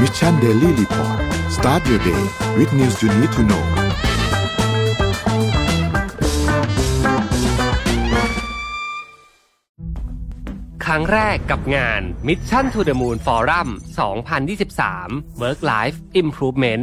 [0.00, 1.18] Mission Daily Report
[1.56, 2.22] start your day
[2.58, 3.64] with news you need to know
[10.84, 13.68] ครั้งแรกกับงาน Mission to the Moon Forum
[14.54, 16.82] 2023 Work Life Improvement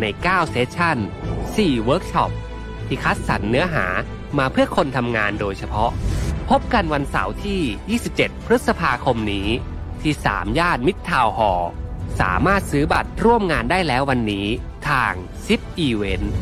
[0.00, 0.96] ใน 9 session
[1.40, 2.30] 4 เวิร์กช็อป
[2.86, 3.86] ที่คัดสรรเนื้อหา
[4.38, 5.90] มาเพื่อคนทำงานโดยเฉพาะ
[6.50, 9.48] พบกันวันเสาร์ที่ 27 พฤษภาคมนี้
[10.02, 11.70] ที่ สามย่านมิตรทาวน์ฮอลล์
[12.20, 14.46] สามารถซื้อบัตรร่วมงานได้แล้ววันนี้
[14.88, 15.12] ทาง
[15.46, 16.34] Zipevent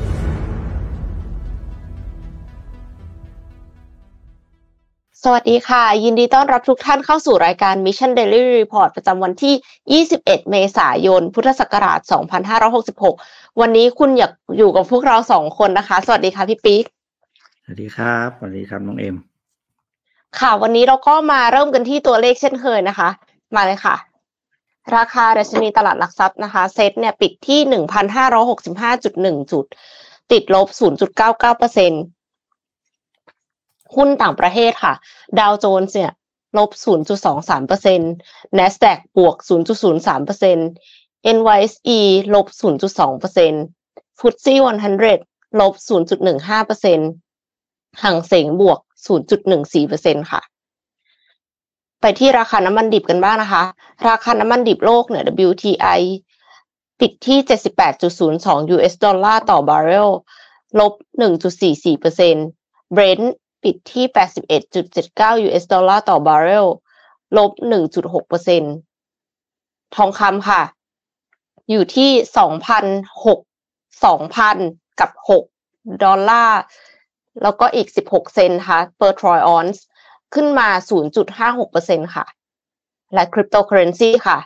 [5.26, 12.00] สวัสดีค่ะ ยินดีต้อนรับทุกท่านเข้าสู่รายการ Mission Daily Report ประจำวันที่ 21 เมษายน พุทธศักราช
[12.94, 16.84] 2566 วันนี้คุณอยากอยู่กับพวกเราสองคนนะคะ สวัสดีค่ะพี่ปิ๊ก
[17.64, 19.16] สวัสดีครับสวัสดีครับน้องเอ็ม
[20.38, 23.08] ค่ะ วันนี้เราก็มาเริ่มกันที่ตัวเลขเช่นเคยนะคะ
[23.54, 23.96] มาเลยค่ะ
[24.96, 27.60] ราคาดัชนีตลาดหลักทรัพย์นะคะ เซ็ตเนี่ยปิดที่
[28.40, 29.64] 1,565.1จุด
[30.32, 30.68] ติดลบ
[31.14, 32.02] 0.99เปอร์เซ็นต์
[33.96, 34.94] หุ้นต่างประเทศค่ะ
[35.38, 36.12] ดาวโจนส์เนี่ย
[36.58, 36.70] ลบ
[37.20, 38.12] 0.23เปอร์เซ็นต์
[38.58, 39.36] NASDAQ บวก
[39.80, 40.68] 0.03เปอร์เซ็นต์
[41.36, 41.98] NYSE
[42.34, 42.46] ลบ
[42.84, 43.64] 0.2เปอร์เซ็นต์
[44.18, 44.54] FTSE
[45.10, 45.74] 100 ลบ
[46.20, 47.10] 0.15เปอร์เซ็นต์
[48.02, 48.78] ฮั่งเส็งบวก
[49.34, 50.40] 0.14เปอร์เซ็นต์ค่ะ
[52.00, 53.64] ไปที่ราคาน้ำมันดิบกันบ้างนะคะ
[54.08, 56.00] ราคาน้ำมันดิบโลกเนี่ย WTI
[57.00, 57.38] ปิดที่
[58.06, 60.10] 78.02 US ดอลลาร์ต่อบาร์เรล
[60.80, 60.92] ลบ
[61.46, 62.46] 1.44เปอร์เซ็นต์
[62.96, 63.26] Brent
[63.62, 64.04] ปิดที่
[64.72, 66.66] 81.79 US ดอลลาร์ต่อบาร์เรล
[67.36, 67.52] ลบ
[67.90, 68.56] 1.6เปอร์เซ็
[71.70, 76.60] นต์ทองคำค่ะอยู่ที่2,006 2,000กับ6ดอลลาร์
[77.42, 79.78] แล้วก็อีก16เซนต์ค่ะ per troy ounce
[80.34, 80.68] ขึ้นมา
[81.20, 82.24] 0.56เปอร์เซ็นต์ค่ะ
[83.14, 84.38] และคริปโตเคอร์เรนซีค่ะ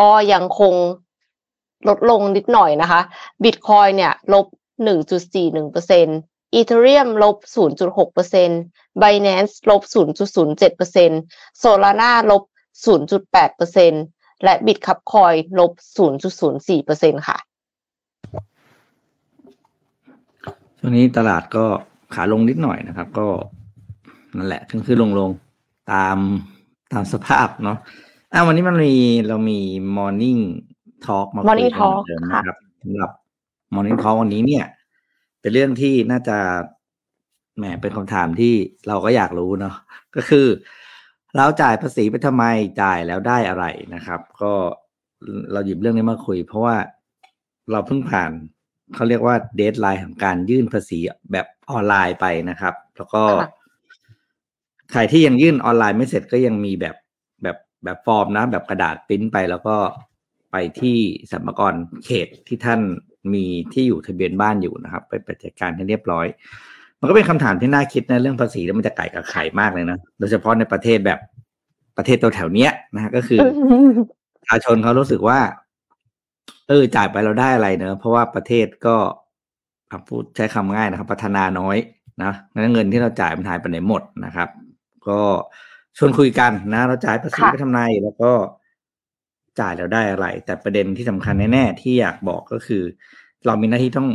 [0.00, 0.74] ก็ยังคง
[1.88, 3.00] ลดลงนิดหน่อยนะคะ
[3.42, 4.46] Bitcoin เนี่ย ลบ
[5.08, 6.18] 1.41เปอร์เซ็นต์
[6.58, 12.42] Ethereum ลบ 0.6% Binance ลบ 0.07% Solana ลบ
[12.86, 15.72] 0.8% และ Bitcoin ลบ
[16.50, 17.38] 0.04%ค่ะ
[20.78, 21.64] ช่วงนี้ตลาดก็
[22.14, 23.26] ขาลงนิดหน่อยนะครับ ก็
[24.36, 25.30] นั่นแหละขึ้นขึ้นลงลง
[25.92, 26.16] ตาม
[26.92, 27.78] ตามสภาพเนาะ
[28.32, 28.94] อะวันนี้มันมี
[29.28, 29.58] เรามี
[29.96, 30.40] Morning
[31.06, 33.10] Talk มาคุย Morning กัน Talk เหมือนเดิมค่ะนะครับสำหรับ
[33.74, 34.64] Morning Talk วันนี้เนี่ย
[35.40, 36.36] เป็นเรื่องที่น่าจะ
[37.56, 38.54] แหมเป็นคำถามที่
[38.88, 39.74] เราก็อยากรู้เนาะ
[40.16, 40.46] ก็คือ
[41.36, 42.44] เราจ่ายภาษีไปทำไม
[42.82, 43.64] จ่ายแล้วได้อะไร
[43.94, 44.52] นะครับ ก็
[45.52, 46.76] เราหยิบเรื่องนี้มาคุย เพราะว่า
[47.72, 48.30] เราเพิ่งผ่าน
[48.94, 50.98] เขาเรียกว่า deadline ของการยื่นภาษี
[51.32, 53.50] แบบออนไลน์ไปนะครับ แล้วก็ค่ะ
[54.92, 56.96] ใครที่ยังยื่นออนไลน์ไม่เสร็จก็ยังมีแบบ
[57.42, 59.76] แบบแบบฟอร์มนะ แบบกระดาษปริ้นไปแล้วก็
[60.52, 60.96] ไปที่
[61.30, 61.74] สรรพากร
[62.04, 62.80] เขตที่ท่าน
[63.34, 66.26] มีที่อยู่ทะเบียนบ้านอยู่นะครับ ไปไปจัดการให้เรียบร้อย
[67.00, 71.18] มันก็เป็นคำถามที่น่าคิดนะเรื่องภาษีแล้วมันจะไก่กับไข่มากเลยนะโดยเฉพาะในประเทศแบบ
[71.96, 73.40] ประเทศตัวแถวเนี้ยนะฮะก็คือ
[74.40, 75.38] ประชาชนเขารู้สึกว่า
[76.68, 78.96] เออจ่ายไปเราได้อะไรเนอะเพราะว่าประเทศก็
[79.90, 81.76] อะพูดใช้คำง่ายนะครับ พัฒนาน้อย
[82.22, 84.48] นะงั้นเงินที่เราจ่ายมันหายไปไหนหมดนะครับ
[85.08, 85.20] ก็
[85.98, 88.32] ชวนคุยกันนะ เราจ่ายภาษีค่ะไปทำไมแล้วก็
[89.60, 92.82] จ่ายแล้วได้อะไร แต่ประเด็นที่สำคัญแน่ๆที่อยากบอกก็คือ
[93.46, 94.08] เรามีหน้าที่ต้อง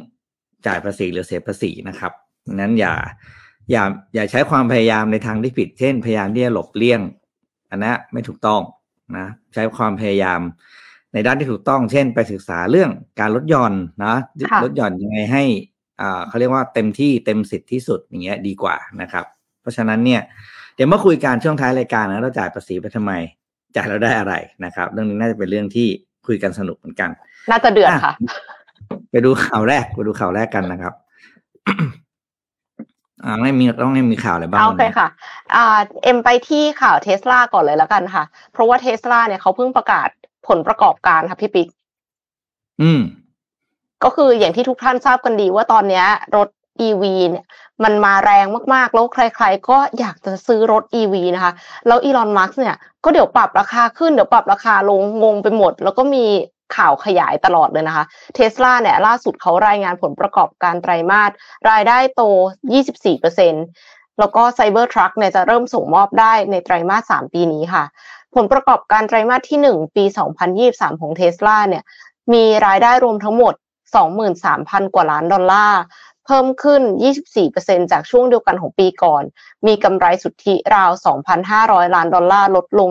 [0.68, 2.94] จ่ายภาษีหรือเสียภาษีนะครับดัง นั้นอย่า
[3.72, 3.84] อย่า
[4.16, 7.02] อย่าใช้ความพยายามในทางที่ผิด เช่น พยายามที่จะหลบเลี่ยง
[7.72, 8.62] อันนั้นไม่ถูกต้อง
[9.18, 10.40] นะใช้ความพยายาม
[11.14, 13.74] ในด้านที่ถูกต้อง เช่น ไปศึกษาเรื่องการลดหย่อน
[14.06, 14.16] นะ
[14.52, 15.44] ค่ะลดหย่อนยังไงให้
[16.02, 19.26] อ่าเขาเรียกว่าเต็มที่เต็มสิทธิ์ที่สุดอย่างเงี้ยดีกว่านะครับ
[19.62, 20.22] เพราะฉะนั้นเนี่ย
[20.76, 23.12] เดี๋ยวมาคุยกันช่วงท้ายรายการนะเราจ่ายภาษีไปทำไม
[23.76, 24.34] จ่ายแล้วได้อะไร
[24.66, 25.88] นะครับ เรื่องนี้น่าจะเป็นเรื่องที่
[26.28, 27.10] คุยกันสนุกเหมือนกัน
[27.52, 28.14] น่าจะเดือดค่ะ
[29.12, 30.94] ไปดูข่าวแรกไปดูข่าวแรกกันนะครับ
[33.26, 35.08] อ่าไม่มีต้องให้มีข่าวอะไรบ้างโอวันเคนี้ค่ะ
[35.56, 38.24] อ่าเอ็มไปที่ข่าวเทสลาก่อนเลยแล้วกันค่ะ
[38.54, 40.08] เพราะว่าเทสลาเนี่ยเขาเพิ่งประกาศ
[40.48, 41.68] ผลประกอบการค่ะพี่ปิ๊ก
[42.82, 43.02] อืม
[44.04, 46.06] ก็คืออย่างที่ทุกท่านทราบกันดีว่าตอนเนี้ย
[46.36, 46.50] รถ
[46.88, 47.46] EV เนี่ย
[47.84, 51.54] มันมาแรงมากๆ แล้วใคร ๆ ก็อยากจะซื้อรถ EV นะคะ
[51.88, 56.26] แล้วอีลอนมัสก์เนี่ย ก็เดี๋ยวปรับราคาขึ้นเดี๋ยวปรับราคาลงงงไปหมด แล้วก็มี
[56.76, 61.32] ข่าวขยายตลอดเลยนะคะเทสลาเนี่ยล่าสุดเขารายงานผลประกอบการไตรมาส
[61.70, 62.22] รายได้โต
[63.42, 67.84] 24%แล้วก็ไซเบอร์ทรัคเนี่ยจะเริ่มส่งมอบได้ในไตรมาส 3 ปีนี้ค่ะ
[68.36, 70.04] ผลประกอบการไตรมาสที่ 1 ปี
[70.52, 71.84] 2023 ของเทสลาเนี่ย
[72.34, 73.54] มีรายได้รวมทั้งหมด
[74.24, 75.82] 23,000 กว่าล้านดอลลาร์
[76.26, 76.82] เพิ่มขึ้น
[77.38, 79.24] 24%จากช่วงเดียวกันของปีก่อน
[79.68, 80.92] มีกำไรสุทธิราว
[81.44, 82.90] 2,500 ล้านดอลลาร์ลดลง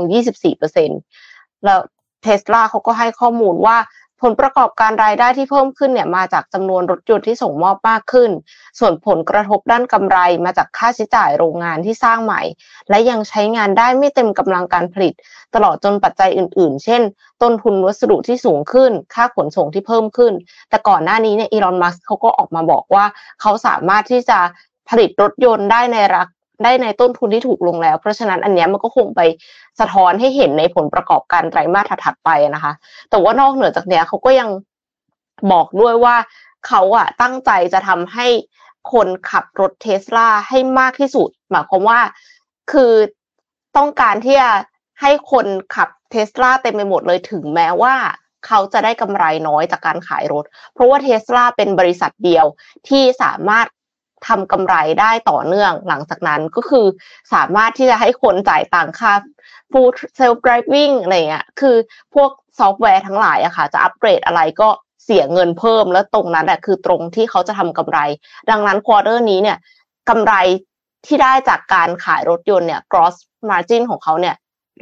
[0.83, 1.81] 24%แล้ว
[2.25, 3.79] เทสลาเขาก็ให้ข้อมูลว่า
[4.23, 8.31] ผลประกอบการรายได้ที่เพิ่มขึ้นเนี่ยมาจากจำนวนรถยนต์ที่ส่งมอบมากขึ้น
[8.79, 12.43] ส่วนผลกระทบด้านกำไรมาจากค่าใช้จ่ายโรงงานที่สร้างใหม่
[12.91, 15.15] และยังใช้งานได้ไม่เต็มกำลังการผลิต
[15.55, 17.03] ตลอดจนปัจจัยอื่น ๆ เช่น
[17.43, 20.33] ต้นทุนวัสดุที่สูงขึ้น ค่าขนส่งที่เพิ่มขึ้น
[20.71, 23.05] แต่ก่อนหน้านี้เนี่ยอีลอนมัสเขาก็ออกมาบอกว่า
[23.41, 24.39] เขาสามารถที่จะ
[24.89, 26.29] ผลิตรถยนต์ได้ในรัก
[26.65, 29.21] ได้ในต้นทุนที่ถูกลงแล้ว เพราะฉะนั้นอันนี้มันก็คงไป
[29.81, 32.73] สะท้อนให้เห็นในผลประกอบการไตรมาสถัดไปนะคะ
[33.11, 34.51] แต่ว่านอกเหนือจากนี้เขาก็ยัง
[35.53, 36.17] บอกด้วยว่า
[36.67, 38.27] เขาอะตั้งใจจะทำให้
[38.93, 42.01] คนขับรถเทสลาให้มากที่สุด หมายความว่า
[42.73, 42.93] คือ
[43.77, 44.51] ต้องการที่จะ
[45.01, 47.95] ให้คนขับเทสลาเต็มไปหมดเลยถึงแม้ว่า
[48.47, 50.45] เขาจะได้กำไรน้อยจากการขายรถ
[50.75, 52.47] เพราะว่าเทสลาเป็นบริษัทเดียว
[52.89, 53.67] ที่สามารถ
[54.29, 56.87] ทำกำไรได้ต่อเนื่องหลังจากนั้นก็คือ
[57.35, 59.13] สามารถที่จะให้คนจ่ายตังค่า
[59.73, 61.77] full self driving อะไรเงี้ยคือ
[62.15, 64.69] พวกซอฟต์แวร์ทั้งหลายอะค่ะ จะอัปเกรดอะไรก็
[65.05, 67.99] เสียเงินเพิ่มแล้วตรงนั้นแหละคือตรงที่เขาจะทำกำไร
[68.51, 69.59] ดังนั้น quarter นี้เนี่ย
[70.09, 70.35] กำไร
[71.07, 73.17] ที่ได้จากการขายรถยนต์เนี่ย gross
[73.51, 74.35] margin ของเขาเนี่ย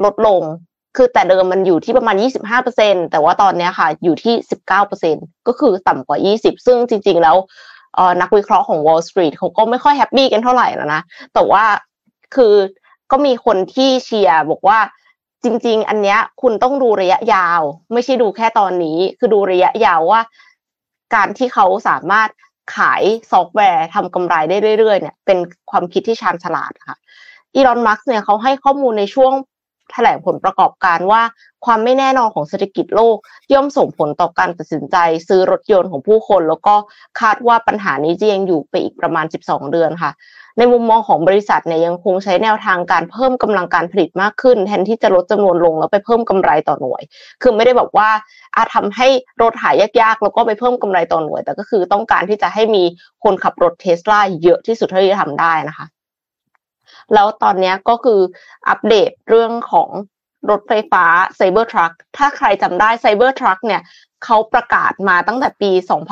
[0.04, 0.42] ลดลง
[0.96, 2.16] คือแต่เดิมมันอยู่ที่ประมาณ
[2.64, 4.34] 25%แต่ว่าตอนนี้ค่ะอยู่ที่
[4.90, 7.36] 19%ก็คือต่ำกว่า 20 ซึ่งจริง ๆ แล้ว
[8.20, 11.02] นักวิเคราะห์ของ Wall Street เขาก็ไม่ค่อย happy กันเท่าไหร่แล้วนะ
[11.34, 11.64] แต่ว่า
[12.34, 12.54] คือ
[13.10, 14.78] ก็มีคนที่เชียร์บอกว่า
[15.44, 17.60] จริง ๆ อันเนี้ยคุณต้องดูระยะยาว
[17.92, 20.20] ไม่ใช่ดูแค่ตอนนี้ คือดูระยะยาวว่า
[21.14, 22.28] การที่เขาสามารถ
[22.76, 25.38] ขายซอฟต์แวร์ทำกำไรได้เรื่อยๆเนี่ยเป็น
[25.70, 26.96] ความคิดที่ชาญฉลาดค่ะ
[27.54, 29.32] อีลอนมัสก์เนี่ยเขาให้ข้อมูลในช่วง
[29.96, 31.22] ถลงผลประกอบการว่า
[31.66, 33.16] ความไม่แน่นอนของเศรษฐกิจโลก
[33.52, 34.96] ย่อมส่งผลต่อการตัดสินใจ
[35.28, 36.74] ซื้อรถยนต์ของผู้คน แล้วก็
[37.20, 40.12] คาดว่าปัญหานี้จะยังอยู่ไปอีกประมาณ 12 เดือนค่ะ
[40.58, 47.02] ในมุมมองของบริษัทเนี่ยยังคงใช้แนวทางการเพิ่มกำลังการผลิตมากขึ้น แทนที่จะลดจำนวนลงแล้วไปเพิ่มกำไรต่อหน่วย
[47.42, 48.08] คือไม่ได้บอกว่า
[48.56, 49.08] อาจทำให้
[49.42, 52.82] รถหายยากๆ แล้วก็ไปเพิ่มกำไรต่อหน่วย แต่ก็คือต้องการที่จะให้มี
[53.24, 55.86] คนขับรถเทสลาเยอะที่สุดเท่าที่จะทำได้นะคะ
[57.14, 58.20] แล้วตอนนี้ก็คือ
[58.68, 59.88] อัปเดตเรื่องของ
[60.50, 61.04] รถไฟฟ้า
[61.38, 63.82] Cybertruck ถ้าใครจำได้ Cybertruck เนี่ย
[64.24, 65.70] เขาประกาศมาตั้งแต่ปี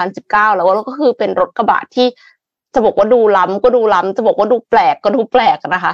[0.08, 2.06] 2019 แล้วแล้วก็คือเป็นรถกระบะที่
[2.74, 5.92] จะบอกว่าดูล้ำก็ดูล้ำจะบอกว่าดูแปลกก็ดูแปลกนะคะ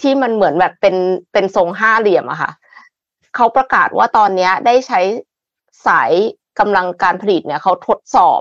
[0.00, 0.96] ที่มันเหมือนแบบเป็น
[1.32, 2.50] เป็นทรงห้าเหลี่ยมอะค่ะ
[3.36, 5.00] เขาประกาศว่าตอนนี้ได้ใช้
[5.86, 6.12] สาย
[6.58, 8.40] กำลังการผลิตเนี่ยเขาทดสอบ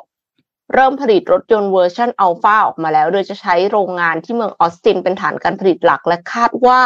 [0.73, 6.81] เริ่มผลิตรถยนต์เวอร์ชันอัลฟาออกมาแล้ว โดยจะใช้โรงงานที่เมืองออสตินเป็นฐานการผลิตหลักและคาดว่า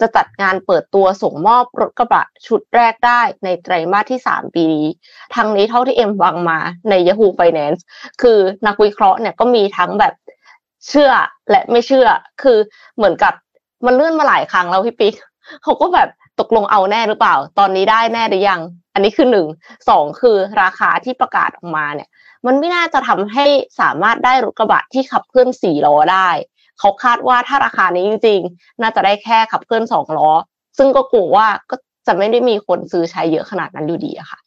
[0.00, 4.86] จะจัดงานเปิดตัวส่งมอบรถกระบะชุดแรกได้ในไตรมาสที่ 3 ปีนี้
[5.34, 6.58] ทั้งนี้เท่าที่เอ็มฟังมา
[6.90, 7.80] ใน Yahoo Finance
[8.22, 10.14] คือนักวิเคราะห์เนี่ยก็มีทั้งแบบ
[10.88, 11.12] เชื่อ
[11.50, 12.08] และไม่เชื่อ
[12.42, 12.58] คือ
[12.96, 13.34] เหมือนกับ
[13.86, 15.14] มันเลื่อนมาหลายครั้งแล้วพี่ปิ๊ก
[15.62, 16.08] เขาก็แบบ
[16.40, 18.60] ตกลงเอาแน่หรือเปล่า ตอนนี้ได้แน่หรือยัง
[18.94, 19.46] อันนี้คือหนึ่ง
[19.88, 22.08] สองคือราคาที่ประกาศออกมาเนี่ย
[22.46, 23.46] มันไม่น่าจะทำให้
[23.80, 26.28] สามารถได้รถกระบะที่ขับเคลื่อนสี่ล้อได้
[26.78, 30.30] เขาคาดว่าถ้าราคานี้จริงๆ น่าจะได้แค่ขับเคลื่อนสองล้อ
[30.78, 31.76] ซึ่งก็กลัวว่าก็
[32.06, 34.38] จะไม่ได้มีคนซื้อใช้เยอะขนาดนั้นอยู่ดีอะค่ะ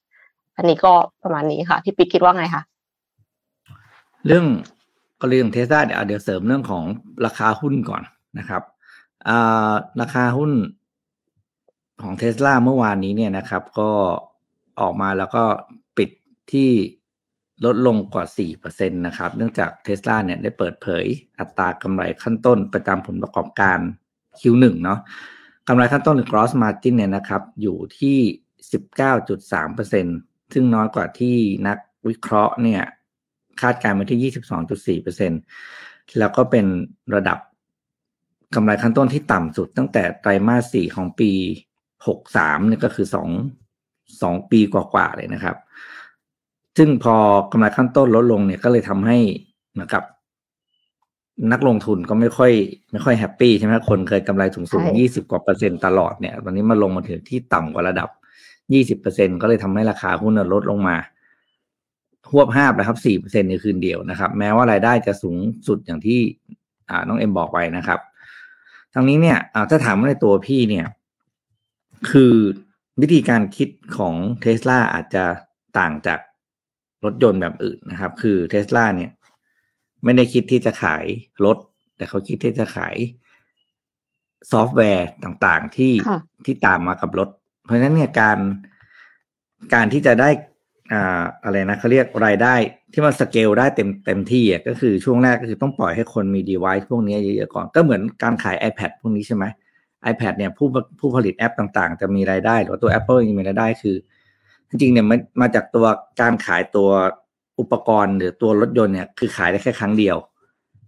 [0.58, 0.94] อันนี้ก็
[1.24, 2.64] ประมาณนี้ค่ะ พี่ปิ๊กคิดว่าไงคะ
[4.26, 4.46] เรื่อง
[5.22, 6.84] กรณีของเทสลาเดี๋ยวเดี๋ยวเสริมเรื่องของ
[7.26, 8.04] ราคาหุ้นก่อน
[8.40, 8.64] นะครับ
[10.02, 10.52] ราคาหุ้น
[12.02, 13.90] ของเทสลาเมื่อวานนี้เนี่ยนะครับ ก็
[14.82, 15.44] ออกมาแล้วก็
[15.98, 16.10] ปิด
[16.52, 16.70] ที่
[17.66, 18.26] ลดลงกว่า
[18.60, 21.06] 4%นะครับ เนื่องจากเทสลาเนี่ยได้เปิดเผย
[21.40, 23.80] อัตรากำไรขั้นต้นประจำผลประกอบการ
[24.40, 25.00] Q1 เนาะ
[25.68, 28.18] กำไรขั้นต้นหรือ gross margin เนี่ยนะครับ อยู่ที่
[29.92, 31.36] 19.3%ซึ่งน้อยกว่าที่
[31.68, 31.78] นัก
[32.08, 32.82] วิเคราะห์เนี่ย
[33.62, 34.34] คาดการณ์มาที่
[35.00, 36.66] 22.4%แล้วก็เป็น
[37.16, 37.38] ระดับ
[38.56, 41.32] กำไรขั้นต้นที่ต่ำสุดตั้งแต่ไตรมาส 4 ของปี
[42.00, 43.08] 63เนี่ยก็คือ
[43.80, 45.58] 2 2 ปีกว่าๆเลยนะครับ
[46.78, 47.16] ซึ่งพอ
[47.52, 49.18] กำไรขั้นต้นลดลงเนี่ยก็เลยทำให้
[49.72, 50.04] เหมือนกับ
[51.52, 52.52] นักลงทุนก็ไม่ค่อย
[52.92, 58.10] ไม่ค่อยแฮปปี้ใช่ไหมคนเคยกำไรสูงสูงยี่สิบกว่าเปอร์เซ็นต์ตลอดเนี่ยตอนนี้มาลงมาถึงที่ต่ำกว่าระดับ
[58.74, 60.98] ยี่สิบเปอร์เซ็นก็เลยทำให้ราคาหุ้นลดลงมา
[62.32, 65.38] หวบห้านะครับสี่เปอร์เซ็นในคืนเดียวนะครับ แม้ว่ารายได้จะสูง
[65.68, 66.20] สุดอย่างที่
[66.90, 68.00] อ่าน้องเอ็มบอกไว้นะครับ
[68.94, 69.38] ทั้งนี้เนี่ย
[69.70, 70.86] ถ้าถามว่าในตัวพี่เนี่ย
[72.12, 72.34] คือ
[73.02, 75.24] วิธีการคิดของเทสลาอาจจะ
[75.80, 76.20] ต่างจาก
[77.06, 79.12] รถยนต์แบบอื่นนะครับ คือเทสลาเนี่ย
[80.04, 81.06] ไม่ได้คิดที่จะขาย
[81.46, 81.58] รถ
[81.98, 82.96] แต่เขาคิดที่จะขาย
[84.52, 87.30] ซอฟต์แวร์ต่างๆที่ค่ะที่ตามมากับรถ
[87.66, 88.38] เพราะฉะนั้นเนี่ยการ
[89.74, 90.30] การที่จะได้
[90.94, 92.56] อ่าอะไรนะเขาเรียกรายได้
[92.94, 99.46] ที่มันสเกลได้เต็มเต็มที่อะก็คือช่วงแรกก็คือต้องปล่อยให้คนมี device พวกนี้เยอะๆก่อน ก็เหมือนการขาย iPad พวกนี้ใช่ไหม
[100.12, 100.68] iPad เนี่ยผู้
[101.00, 103.96] ผู้ผลิตแอปต่างๆ จะมีรายได้ หรือว่าตัว Apple ยังมีรายได้คือ
[104.72, 105.86] จริงๆเนี่ยมันมาจากตัว
[106.22, 106.90] การขายตัว
[107.60, 110.18] อุปกรณ์หรือตัวรถยนต์เนี่ยคือขายได้แค่ครั้งเดียว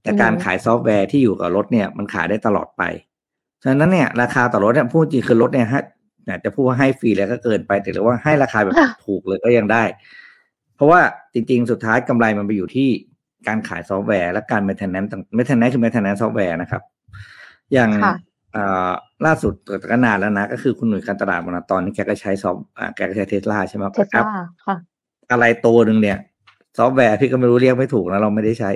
[0.03, 2.83] แต่การขายซอฟต์แวร์ที่อยู่กับรถเนี่ยมันขายได้ตลอดไป
[3.63, 5.83] ฉะนั้นเนี่ยราคาต่อรถเนี่ยพูดจริงคือรถเนี่ยฮะ
[6.25, 9.83] เนี่ยจะพูดว่าให้ฟรีแล้วก็เกินไปแต่หรือว่าให้ราคาแบบค่ะถูกเลยก็ยังได้
[10.75, 11.01] เพราะว่า
[11.33, 12.89] จริง ๆ สุดท้ายกำไรมันไปอยู่ที่
[13.47, 16.81] การขายซอฟต์แวร์และการ maintenance ต่าง maintenance คือ maintenance ซอฟต์แวร์นะครับ
[17.73, 18.15] อย่างค่ะ
[18.53, 18.91] เอ่อ
[19.25, 19.53] ล่าสุด
[19.91, 24.21] ก็นานแล้วนะ ก็คือคุณหนุ่ยการตลาดวันละตอนนี้แกก็ใช้ซอฟต์อ่าแกก็ใช้เทสลาใช่ไหมเทสลา
[24.65, 24.75] ค่ะ
[25.31, 26.17] อะไรตัวหนึ่งเนี่ย
[26.77, 28.71] ซอฟต์แวร์พี่ก็ไม่รู้เรียกไม่ถูกนะ เราไม่ได้ใช้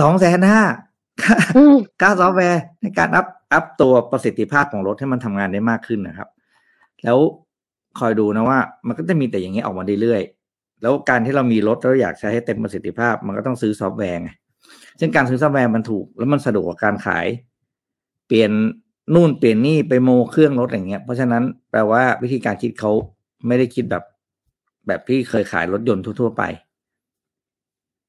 [0.00, 0.62] สองแสนห้า
[1.56, 6.28] อืมค่าซอฟต์แวร์ในการอัพอัพตัวประสิทธิภาพของรถให้มันทำงานได้มากขึ้นนะครับ
[7.04, 7.18] แล้ว
[7.98, 14.30] คอยดูนะว่า มันก็จะมีแต่อย่างเนี้ยออกมาเรื่อยๆแล้วการที่เรามีรถแล้วอยากใช้ให้เต็มประสิทธิภาพ มันก็ต้องซื้อซอฟต์แวร์ไง
[15.00, 17.26] ซึ่งการซื้อซอฟต์แวร์มันถูก แล้วมันสะดวกกว่าการขาย
[18.26, 18.50] เปลี่ยน
[19.14, 22.92] นู่นเปลี่ยนนี่ไปโมเครื่องรถอย่างเงี้ย เพราะฉะนั้นแปลว่าวิธีการคิดเขา
[23.46, 24.04] ไม่ได้คิดแบบ
[24.86, 26.42] แบบที่เคยขายรถยนต์ทั่ว ๆ ไป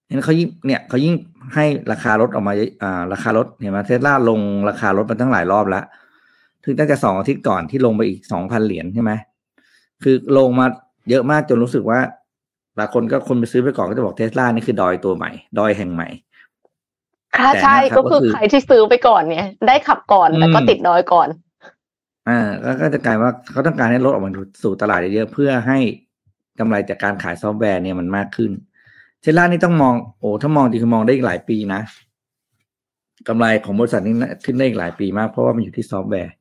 [0.08, 1.16] เห็นเขายิ่งเนี่ยเขายิ่ง
[1.56, 5.84] ให้ราคารถออกมาอะอ่าราคารถเห็นไหมเทสลาลงราคารถมาตั้งหลายรอบแล้ว
[6.64, 9.12] ถึงตั้งแต่สองอาทิตย์ก่อนที่ลงไปอีกสองพันเหรียญใช่ไหม
[10.04, 10.66] คือลงมา
[11.10, 12.00] เยอะมากจนรู้สึกว่า
[12.78, 16.08] บางคนก็คนไปซื้อไปก่อนก็จะบอกเทสลานี่คือดอยตัวใหม่ ดอยแห่งใหม่
[17.40, 21.28] ค่ะแต่ใช่นะครับก็คือก็คือใครที่ซื้อไปก่อนเนี่ย ได้ขับก่อนแต่ก็อืมติดดอยก่อน
[22.30, 24.32] อ่าแล้วก็จะกลายว่าเขาต้องการให้รถออกมา
[24.64, 25.80] สู่ตลาดเยอะๆเพื่อให้
[26.60, 28.52] กำไรจากการขายซอฟต์แวร์เนี่ยมันมากขึ้น
[29.22, 31.82] เทสลานี่ต้องมองโอ้ถ้ามองจริงคือมองได้อีกหลายปีนะ
[33.28, 36.34] กำไรของบริษัทนี้น่าขึ้นได้อีกหลายปีมาก เพราะว่ามันอยู่ที่ซอฟต์แวร์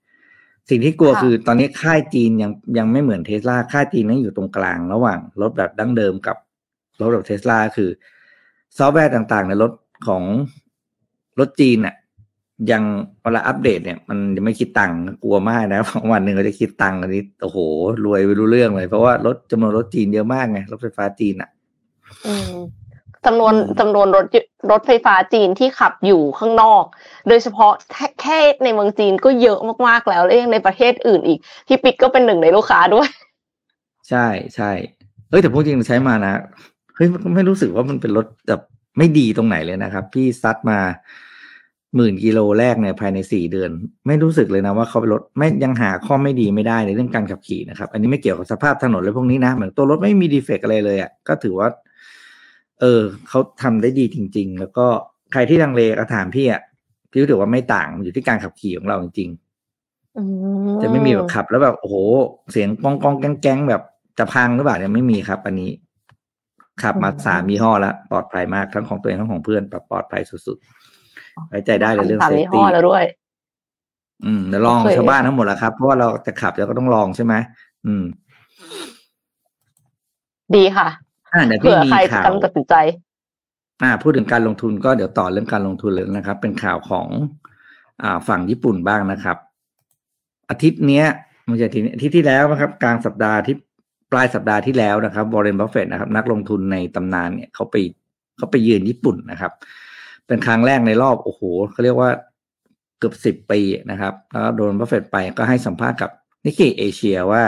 [0.71, 6.37] สิ่งที่กลัวค่ะคือตอนนี้ค่ายจีนยังยังไม่เหมือนเทสลาค่ายจีนนั่นอยู่ตรงกลางระหว่างรถแบบดั้งเดิมกับ
[7.01, 7.91] รถแบบเทสลาคือ
[8.79, 9.73] ซอฟต์แวร์ต่างๆ ในรถ
[10.09, 10.23] ของ
[11.39, 11.95] รถจีนน่ะ
[12.71, 12.83] ยัง
[13.23, 15.81] เวลาอัปเดตเนี่ยมันยังไม่คิดตังค์กลัวมากนะ
[16.13, 17.59] วันหนึ่งเขาจะคิดตังค์อันนี้โอ้โห
[18.05, 21.51] รวยไปรู้เรื่องเลย เพราะว่ารถจำนวนรถจีนเยอะมากไงรถไฟฟ้าจีนอะ
[22.27, 22.55] อืม
[23.27, 26.85] จำนวนอืมจำนวนรถยรถไฟฟ้าจีนที่ขับอยู่ข้างนอก
[27.29, 33.09] โดยเฉพาะแค่แค่ในเมืองจีนก็เยอะมากๆแล้วแล้วยังในประเทศอื่นอีกพี่ปิ๊กก็เป็นหนึ่งในลูกค้าด้วย
[34.09, 34.27] ใช่
[34.57, 34.71] ใช่
[35.29, 36.35] เฮ้ยแต่พวกจริงใช้มานะ
[36.95, 38.61] เฮ้ยไม่รู้สึกว่ามันเป็นรถแบบ
[38.99, 40.79] ไม่ดีตรงไหนเลยนะครับ พี่ซัดมา
[41.97, 43.71] หมื่นกิโลแรกเนี่ยภายในสี่เดือน
[44.07, 51.69] ไม่รู้สึกเลยนะว่าเขาเป็นรถไม่ยังหาข้อไม่ดีไม่ได้ในเรื่องการขับขี่นะครับ อันนี้ไม่เกี่ยวกับสภาพถนนเลยพวกนี้นะเหมือนตัวรถไม่มีดีเฟกต์อะไรเลยอะ่ะก็ถือว่า
[52.81, 54.87] เออเขาทำได้ดีจริง ๆ แล้วก็
[55.33, 56.63] ใครที่ลังเลก็ถามพี่อะ่ะ
[57.11, 60.23] พี่รู้สึกว่าไม่ต่างมันอยู่ที่การขับขี่ของเราจริงๆอื
[60.83, 61.97] จะไม่มีแบบขับ แล้วแบบโอ้โห
[62.53, 63.83] เสียงกองกองแก๊งแก๊งแบบ
[64.19, 65.71] จะพังหรือเปล่าเนี่ยไม่มีครับ อันนี้
[66.83, 70.84] ขับมาสามยี่ห้อแล้วปลอดภัยมากทั้งของตัวเองทั้งของเพื่อนปลอดภัยสุดๆ
[71.49, 73.05] ไว้ใจได้เลยเรื่องสามเซฟยี่ห้ตี้อแล้วด้วย
[74.25, 77.35] อืมเดี๋ยวลองโอเคชาวบ้านทั้งหมดแล้วครับ เพราะว่าเราจะขับเราก็ต้องลองใช่ไหม
[77.87, 78.05] อืม
[80.57, 80.89] ดีค่ะ
[81.33, 82.75] อ่าเดี๋ยวเผื่พี่อมีใครจะข่าวกำลังตัดสินใจ
[83.83, 87.07] อ่า พูดถึงการลงทุนก็เดี๋ยวต่อเรื่องการลงทุนเลยนะครับ เป็นข่าวของ
[88.03, 89.37] อ่าฝั่งญี่ปุ่นบ้างนะครับ
[90.51, 91.07] อาทิตย์เนี้ย
[91.47, 93.57] ไม่ใช่อาทิตย์นี้อาทิตย์ที่แล้วนะครับ กลางสัปดาห์ที่
[94.13, 97.77] ปลายสัปดาห์ที่แล้วนะครับวอร์เรนบัฟเฟตนะครับ นักลงทุนในตำนานเนี่ยเขาไป
[98.37, 99.53] เขาไปเยือนญี่ปุ่นนะครับ
[100.27, 102.11] เป็นครั้งแรกในรอบโอ้โหเขาเรียกว่า
[102.99, 106.11] เกือบสิบปีนะครับแล้ววอร์เรนบัฟเฟตไปก็ให้สัมภาษณ์กับ
[106.45, 107.43] Nikkei Asia ว่า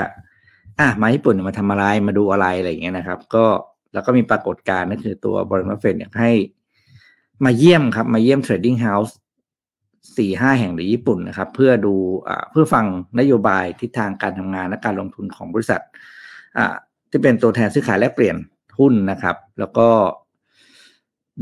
[0.80, 3.45] อะมาญี่ปุ่นมาทำอะไรมาดูอะไรอะไรอย่างเงี้ยนะครับ ก็
[3.92, 6.33] แล้วก็มีปรากฏการณ์นั่นคือตัวบริษัทเฟดเนี่ยให้
[7.45, 9.16] มาเยี่ยมครับ มาเยี่ยม trading house
[10.16, 11.95] สี่ห้าแห่งในญี่ปุ่นนะครับ เพื่อดู
[12.28, 12.85] อ่าเพื่อฟัง
[13.21, 15.80] นโยบายทิศทางการทำงานและการลงทุนของบริษัท
[16.59, 16.75] อ่า
[17.11, 18.37] ที่เป็นตัวแทนซื้อขายแลกเปลี่ยน
[18.78, 19.88] หุ้นนะครับ แล้วก็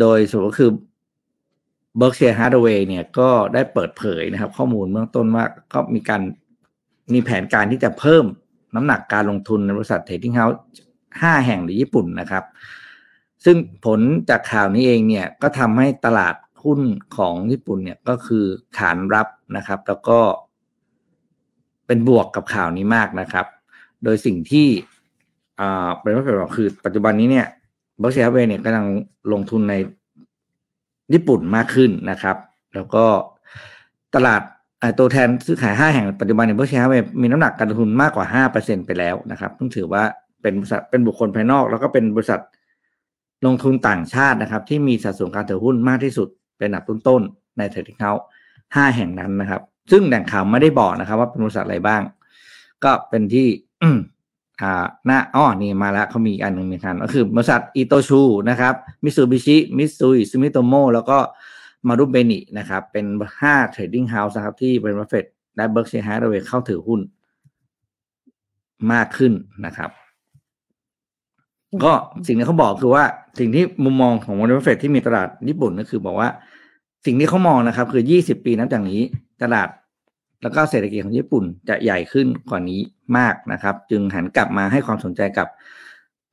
[0.00, 0.70] โดยสรุปก็คือ
[1.98, 6.22] Berkshire Hathaway เนี่ยก็ได้เปิดเผยนะครับ ข้อมูลเบื้องต้นว่าก็มีการ
[7.14, 8.24] มีแผนการที่จะเพิ่ม
[8.74, 10.58] น้ำหนักการลงทุนในบริษัท Trading House
[11.22, 12.44] ห้าแห่งในญี่ปุ่นนะครับ
[13.44, 16.34] ซึ่งผลจากข่าวนี้เองเนี่ยก็ทำให้ตลาด
[16.64, 16.80] หุ้น
[17.16, 18.44] ของญี่ปุ่นเนี่ยก็คือ
[18.76, 20.18] ขานรับนะครับ แล้วก็
[21.86, 23.46] เป็นบวกกับข่าวนี้มากนะครับ
[24.04, 24.68] โดยสิ่งที่
[26.00, 27.46] เป็นว่าเป็นบอกคือปัจจุบันนี้เนี่ย
[28.02, 28.86] บ e ร์เชียเวเนี่ยกำลัง
[29.32, 29.74] ลงทุนใน
[31.12, 32.36] ญี่ปุ่นมากขึ้นนะครับ
[32.74, 33.04] แล้วก็
[34.14, 34.42] ตลาด
[34.98, 40.02] ตัวแทนซื้อขายห้าแห่งปัจจุบันในบ e ร์เชียเวมีน้ำหนักการลงทุนมากกว่าห้าเปอร์เซ็นไปแล้วนะครับต้องถือว่า
[40.42, 42.40] เป็นบริษัทเป็นบุคคลภายนอก แล้วก็เป็นบริษัท
[43.46, 48.24] ลงทุนต่างชาตินะครับ ที่มีสัดส่วนการถือหุ้นมากที่สุดเป็นอันดับต้นๆใน trading house
[48.76, 52.02] ห้าแห่งนั้นนะครับ ซึ่งแหล่งข่าวไม่ได้บอกนะครับ ว่าเป็นบริษัทอะไรบ้าง
[52.84, 53.46] ก็เป็นที่
[54.60, 61.18] อ่าหน้าอ้อนี่มาแล้วเขามีอันหนึ่งเหมือนกันก็คือบริษัทอิโตชูนะครับมิตซูบิชิมิตซุยซูมิโตโมแล้วก็
[61.88, 63.06] มารุเบนินะครับ เป็น
[63.40, 65.24] ห้า trading house นะครับที่บัฟเฟต
[65.56, 67.00] และ Berkshire Hathaway เข้าถือหุ้น
[68.92, 69.32] มากขึ้น
[69.66, 69.90] นะครับ
[71.84, 71.92] ก็
[72.26, 73.04] สิ่งที่เขาบอกคือว่า
[73.38, 76.28] สิ่งที่มุมมองของวอร์เรนบัฟเฟตที่มีตลาดญี่ปุ่นก็คือบอกว่า
[77.06, 79.00] สิ่งที่เขามองนะครับ คือยี่สิบปีนับจากนี้
[79.42, 79.68] ตลาด
[80.44, 82.80] แล้วก็เศรษฐกิจของญี่ปุ่นจะใหญ่ขึ้นกว่านี้
[83.18, 85.48] มากนะครับ จึงหันกลับมาให้ความสนใจกับ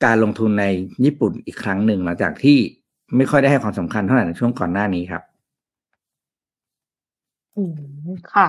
[0.06, 0.66] การลงทุนใน
[1.06, 2.58] ญี่ปุ่นอีกครั้งหนึ่งหลังจากที่
[3.18, 5.24] ไม่ค่อยได้ให้ความสำคัญเท่าไหร่ในช่วงก่อนหน้านี้ครับ
[7.56, 7.74] อืม
[8.34, 8.48] ค่ะ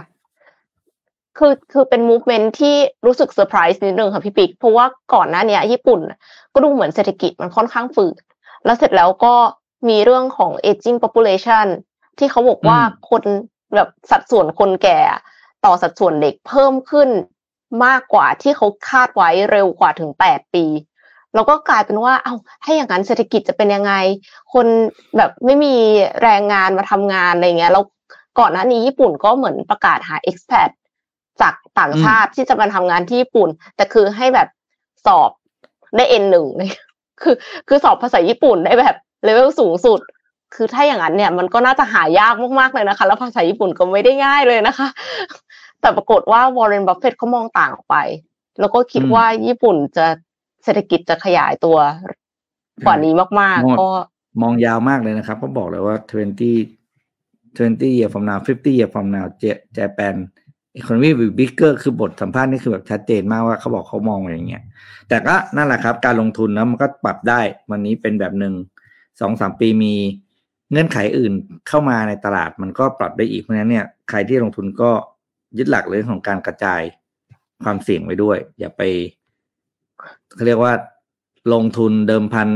[1.38, 2.76] คือคือเป็น movement ที่
[3.06, 6.00] รู้สึกเซอร์ไพรส์นิดนึงค่ะพี่ปิ๊กเพราะว่าก่อนหน้าเนี้ยญี่ปุ่น
[6.52, 8.16] ก็ดูเหมือนเศรษฐกิจมันค่อนข้างฝืด
[8.64, 9.34] แล้วเสร็จแล้วก็
[9.88, 11.66] มีเรื่องของ aging population
[12.18, 13.22] ที่เขาบอกว่าอืมคน
[13.74, 14.98] แบบสัดส่วนคนแก่
[15.64, 17.08] ต่อสัดส่วนเด็กเพิ่มขึ้น
[17.84, 20.64] มากกว่าที่เขาคาดไว้เร็วกว่าถึงแปดปี
[21.34, 23.92] แล้วก็กลายเป็นว่า เอา้าให้อย่างนั้นเศรษฐกิจจะเป็นยังไง
[24.52, 24.66] คน
[25.16, 25.74] แบบไม่มี
[26.22, 27.84] แรงงานมาทำงานอะไรเงี้ย แล้ว
[28.38, 30.70] ก่อนหน้านี้ญี่ปุ่นก็เหมือนประกาศหา expat
[31.40, 34.48] จากต่างชาติที่จะมาทำงานที่ญี่ปุ่น แต่คือให้แบบ
[35.06, 35.30] สอบ
[35.96, 36.70] ได้ N หนึ่งเลย
[37.22, 37.34] คือ
[37.68, 40.00] คือสอบภาษาญี่ปุ่นได้แบบเลเวลสูงสุด
[40.54, 44.88] คือถ้าอย่างนั้นเนี่ย มันก็น่าจะหายากมากๆเลยนะคะ แล้วภาษาญี่ปุ่นก็ไม่ได้ง่ายเลยนะคะ
[45.82, 47.96] แต่ปรากฏว่าวอร์เรนบัฟเฟตเขามองต่างออกไป
[48.60, 50.06] แล้วก็คิดอืมว่าญี่ปุ่นจะ
[50.64, 51.78] เศรษฐกิจจะขยายตัว
[52.86, 53.90] กว่านี้มากหมดๆก็
[54.42, 59.26] มองยาวมากเลยนะครับเขาบอกเลยว่า20 20 year from now 50 year from now
[59.76, 60.16] Japan
[60.78, 64.62] economy will be bigger คือบทสัมภาษณ์นี่คือแบบชัดเจนมากว่าเขาบอกเขามองอย่างเงี้ย
[65.08, 68.54] แต่ก็นั่นแหละครับ การลงทุนนะมันก็ปรับได้ วันนี้เป็นแบบหนึ่ง
[69.20, 69.94] สองสามปีมี
[70.70, 71.32] เงื่อนไขอื่น
[71.68, 74.90] เข้ามาในตลาดมันก็ปรับได้อีกเพราะฉะนั้นเนี่ยใครที่ลงทุนก็
[75.58, 76.80] ยึดหลักเรื่องของการกระจาย
[77.64, 78.82] ความเสี่ยงไว้ด้วย อย่าไป
[80.34, 80.72] เขาเรียกว่า
[81.52, 82.48] ลงทุนเดิมพัน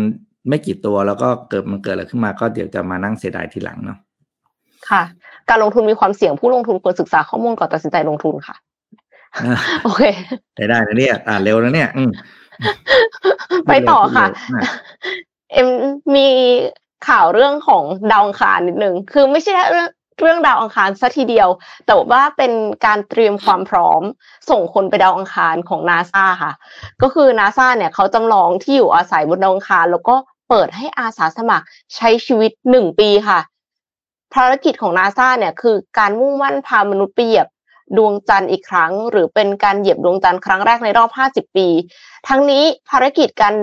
[0.49, 3.99] ไม่กี่ตัวแล้วก็เกิดมันเกิดอะไรขึ้นมาก็เดี๋ยวจะมานั่งเสียดายทีหลังเนาะ
[4.91, 5.03] ค่ะ
[5.49, 8.57] การลงทุนมีความเสี่ยงผู้ลงทุนควรศึกษาข้อมูลก่อนตัดสินใจลงทุนค่ะ
[9.37, 10.03] อะโอเค
[10.55, 12.11] ได้ได้นะเนี่ยอ่านเร็วนะเนี่ยอืม
[13.69, 14.65] ไปต่อค่ะพูดเร็วอะ
[15.53, 15.69] เอ็ม
[16.15, 16.29] มี
[17.09, 17.83] ข่าวเรื่องของ
[18.13, 19.89] ดาวอังคารนิดนึงคือไม่ใช่เรื่อง
[20.21, 21.49] เรื่องดาวอังคารซะทีเดียว
[21.87, 22.53] แต่ว่าเป็น
[22.87, 24.03] การเตรียมความพร้อม
[24.51, 26.53] ส่งคนไปดาวอังคารของนาซาค่ะ
[27.03, 30.17] ก็คือนาซาเนี่ยเขาจำลองที่อยู่อาศัยบนดาวอังคาร แล้วก็
[30.49, 33.41] เปิดให้อาสาสมัครใช้ชีวิตหนึ่งปีค่ะ
[34.35, 37.49] ภารกิจของนาซาเนี่ยคือการมุ่งมั่นพามนุษย์ไปเหยียบ
[37.97, 41.69] ดวงจันทร์อีกครั้ง หรือเป็นการเหยียบดวงจันทร์ครั้งแรกในรอบ 50 ปี
[42.29, 43.55] ทั้งนี้ภารกิจการ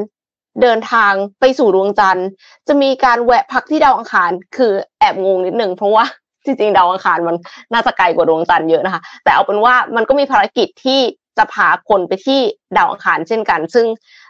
[0.61, 2.27] เดินทางไปสู่ดวงจันทร์
[2.67, 6.05] จะมีการแวะพักที่ดาวอังคาร คือแอบงงนิดหนึ่งเพราะว่า
[6.45, 7.35] จริงๆดาวอังคารมัน
[7.73, 10.99] น่าจะไกลกว่าดวงจันทร์เยอะนะคะ แต่เอาเป็นว่ามันก็มีภารกิจที่
[11.37, 12.39] จะพาคนไปที่
[12.77, 13.85] ดาวอังคารเช่นกัน ซึ่ง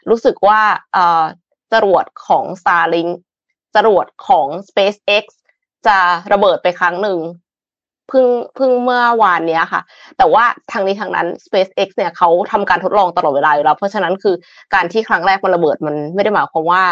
[0.09, 0.61] รู้สึกว่า
[0.93, 1.23] เออ
[1.73, 3.11] จรวดของ Starlink
[3.75, 5.23] จรวดของ SpaceX
[5.87, 5.97] จะ
[6.33, 7.19] ระเบิดไปครั้งหนึ่ง
[8.09, 9.81] เพิ่งเพิ่งเมื่อวานเนี้ยค่ะ
[10.17, 14.35] แต่ว่าทางนี้ทางนั้น SpaceX เนี่ยเขาทำการทดลองตลอดเวลาอยู่แล้ว เพราะฉะนั้นคือ
[14.73, 16.83] การที่ครั้งแรกมันระเบิดมันไม่ได้หมายความว่า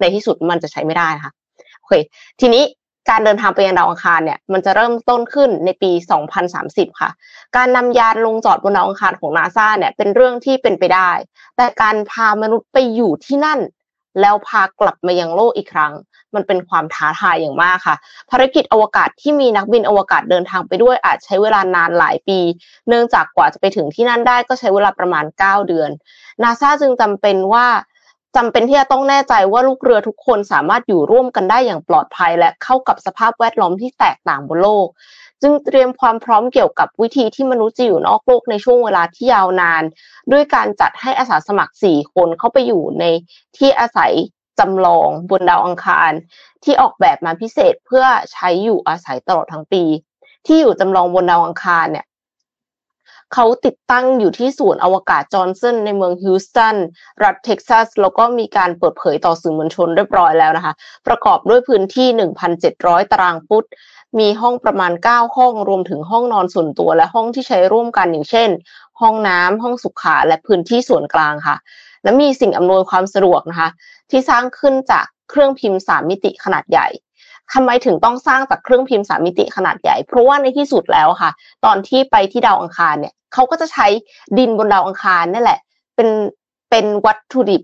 [0.00, 1.32] ในที่สุดมันจะใช้ไม่ได้ค่ะ
[1.78, 1.94] โอเค
[2.40, 2.62] ทีนี้
[3.10, 5.90] การเดินทางไปยังดาวอังคารเนี่ยมันจะเริ่มต้นขึ้นในปี
[6.44, 7.10] 2030 ค่ะ
[7.56, 11.10] การนำยานลงจอดบนดาวอังคารของนาซาเนี่ยเป็นเรื่องที่เป็นไปได้
[11.56, 13.60] แต่การพามนุษย์ไปอยู่ที่นั่น
[14.20, 15.92] แล้วพากลับมายังโลกอีกครั้ง
[16.34, 17.96] มันเป็นความท้าทายอย่างมากค่ะ
[18.30, 22.38] ภารกิจอวกาศที่มีนักบินอวกาศเดินทางไปด้วยอาจใช้เวลานานหลายปี
[22.88, 25.90] เนื่องจากกว่าจะไปถึงที่นั่นได้ก็ใช้เวลาประมาณ 9 เดือน
[26.42, 27.66] นาซาจึงจำเป็นว่า
[28.36, 34.88] จำเป็นที่จะต้องแน่ใจว่าลูกเรือทุกคนสามารถอยู่ร่วมกันได้อย่างปลอดภัย และเข้ากับสภาพแวดล้อมที่แตกต่างบนโลก
[35.42, 39.82] จึงเตรียมความพร้อมเกี่ยวกับวิธีที่มนุษย์จะอยู่นอกโลกในช่วงเวลาที่ยาวนาน
[40.32, 43.04] ด้วยการจัดให้อาสาสมัคร 4 คนเข้าไปอยู่ใน
[43.56, 44.12] ที่อาศัย
[44.58, 46.12] จำลองบนดาวอังคาร
[46.64, 49.84] ที่ออกแบบมาพิเศษเพื่อใช้อยู่อาศัยตลอดทั้งปี
[50.46, 52.06] ที่อยู่จำลองบนดาวอังคารเนี่ย
[53.34, 56.76] เขาติดตั้งอยู่ที่ศูนย์อวกาศจอห์นสันในเมืองฮิวสตัน
[57.24, 60.74] รัฐเท็กซัส แล้วก็มีการเปิดเผยต่อสื่อมวลชนเรียบร้อยแล้วนะคะ
[61.06, 62.08] ประกอบด้วยพื้นที่
[62.60, 63.64] 1,700 ตารางฟุต
[64.18, 68.48] มีห้องประมาณ 9 ห้องรวมถึงห้องนอนส่วนตัวและห้องที่ใช้ร่วมกันอย่างเช่น
[69.00, 71.56] ห้องน้ำห้องสุขาและพื้นที่ส่วนกลางค่ะ
[72.02, 73.68] และมีสิ่งอำนวยความสะดวกนะคะ
[74.10, 76.88] ที่สร้างขึ้นจากเครื่องพิมพ์สามมิติขนาดใหญ่
[77.52, 81.30] ทำไมถึงต้องสร้างจากเครื่องพิมพ์สามมิติขนาดใหญ่ เพราะว่าในที่สุดแล้วค่ะ
[81.64, 83.86] ตอนที่ไปที่ดาวอังคารเนี่ยเขาก็จะใช้
[84.38, 85.58] ดินบนดาวอังคารนั่นแหละ
[85.96, 86.08] เป็น
[86.70, 87.62] เป็นวัตถุดิบ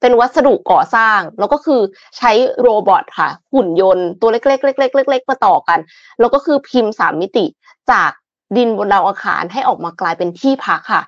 [0.00, 1.80] เป็นวัสดุก่อสร้าง แล้วก็คือ
[2.18, 5.78] ใช้โรบอทค่ะ หุ่นยนต์ตัวเล็กๆเล็กๆเล็กๆมาต่อกัน
[6.20, 7.44] แล้วก็คือพิมพ์สามมิติ
[7.90, 8.10] จาก
[8.56, 11.02] ดินบนดาวอังคารให้ออกมากลายเป็นที่พักค่ะ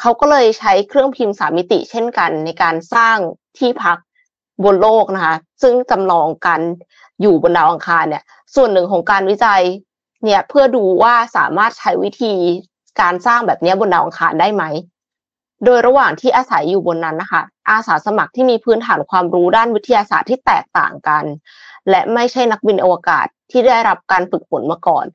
[0.00, 3.16] เขาก็เลยใช้เครื่องพิมพ์สามมิติ เช่นกันในการสร้าง
[3.58, 3.98] ที่พัก
[4.64, 6.62] บนโลกนะคะ ซึ่งจำลองการ
[7.22, 8.22] อยู่บนดาวอังคารเนี่ย
[8.54, 9.62] ส่วนหนึ่งของการวิจัย
[10.24, 12.34] เนี่ยเพื่อดูว่าสามารถใช้วิธี
[13.00, 14.64] การสร้างแบบนี้บนดาวอังคารได้ไหม
[15.64, 21.24] โดยระหว่างที่อาศัยอยู่บนนั้นนะคะ อาสาสมัครที่มีพื้นฐานความรู้ด้านวิทยาศาสตร์ที่แตกต่างกัน
[21.90, 25.06] และไม่ใช่นักบินอวกาศที่ได้รับการฝึกฝนมาก่อน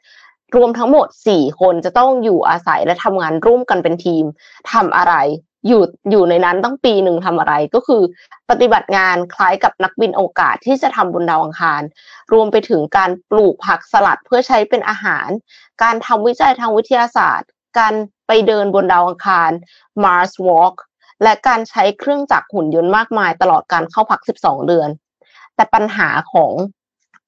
[0.56, 4.24] รวมทั้งหมด 4 คนจะต้องอยู่อาศัยและทำงานร่วมกันเป็นทีม
[4.72, 5.14] ทำอะไร
[5.68, 8.02] อยู่อยู่ในนั้นตั้งปีหนึ่งทำอะไรก็คือ
[8.50, 11.82] ปฏิบัติงานคล้ายกับนักบินโอกาศที่จะทำบนดาวอังคาร
[12.34, 15.28] รวมไปถึงการปลูกผักสลัดเพื่อใช้เป็นอาหาร
[15.84, 17.50] การทำวิจัยทางวิทยาศาสตร์
[17.80, 17.94] การ
[18.28, 19.52] ไปเดินบนดาวอังคาร
[20.04, 20.76] Mars Walk
[21.24, 24.90] และการใช้เครื่องจักรหุ่นยนต์มากมายตลอดการเข้าพัก 12 เดือน
[25.56, 26.52] แต่ปัญหาของ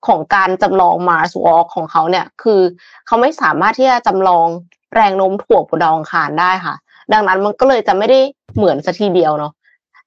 [0.08, 2.62] ของการจำลอง Mars Walk ของเขาเนี่ย คือ
[3.06, 4.48] เขาไม่สามารถที่จะจำลอง
[4.96, 6.76] แรงโน้มถ่วงบนดาวอังคารได้ค่ะ
[7.14, 8.20] ดังนั้นมันก็เลยจะไม่ได้
[8.56, 9.54] เหมือนสัทีเดียวเนาะ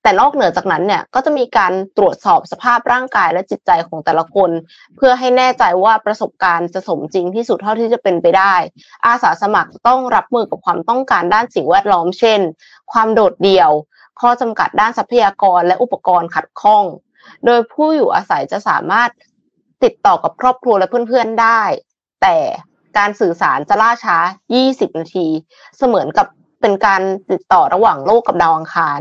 [0.02, 4.50] แต่นอกเหนือจากนั้นเนี่ยก็จะมีการตรวจสอบสภาพร่างกายและจิตใจของแต่ละคน
[4.96, 8.54] เพื่อให้แน่ใจว่าประสบการณ์จะสมจริงที่สุดเท่าที่จะเป็นไปได้
[9.06, 12.40] อาสาสมัครต้องรับมือกับความต้องการด้านสิ่งแวดล้อมเช่น
[12.92, 13.70] ความโดดเดี่ยว
[14.20, 16.84] ข้อจำกัดด้านทรัพยากรและอุปกรณ์ขัดข้อง
[17.46, 19.10] โดยผู้อยู่อาศัยจะสามารถ
[19.84, 21.62] ติดต่อกับครอบครัวและเพื่อนๆได้
[22.22, 22.36] แต่
[22.98, 24.16] การสื่อสารจะล่าช้า
[24.58, 25.26] 20 นาที
[25.76, 26.26] เสมือนกับ
[26.61, 29.01] เป็นการติดต่อระหว่างโลกกับดาวอังคาร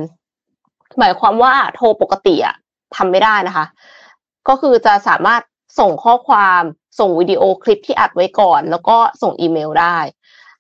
[1.00, 2.56] หมายความว่าโทรปกติอะ
[2.96, 3.66] ทำไม่ได้นะคะ
[4.48, 5.42] ก็คือจะสามารถ
[5.80, 6.62] ส่งข้อความ
[7.00, 9.98] ส่งวิดีโอคลิปที่อัดไว้ก่อน แล้วก็ส่งอีเมลได้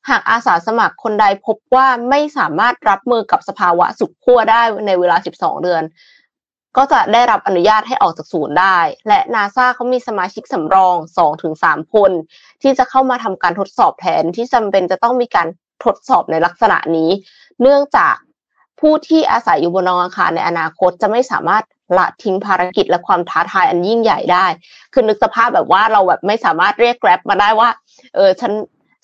[0.09, 5.83] หากอาสาสมัครคนใดพบว่าไม่สามารถรับมือกับสภาวะสุขขั้วได้ในเวลา 12 เดือน
[6.77, 10.95] ก็จะได้รับอนุญาตให้ออกจากศูนย์ได้ และนาซาเขามีสมาชิกสำรอง
[11.45, 12.11] 2-3 คน
[12.61, 15.47] ที่จะเข้ามาทำการทดสอบแทนที่จำเป็นจะต้องมีการ
[15.83, 17.09] ทดสอบในลักษณะนี้
[17.61, 18.15] เนื่องจาก
[18.79, 21.63] ผู้ที่อาศัยอยู่บนดาวอังคารในอนาคตจะไม่สามารถ
[21.97, 24.45] ละทิ้งภารกิจและความท้าทายอันยิ่งใหญ่ได้
[24.93, 27.69] คือนึกสภาพแบบว่าเราแบบไม่สามารถเรียกแกร็บมาได้ว่า
[28.15, 28.51] เออฉัน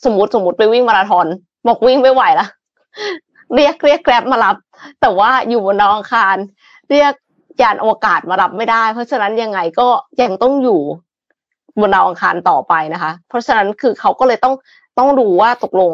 [0.06, 1.26] สมมติสมมติไปวิ่งมาราธอน
[1.68, 2.48] บอกวิ่งไม่ไหวละ
[3.56, 4.56] เรียกเรียกแกร็บมารับ
[5.02, 6.36] แต่ว่าอยู่บนดาวอังคาร
[6.90, 7.14] เรียก
[7.62, 9.88] ยานอวกาศมารับไม่ได้ เพราะฉะนั้นยังไงก็
[10.22, 10.82] ยังต้องอยู่
[11.80, 14.54] บนดาวอังคารต่อไปนะคะ เพราะฉะนั้นคือเขาก็เลยต้อง
[14.98, 15.92] ต้องดูว่าตกลง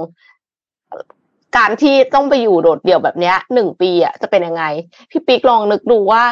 [1.57, 4.63] การที่ต้องไปอยู่โดดเดี่ยวแบบเนี้ยหนึ่งปีอะจะเป็นยังไง
[5.11, 6.23] พี่ปิ๊กลองนึกดูว่า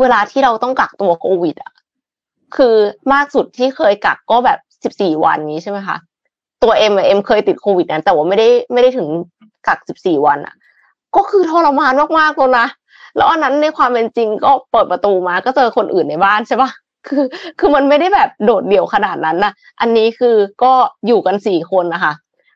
[0.00, 1.72] เวลาที่เราต้องกักตัวโควิดอะ
[2.56, 2.74] คือ
[3.12, 5.96] มากสุดที่เคยกักก็แบบสิบสี่วันนี้ใช่ไหมคะ
[6.62, 9.08] ตัวเอ็มเอ็มเคยติดโควิดนะแต่ว่าไม่ได้ไม่ได้ถึง
[9.66, 10.54] กักสิบสี่วันอะ
[11.16, 12.66] ก็คือทรมานมากๆเลยนะ
[13.16, 16.70] แล้วอันนั้นในความเป็นจริงก็เปิดประตูมาก็เจอคนอื่นในบ้านใช่ปะ
[17.08, 17.24] คือ
[17.58, 20.72] คือมันไม่ได้แบบโดดเดี่ยวขนาดนั้นนะอันนี้คือก็
[21.06, 22.12] อยู่กันสี่คนนะคะ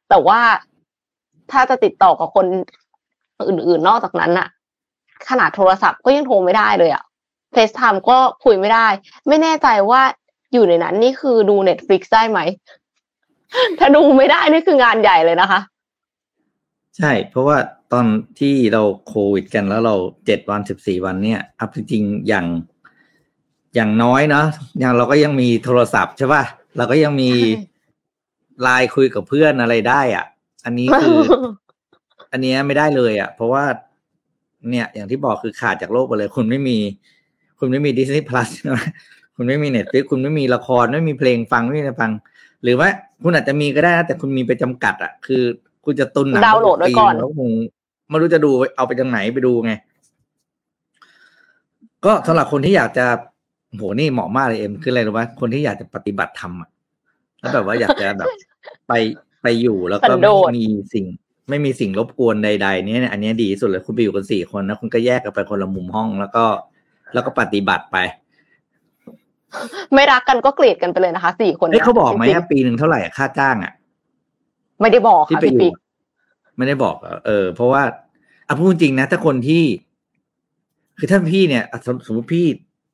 [0.08, 0.40] แต่ว่า
[1.52, 2.46] ถ้าจะติดต่อกับคน
[3.48, 4.48] อื่นๆนอกจากนั้นอะ
[5.28, 7.04] ขนาดโทรศัพท์ก็ยังโทรไม่ได้เลยอะ
[7.52, 8.86] FaceTime ก็คุยไม่ได้
[9.28, 10.02] ไม่แน่ใจว่า
[10.52, 12.40] อยู่ในนั้นนี่คือดู Netflix ได้ไหม
[13.78, 15.60] ถ้าดูไม่ได้นี่คืองานใหญ่เลยนะคะ
[16.96, 17.58] ใช่ เพราะว่า
[17.92, 18.06] ตอน
[18.38, 19.94] ที่เราโควิดกันแล้วเรา
[20.26, 22.46] เจ็ดวันสิบสี่วันเนี่ยอัจริงอย่าง
[23.74, 24.46] อย่างน้อยเนาะ
[24.80, 26.42] อย่างเราก็ยังมีโทรศัพท์ใช่ป่ะ
[26.76, 27.30] เราก็ยังมี
[28.62, 30.24] ไลน์คุยกับเพื่อนอะไรได้อะ
[30.64, 31.18] อันนี้คือ
[32.32, 33.64] อันนี้ไม่ได้เลยอะ เพราะว่า
[34.70, 36.78] เนี่ยอย่างที่บอกคือขาดจากโลกไปเลย คุณไม่มี
[37.58, 38.48] คุณไม่มี Disney Plus
[39.36, 42.10] คุณไม่มี Netflix คุณไม่มีละครไม่มีเพลงฟังไม่มีอะไรฟัง
[42.62, 42.88] หรือว่า
[43.22, 45.42] คุณอาจจะมีก็ได้นะแต่คุณมีไปจำกัด อะ คือ
[45.84, 47.50] คุณจะตุนหนังดาวน์โหลดไว้ก่อนแล้วคง
[48.08, 49.72] ไม่รู้จะดูเอาไปจากไหนไปดูไง
[52.04, 53.06] ก็สำหรับคนที่อยากจะ
[53.76, 56.70] โหนี่เหมาะมากเลยเอ็มคืออะไรรู้ไหมคนที่อยากจะปฏิบัติธรรมอะ
[57.38, 58.28] แล้วแบบว่าอยากจะแบบ
[58.88, 58.92] ไป
[59.44, 61.04] ไปอยู่แล้วก็สันโดไม่ษมีสิ่ง
[61.48, 66.44] ไม่มีสิ่งรบกวนใดๆเนี่ยอันนี้ดีที่สุดเลยคุณไปอยู่กันสี่คนนะคุณก็แยกกันไปคนละมุมห้องแล้วก็
[67.14, 67.96] แล้วก็ปฏิบัติไป
[69.94, 75.82] ไม่รักกันก็เกลียดกันไปเลยนะคะสี่คนเฮ้ยเขาบอกไหมจริงอะปีหนึ่งเท่าไหร่อะค่าจ้างอะๆไม่ได้บอกที่ค่ะไปพี่อยู่ปิ๊กอะ
[76.56, 77.82] ไม่ได้บอกเหรอเออ เพราะว่า
[78.48, 79.64] อะพูดจริงนะถ้าคนที่
[80.98, 82.46] คือถ้าพี่เนี่ยอะสมสมมติพี่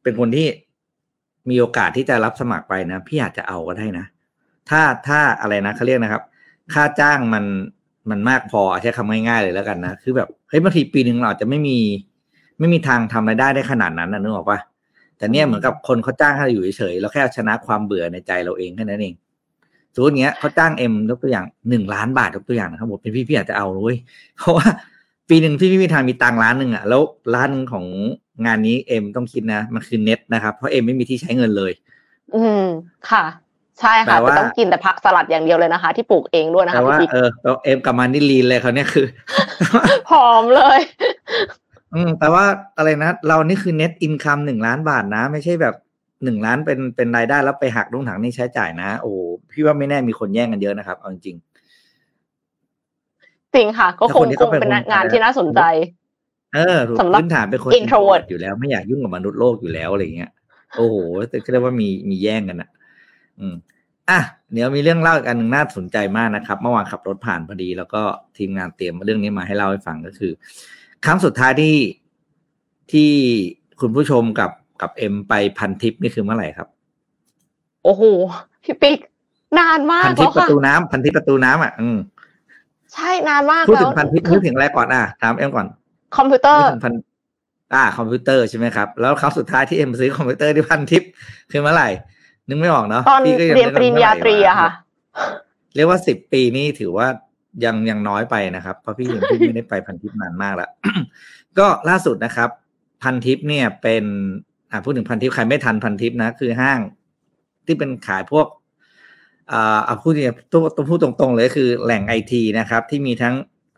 [0.03, 0.47] เป็นคนที่
[1.51, 4.07] มีโอกาสที่จะรับสมัครไปนะ พี่อาจจะเอาก็ได้นะ
[4.71, 6.23] ถ้าถ้าอะไรนะเขาเรียกนะครับ
[6.75, 7.45] ค่าจ้างมัน
[8.11, 11.79] มันมากพอใช้คำง่ายๆเลยแล้วกันนะคือแบบเฮ้ยบางทีปีหนึ่งเราจะไม่มี
[12.59, 14.59] ไม่มีทางทำรายได้ได้ขนาดนั้นนะนึกออกปะ
[15.19, 19.15] แต่เนี่ยเหมือนกับคนเขาจ้างให้เราอยู่เฉยๆเราแค่เอาชนะความเบื่อในใจเราเองแค่นั้นเอง
[19.95, 23.97] สมมติเงี้ยเขาจ้างเอ็มยกตัวอย่างหนึ่งล้านบาทยกตัวอย่างนะครับผมเป็นพี่พี่อาจจะเอาเลย
[24.39, 24.67] เพราะว่า
[25.29, 27.03] ปีหนึ่งที่พี่มีทางมีตังร้านหนึ่งอะแล้ว
[27.35, 27.87] ร้านหนึ่งของ
[28.47, 31.73] งานนี้เอ็มต้องคิดนะ มันคือเน็ตนะครับ เพราะเอ็มไม่มีที่ใช้เงินเลย
[32.35, 32.65] อืม
[33.11, 33.25] ค่ะ
[33.81, 39.07] ใช่ค่ะแต่ต้องกินแต่ผักสลัดอย่างเดียวเลยนะคะ ที่ปลูกเองด้วยนะคะแต่ว่าพี่เออแล้วเอ็มกลับมานี่ลีนเลยเขาเนี่ยคือ
[40.09, 40.81] ผอมเลย
[41.95, 42.45] อืมแต่ว่า
[42.77, 45.75] อะไรนะ เรานี่คือเน็ตอินคัมหนึ่งล้านบาทนะ ไม่ใช่แบบ
[46.25, 49.13] หนึ่งล้านเป็นเป็นรายได้แล้วไปหักลงถังนี่ใช้จ่ายนะ โอ้
[49.51, 51.37] พี่ว่าไม่แน่มีคนแย่งกันเยอะนะครับเอาจริง
[53.55, 55.63] จริงค่ะ ก็คงถ้าคนที่คเขางเป็นเป็นคนงานที่น่าสนใจ
[56.55, 60.31] เออสำหรับพื้นฐานเป็นคน introvert อยู่แล้วไม่อยากยุ่งกับมนุษย์โลกอยู่แล้วอะไรเงี้ย
[60.77, 60.97] โอ้โห
[61.29, 62.71] แต่ก็เรียกว่ามีมีแย่งกันอะ
[63.41, 63.55] อืม
[64.11, 64.21] อะ
[64.53, 68.03] เดี๋ยวมีเรื่องเล่าอีกอันหนึ่งน่าสนใจมากนะครับ เมื่อวานขับรถผ่านพอดี แล้วก็
[68.39, 70.33] ทีมงานเตรียมเรื่องนี้มาให้เล่าให้ฟังก็คือ
[71.05, 71.77] ครั้งสุดท้ายที่
[72.93, 73.11] ที่
[73.81, 74.51] คุณผู้ชมกับ
[74.83, 76.69] กับเอ็มไปพันทิปนี่คือเมื่อไหร่ครับ
[77.85, 78.03] โอ้โห
[78.65, 78.99] พี่ปิ๊ก
[79.59, 81.99] นานมาพักนทิแล้ปวประค่ะตูน้ำพันทิปประตูน้ำอะ อืม
[82.95, 85.67] ใช่นานมากพูดแล้ถึวงพันทิปนึกถึงอะไรก่อนอะถามเอ็มก่อน
[86.17, 86.95] คอมพิวเตอนึร์กถึงพัน
[87.75, 91.03] อ่า คอมพิวเตอร์ใช่ไหมครับ แล้วครั้งสุดท้ายที่เอ็มซื้อคอมพิวเตอร์ที่พันทิป
[91.51, 91.89] คือเมื่อไหร่
[92.51, 94.71] นึกไม่ออกเนาะตอนพี่ก็งเรียนปริญญาตรีอะค่ะ
[95.75, 97.07] เรียกว่าสิบปีนี่ถือว่า
[97.65, 100.71] ยังยังน้อยไปนะครับ เพราะพี่ยังพี่ไม่ได้ไปพันทิปนานมากแล้ว
[101.59, 102.51] ก็ล่าสุดนะครับ
[103.03, 104.05] พันทิปเนี่ยเป็น
[104.71, 106.81] อ่าพูดถึงพันทิปใครไม่ทันพันทิปนะ คือห้าง
[107.67, 108.47] ที่เป็นขายพวก
[109.53, 113.35] อ่าเอาพูดเนี่ยต้องต้องพูดตรงๆเลยคือแหล่งไอทีนะครับ ที่มีทั้ง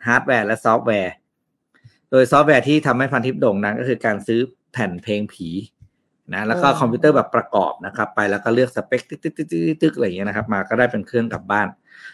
[0.06, 1.12] ฮาร์ดแวร์และซอฟต์แวร์
[2.10, 4.40] โดยซอฟต์แวร์ที่ทำให้พันทิปโด่งดังก็คือการซื้อ
[4.72, 5.48] แผ่นเพลงผี
[6.30, 11.68] นะแล้วก็อ๋อคอมพิวเตอร์แบบประกอบนะครับ ไปแล้วก็เลือกสเปคตึ๊กตึ๊กตึ๊กตึ๊กตึ๊กอะไรอย่างเงี้ยนะครับ มาก็ได้เป็นเครื่องกลับบ้าน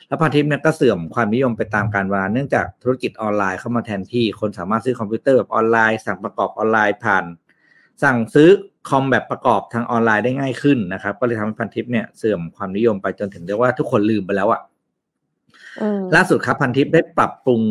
[0.08, 7.24] แล้วพันทิปเนี่ยก็เสื่อมความนิยมไปตามกาลเวลาเนื่องจากธุรกิจออนไลน์เข้ามาแทนที่ คนสามารถซื้อคอมพิวเตอร์แบบออนไลน์ สั่งประกอบออนไลน์ผ่าน
[8.02, 8.50] สั่งซื้อ
[8.88, 14.60] คอมแบบประกอบทางออนไลน์ได้ง่ายขึ้นนะครับ ก็เลยทำให้พันทิปเนี่ยเสื่อมความนิยมไปจนถึงเรียกว่าทุกคนลืมไปแล้วอะ
[15.80, 17.62] อืมล่าสุดครับพันทิปได้ปรับปรุง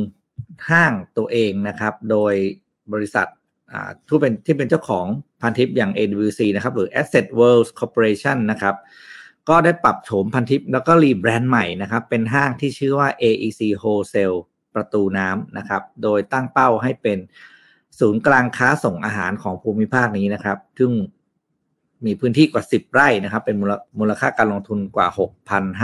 [0.69, 2.33] ห้างตัวเองนะครับ โดย
[2.93, 3.36] บริษัทอ่า
[4.07, 5.05] ที่เป็นที่เป็นเจ้าของ
[5.41, 8.75] พันทิปอย่าง AWC นะครับ หรือ Asset World Corporation นะครับ
[9.49, 14.37] ก็ได้ปรับโฉมพันทิปแล้วก็รีแบรนด์ใหม่นะครับ เป็นห้างที่ชื่อว่า AEC Wholesale
[14.75, 17.17] ประตูน้ำนะครับ โดยตั้งเป้าให้เป็น
[17.99, 20.91] ศูนย์กลางค้าส่งอาหารของภูมิภาคนี้นะครับ ซึ่ง
[22.05, 25.07] มีพื้นที่กว่า 10 ไร่นะครับ เป็นมูลมลค่าการลงทุนกว่า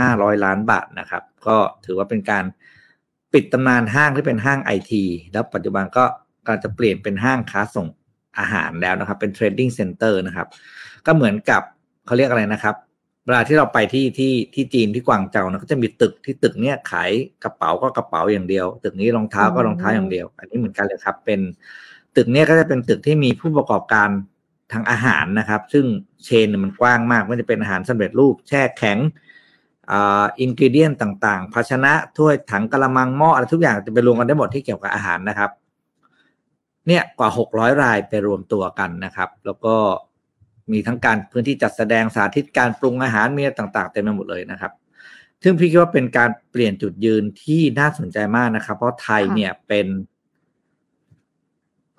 [0.04, 2.44] 6,500 ล้านบาทนะครับ ก็ถือว่าเป็นการ
[3.32, 6.04] ปิดตำนานห้างที่เป็นห้างไอทีแล้วปัจจุบันก็
[6.44, 7.86] กำลังจะเปลี่ยนเป็นห้างค้าส่ง
[8.38, 10.48] อาหารแล้วนะครับ เป็น trading center นะครับ
[11.06, 11.62] ก็เหมือนกับ
[12.06, 12.74] เขาเรียกอะไรนะครับ
[13.26, 17.10] เวลาที่เราไปที่ที่ที่จีนที่กวางเจานะก็จะมีตึกที่ตึกเนี้ยขาย
[17.44, 21.40] กระเป๋าก็กระเป๋าอย่างเดียว ตึกนี้รองเท้าก็รองเท้าอย่างเดียว อันนี้เหมือนกันเลยครับ เป็น
[22.16, 24.08] ตึกเนี้ยก็จะเป็นตึกที่มีผู้ประกอบการ
[24.72, 25.84] ทางอาหารนะครับ ซึ่ง
[26.24, 28.98] เชนเนี่ยมันกว้างมากไม่ว่าจะเป็นอาหารสำเร็จรูป แช่แข็ง
[29.90, 35.50] อ่าอินกิเดียนต่างๆ ภาชนะถ้วยถังกระมังหม้ออะไรทุกอย่างจะไปรวมกันได้หมดที่เกี่ยวกับอาหารนะครับ
[36.88, 39.76] เนี่ยกว่า 600 รายไปรวมตัวกันนะครับ แล้วก็
[40.72, 44.72] มีทั้งการพื้นที่จัดแสดงสาธิตการปรุงอาหารมีอะไรต่างๆเต็มไปหมดเลยนะครับ
[45.42, 49.86] ซึ่งพี่คิดว่าเป็นการเปลี่ยนจุดยืนที่น่าสนใจมากนะครับ เพราะไทยเนี่ยเป็น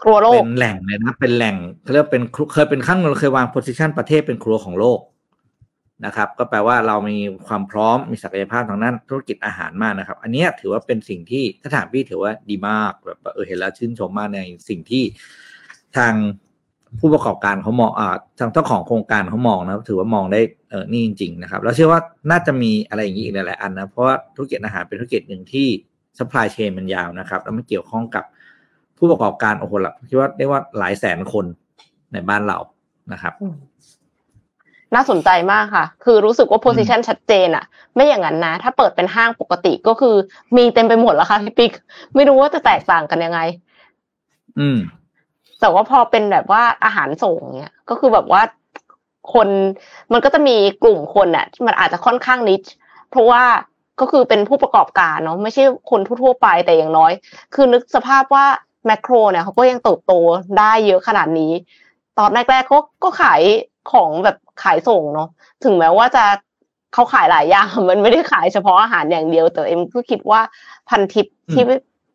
[0.01, 4.99] ครัวโลเป็กนแหล่งเลยนะเป็นแหล่งเขาเรียกว่าเป็นครัวเคยเป็นขั้นเราเคยวางโพสิชันประเทศเป็นครัวของโลก
[6.05, 15.03] นะครับ ก็แปลว่าเรามีความพร้อมมีศักยภาพทางด้านธุรกิจอาหารมากนะครับ อันนี้ถือว่าเป็นสิ่งที่ถ้าถามพี่ถือว่าดีมากแบบเออเห็นแล้วชื่นชมมากในสิ่งที่
[15.97, 16.13] ทาง
[16.99, 21.99] ผู้ประกอบการเขามองอ่าทางเจ้าของโครงการเขามองนะถือว่ามองได้เออนี่จริง ๆ นะครับ แล้วเชื่อว่า
[22.31, 25.67] น่าจะมีอะไรอย่างนี้อีกหลายๆอันนะเพราะว่าธุรกิจอาหารเป็นธุรกิจหนึ่งที่
[26.17, 28.23] supply chain มันยาวนะครับ แล้วมันเกี่ยวข้องกับ
[28.97, 31.45] ผู้ประกอบการโอ้โหละคิดว่าได้ว่าหลายแสนคน
[32.13, 32.59] ในบ้านเรา
[33.13, 33.33] นะครับ
[34.95, 40.15] น่าสนใจมากค่ะ คือรู้สึกว่า position ชัดเจนอะไม่อย่างนั้นนะ ถ้าเปิดเป็นห้างปกติก็คือ
[40.57, 41.71] มีเต็มไปหมดแล้วค่ะพี่ปิ๊ก
[42.15, 43.39] ไม่รู้ว่าจะแตกต่างกันยังไง
[44.59, 44.77] อืม
[45.61, 48.41] แต่ว่าพอเป็นแบบว่าอาหารส่งเนี่ย ก็คือแบบว่า
[49.33, 49.47] คน
[50.13, 52.61] มันก็จะมีกลุ่มคนน่ะที่มันอาจจะค่อนข้างนิช
[53.11, 53.43] เพราะว่า
[54.01, 57.11] ก็คือเป็นผู้ประกอบการเนาะไม่ใช่คนทั่วๆไปแต่อย่างน้อย
[57.53, 58.45] คือนึกสภาพว่า
[58.85, 60.13] แมคโครเนี่ยเขาก็ยังเติบโต
[60.59, 61.51] ได้เยอะขนาดนี้
[62.19, 63.41] ตอนแรกๆเขาก็ขาย
[63.91, 65.29] ของแบบ ขายส่งเนาะ
[65.63, 66.23] ถึงแม้ว่าจะ
[66.93, 70.41] เขาขายหลายอย่างมันไม่ได้ขายเฉพาะอาหารอย่างเดียว แต่เอ็มก็คิดว่า
[70.89, 71.63] พันทิปที่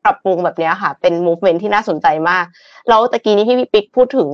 [0.04, 2.44] ปรับปรุงแบบเนี้ยค่ะ เป็น movement ที่น่าสนใจมาก
[2.88, 4.28] แล้วตะกี้นี้ที่พี่ปิ๊กพูดถึง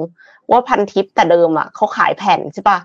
[0.50, 2.78] ว่าพันทิปแต่เดิมอะเขาขายแผ่นใช่ปะ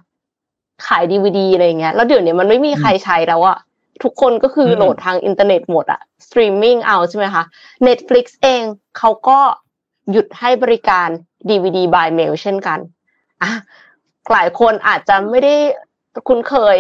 [0.88, 3.58] ขายดีวดีอะไรเงี้ยแล้วเดี๋ยวนี้มันไม่มีใครใช้แล้วอะ
[4.04, 7.44] ทุกคนก็คือดาวน์โหลดทางอินเทอร์เน็ตหมดอะสตรีมมิ่งเอาใช่ไหมคะ
[7.88, 8.62] Netflix เอง
[8.98, 9.40] เขาก็
[10.12, 11.08] หยุดให้บริการ
[11.50, 12.80] DVD by mail เช่นกัน
[13.42, 13.52] อะ
[14.32, 15.56] หลายคนอาจจะไม่ได้
[16.28, 16.78] คุ้นเคย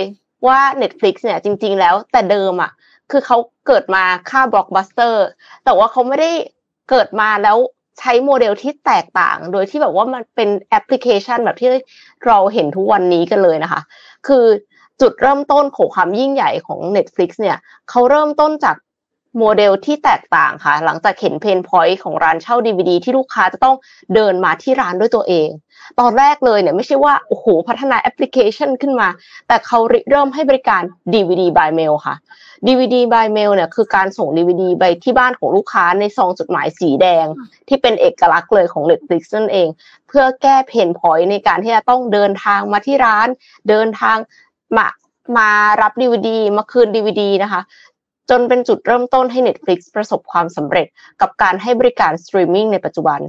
[0.48, 2.72] ว่า Netflix เนี่ยจริง ๆ แล้วแต่เดิมอะ
[3.12, 5.26] คือเขาเกิดมาฆ่าบล็อกบัสเตอร์
[5.66, 6.32] แต่ว่าเขาไม่ได้
[6.90, 7.58] เกิดมาแล้ว
[8.00, 11.70] ใช้โมเดลที่แตกต่าง โดยที่แบบว่ามันเป็นแอปพลิเคชันแบบที่
[12.28, 13.82] เราเห็นทุกวันนี้กันเลยนะคะ
[14.28, 14.46] คือ
[15.02, 17.58] จุดเริ่มต้นของความยิ่งใหญ่ของ Netflix เนี่ย
[17.90, 18.76] เขาเริ่มต้นจาก
[19.38, 23.76] โมเดลที่แตกต่างค่ะ หลังจากเห็น pain point ของร้านเช่า DVD ที่ลูกค้าจะต้อง
[24.16, 25.50] เดินมาที่ร้านด้วยตัวเอง
[26.00, 29.10] ตอนแรกเลยเนี่ยไม่ใช่ว่า โอ้โห พัฒนาแอปพลิเคชันขึ้นมา
[29.48, 30.82] แต่เขาเริ่มให้บริการ
[31.14, 32.16] DVD by mail ค่ะ
[32.68, 37.26] DVD by mail เนี่ยคือการส่ง DVD ไปที่บ้านของลูกค้าในซองจดหมายสีแดง
[37.68, 39.68] ที่เป็นเอกลักษณ์เลยของ Netflix นั่นเอง
[40.08, 43.28] เพื่อแก้ pain point ในการที่จะต้องเดินทางมาที่ร้าน
[43.70, 44.18] เดินทาง
[44.78, 44.88] มา
[45.38, 45.50] มา
[45.82, 47.62] รับ DVD มาคืน DVD นะคะ
[48.32, 50.88] จนเป็นจุดเริ่มต้นให้ Netflix ประสบความสำเร็จ
[51.22, 53.20] กับการให้บริการสตรีมมิ่งในปัจจุบัน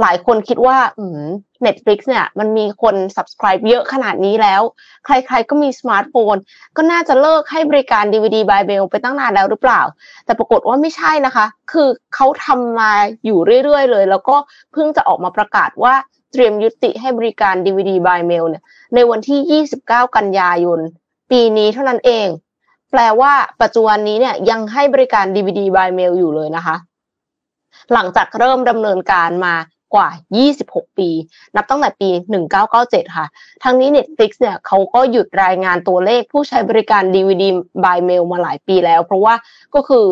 [0.00, 1.22] หลายคนคิดว่าอืม
[1.66, 4.62] Netflix เนี่ยมันมีคน subscribe เยอะขนาดนี้แล้ว
[5.04, 6.36] ใครๆก็มีสมาร์ทโฟน
[6.76, 9.82] ก็น่าจะเลิกให้บริการ DVD by mail ไปตั้งนานแล้วหรือเปล่า
[10.24, 12.92] แต่ปรากฏว่าไม่ใช่นะคะ คือเขาทำมา
[13.24, 14.36] อยู่เรื่อยๆเลย แล้วก็
[14.72, 15.94] เพิ่งจะออกมาประกาศว่า
[16.32, 18.62] เตรียมยุติให้บริการ DVD by mail เนี่ย
[18.94, 20.80] ในวันที่ 29 กันยายน
[21.30, 22.28] ปีนี้เท่านั้นเอง
[22.92, 26.76] แปลว่าปัจจุบันนี้เนี่ยยังให้บริการ DVD by mail อยู่เลยนะคะ
[27.92, 29.56] หลังจากเริ่มดำเนินการมา
[29.94, 30.08] กว่า
[30.52, 31.08] 26 ปี
[31.56, 32.08] นับตั้งแต่ปี
[32.62, 33.26] 1997 ค่ะ
[33.62, 37.44] ทั้งนี้ Netflix เนี่ยเขาก็หยุดรายงานตัวเลขผู้ใช้บริการ DVD
[37.84, 39.34] by mail มาหลายปีแล้ว เพราะว่า
[39.74, 40.06] ก็คือ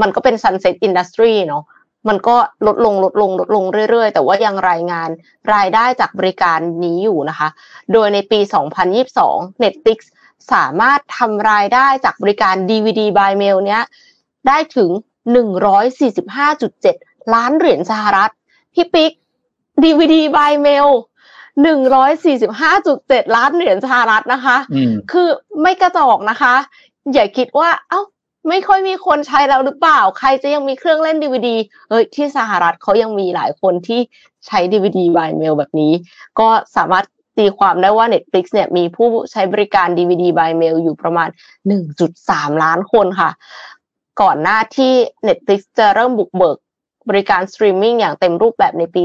[0.00, 1.64] มันก็เป็น sunset industry เนาะ
[2.08, 2.36] มันก็
[2.66, 5.08] ลดลงลดลงลดลงเรื่อยๆ แต่ว่ายังรายงาน
[5.54, 7.48] รายได้จากบริการนี้อยู่นะคะ
[7.92, 8.38] โดยในปี
[9.00, 9.98] 2022 Netflix
[10.52, 13.82] สามารถทำรายได้จากบริการ DVD by mail เนี้ย
[14.46, 14.90] ได้ถึง
[16.12, 18.30] 145.7 ล้านเหรียญสหรัฐ
[18.74, 19.12] พี่ปิ๊ก
[19.82, 20.88] DVD by mail
[21.66, 25.28] 145.7 ล้านเหรียญสหรัฐนะคะอืมคือ
[25.62, 26.54] ไม่กระจอกนะคะ
[27.12, 28.00] อย่าคิดว่า เอ้า
[28.48, 31.56] ไม่ค่อยมีคนใช้แล้วหรือเปล่า ใครจะยังมีเครื่องเล่นดีวดี
[31.88, 34.00] เอ้ยที่สหรัฐเขายังมีหลายคนที่
[34.46, 35.92] ใช้ดีวดี by mail แบบนี้
[36.38, 37.04] ก็สามารถ
[37.38, 41.28] ตีความได้ว่า Netflix เนี่ยมีผู้ใช้บริการ DVD by mail อยู่ประมาณ
[41.96, 43.30] 1.3 ล้านคนค่ะ
[44.20, 44.92] ก่อนหน้าที่
[45.28, 46.58] Netflix จะเริ่มบุกเบิก
[47.08, 49.02] บริการสตรีมมิ่งอย่างเต็มรูปแบบในปี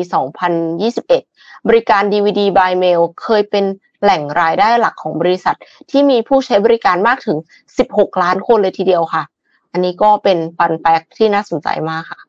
[0.84, 3.66] 2021 บริการ DVD by mail เคยเป็น
[4.04, 5.56] แหล่งรายได้หลักของบริษัท
[5.92, 7.38] ที่มีผู้ใช้บริการมากถึง
[7.80, 9.24] 16 ล้านคนเลยทีเดียวค่ะ
[9.72, 12.20] อันนี้ก็เป็น fun fact ที่น่าสนใจมากค่ะ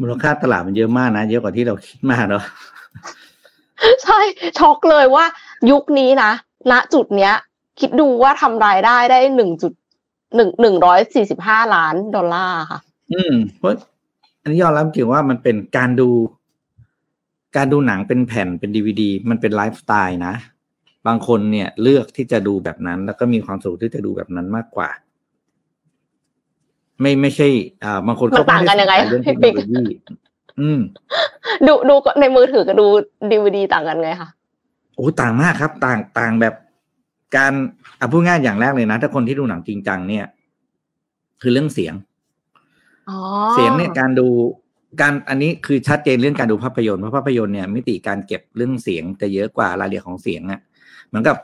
[0.00, 2.44] มูลค่าตลาดมันเยอะมากนะ เยอะกว่าที่เราคิดมากเนาะ
[4.04, 4.20] ใช่
[4.58, 5.24] ช็อกเลยว่า
[5.70, 6.32] ยุคนี้นะ
[6.70, 7.34] ณจุดเนี้ย
[7.80, 9.72] คิดดูว่าทำรายได้ได้หนึ่งจุด
[10.36, 12.80] หนึ่งหนึ่งร้อยสี่สิบห้าล้านดอลลาร์ค่ะ
[13.12, 13.74] อืมเพราะ
[14.42, 16.08] อันนี้ยอมรับจริงว่ามันเป็นการดู
[17.56, 20.34] การดูหนังเป็นแผ่นเป็นดีวดีมันเป็นไลฟ์สไตล์นะ
[21.06, 24.88] บางคนเนี่ยเลือกที่จะดูแบบนั้น แล้วก็มีความสุขที่จะดูแบบนั้นมากกว่า
[27.00, 27.48] ไม่ไม่ใช่
[27.84, 29.84] อ่าบางคนมันต่างกันยังไงเรื่องเทคโนโลยี
[31.66, 32.86] ดูดูในมือถือกับดู
[33.30, 34.30] ดีวดีต่างกันไงคะ
[34.96, 36.54] โอ้ต่างมากครับ ต่างต่างแบบ
[37.36, 37.52] การ
[38.00, 40.24] อะพูดง่ายอย่างแรกเลยนะ ถ้าคนที่ดูหนังจริงจังเนี่ย
[41.42, 41.94] คือเรื่องเสียง
[43.10, 43.18] อ๋อ
[43.52, 44.28] เสียงเนี่ยการดู
[45.00, 50.60] การอันนี้คือชัดเจนเรื่องการดูภาพยนตร์เพราะภาพยนตร์เนี่ยมิติการเก็บเรื่องเสียงจะเยอะกว่ารายละเอียดของเสียงอะ
[51.08, 51.36] เหมือนกับ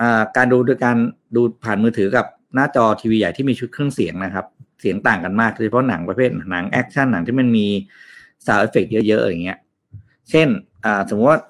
[0.00, 0.96] อ่าการดูโดยการ
[1.36, 4.46] ดูผ่านมือถือกับหน้าจอทีวีใหญ่ที่มีชุดเครื่องเสียงนะครับ
[4.80, 7.66] เสียงต่างกันมากโดยเฉพาะหนังประเภทหนังแอคชั่นหนังที่มันมี
[8.46, 9.58] sound effect เยอะ ๆ อย่างเงี้ย
[10.30, 10.48] เช่น
[10.84, 11.40] อ่า สมมติว่า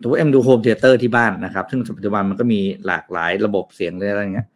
[0.00, 4.46] สมมติเอ็มดู home theater ที่บ้านนะครับ ซึ่งปัจจุบันมันก็มีหลากหลายระบบเสียงเลยอะไรเงี้ย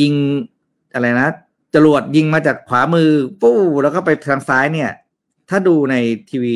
[0.00, 0.14] ยิง
[0.94, 1.28] อะไรนะ
[1.74, 3.10] จรวดยิงมาจากขวามือ
[3.42, 4.90] ปู้แล้วก็ไปทางซ้ายเนี่ย
[5.50, 5.94] ถ้าดูใน
[6.30, 6.54] ทีวี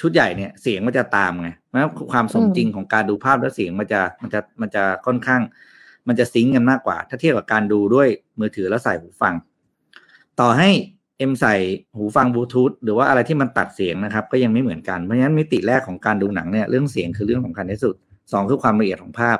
[0.00, 5.42] ชุดใหญ่เนี่ยเสียงมันจะตามไงเพราะฉะนั้นความสมจริงของการดูภาพและเสียงมันจะมันจะมันจะค่อนข้าง
[6.08, 8.08] มันจะซิงก์กันมากกว่า ถ้าเทียบกับการดูด้วย
[8.40, 9.34] มือถือแล้วใส่หูฟัง
[10.40, 10.70] ต่อให้
[11.18, 11.54] เอ็มใส่
[11.96, 17.94] หูฟังบลูทูธหรือว่าอะไรที่มันตัดเสียงนะครับ ก็ยังไม่เหมือนกัน เพราะฉะนั้นมิติแรกของการดูหนังเนี่ยเรื่องเสียงคือเรื่องสำคัญที่สุด
[18.32, 19.38] สองคือความละเอียดของภาพ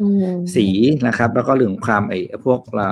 [0.00, 0.66] อืมสี
[1.06, 2.88] นะครับ แล้วก็เรื่องความไอ้พวกละ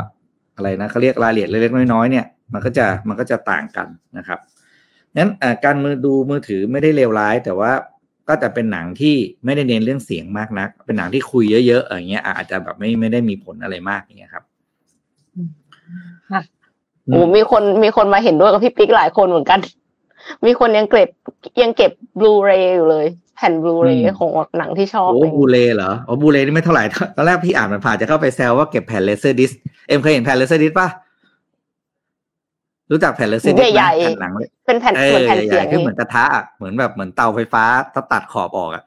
[0.56, 3.88] อะไรนะเขาเรียกรายละเอียดเล็กๆน้อยๆเนี่ยมันก็จะมันก็จะต่างกัน
[4.18, 4.38] นะครับ
[5.16, 7.72] งั้นเอ่อการมือดูมือถือไม่ได้เลวร้าย แต่ว่า
[8.28, 9.14] ก็จะเป็นหนังที่
[9.44, 14.47] ไม่ได้เน้นเรื่องเสียงมากนัก เป็นหนังที่คุยเยอะๆอย่างเงี้ยอะอาจจะแบบไม่ไม่ได้มีผลอะไรมากอย่างเงี้ยครับค่ะ
[17.12, 19.58] โอ้มีคนมีคนมาเห็นด้วยกับพี่ปิ๊กหลายคนเหมือนกัน
[20.46, 21.08] มีคนยังเก็บ
[21.62, 23.06] ยังเก็บ Blu-ray อยู่เลย
[23.36, 26.84] แผ่น Blu-ray อืมของหนังที่ชอบโอ้อะไรอย่างเงี้ย Blu-ray เหรออ๋อ Blu-ray นี่ไม่เท่าไหร่
[27.16, 29.50] ตอนแรกพี่อ่านมันผ่านจะเข้าไปแซวว่าเก็บแผ่น laser disc
[29.88, 30.88] เอ็มเคยเห็นแผ่น laser disc ป่ะ
[32.92, 38.82] รู้จักแผ่น laser disc ไหมใหญ่แผ่นหนังเลยๆเป็นแผ่นเอเหมืออนแผ่นใหเสียญ่งๆที่นี่เหมือนกระทะอะเหมือนแบบเหมือนเตาไฟฟ้าถ้าตัดขอบออกอะ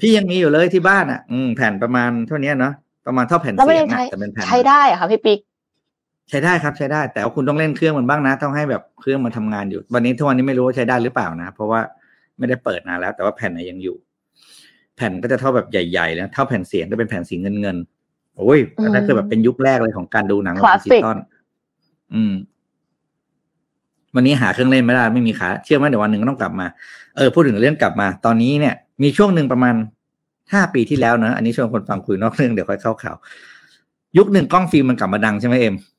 [0.00, 2.72] พี่ยังมีอยู่เลยที่บ้านอะ อืมแผ่นประมาณเท่านี้เนาะ
[3.06, 5.38] ประมาณเท่าแผ่นแล้วมันเสียยังงอะใช้แต่เป็นแผ่นใช้ได้เหรอะคะพี่ปิ๊ก
[6.30, 11.80] ใช้ได้ครับใช้ได้ แต่ว่าคุณต้องเล่นเครื่องมันบ้างนะ ต้องให้แบบเครื่องมันทำงานอยู่ วันนี้ทุกวันนี้ไม่รู้ว่าใช้ได้หรือเปล่านะ เพราะว่า
[12.38, 13.96] ไม่ได้เปิดนานแล้ว แต่ว่าแผ่นน่ะยังอยู่
[14.96, 21.18] แผ่นก็จะเท่าแบบใหญ่ๆแล้วเท่าแผ่นเสียงก็เป็นแผ่นสีเงินเงินๆโอ้ยอันนั้นคือแบบเป็นยุคแรกเลยของการดูหนังคลาสดิสิจิกตอล
[22.14, 22.32] อืม
[24.14, 26.66] วันนี้หาเครื่องเล่นไม่ได้ไม่มีขาเชื่อไหมเดี๋ยววันหนึ่งก็ต้องกลับมา
[27.16, 29.74] เออพูดถึงเรื่องกลับมา ตอนนี้เนี่ย มีช่วงหนึ่งประมาณ
[30.52, 33.16] ห้าปีที่แล้วนะอันนี้ชวนคนฟังคุยนอกเรื่องเดี๋ยวค่อยเข้าข่าว
[34.18, 35.89] ยุคหนึ่งกล้องฟิล์มมันกลับมาดังใช่ไหมเอ็มค่ะ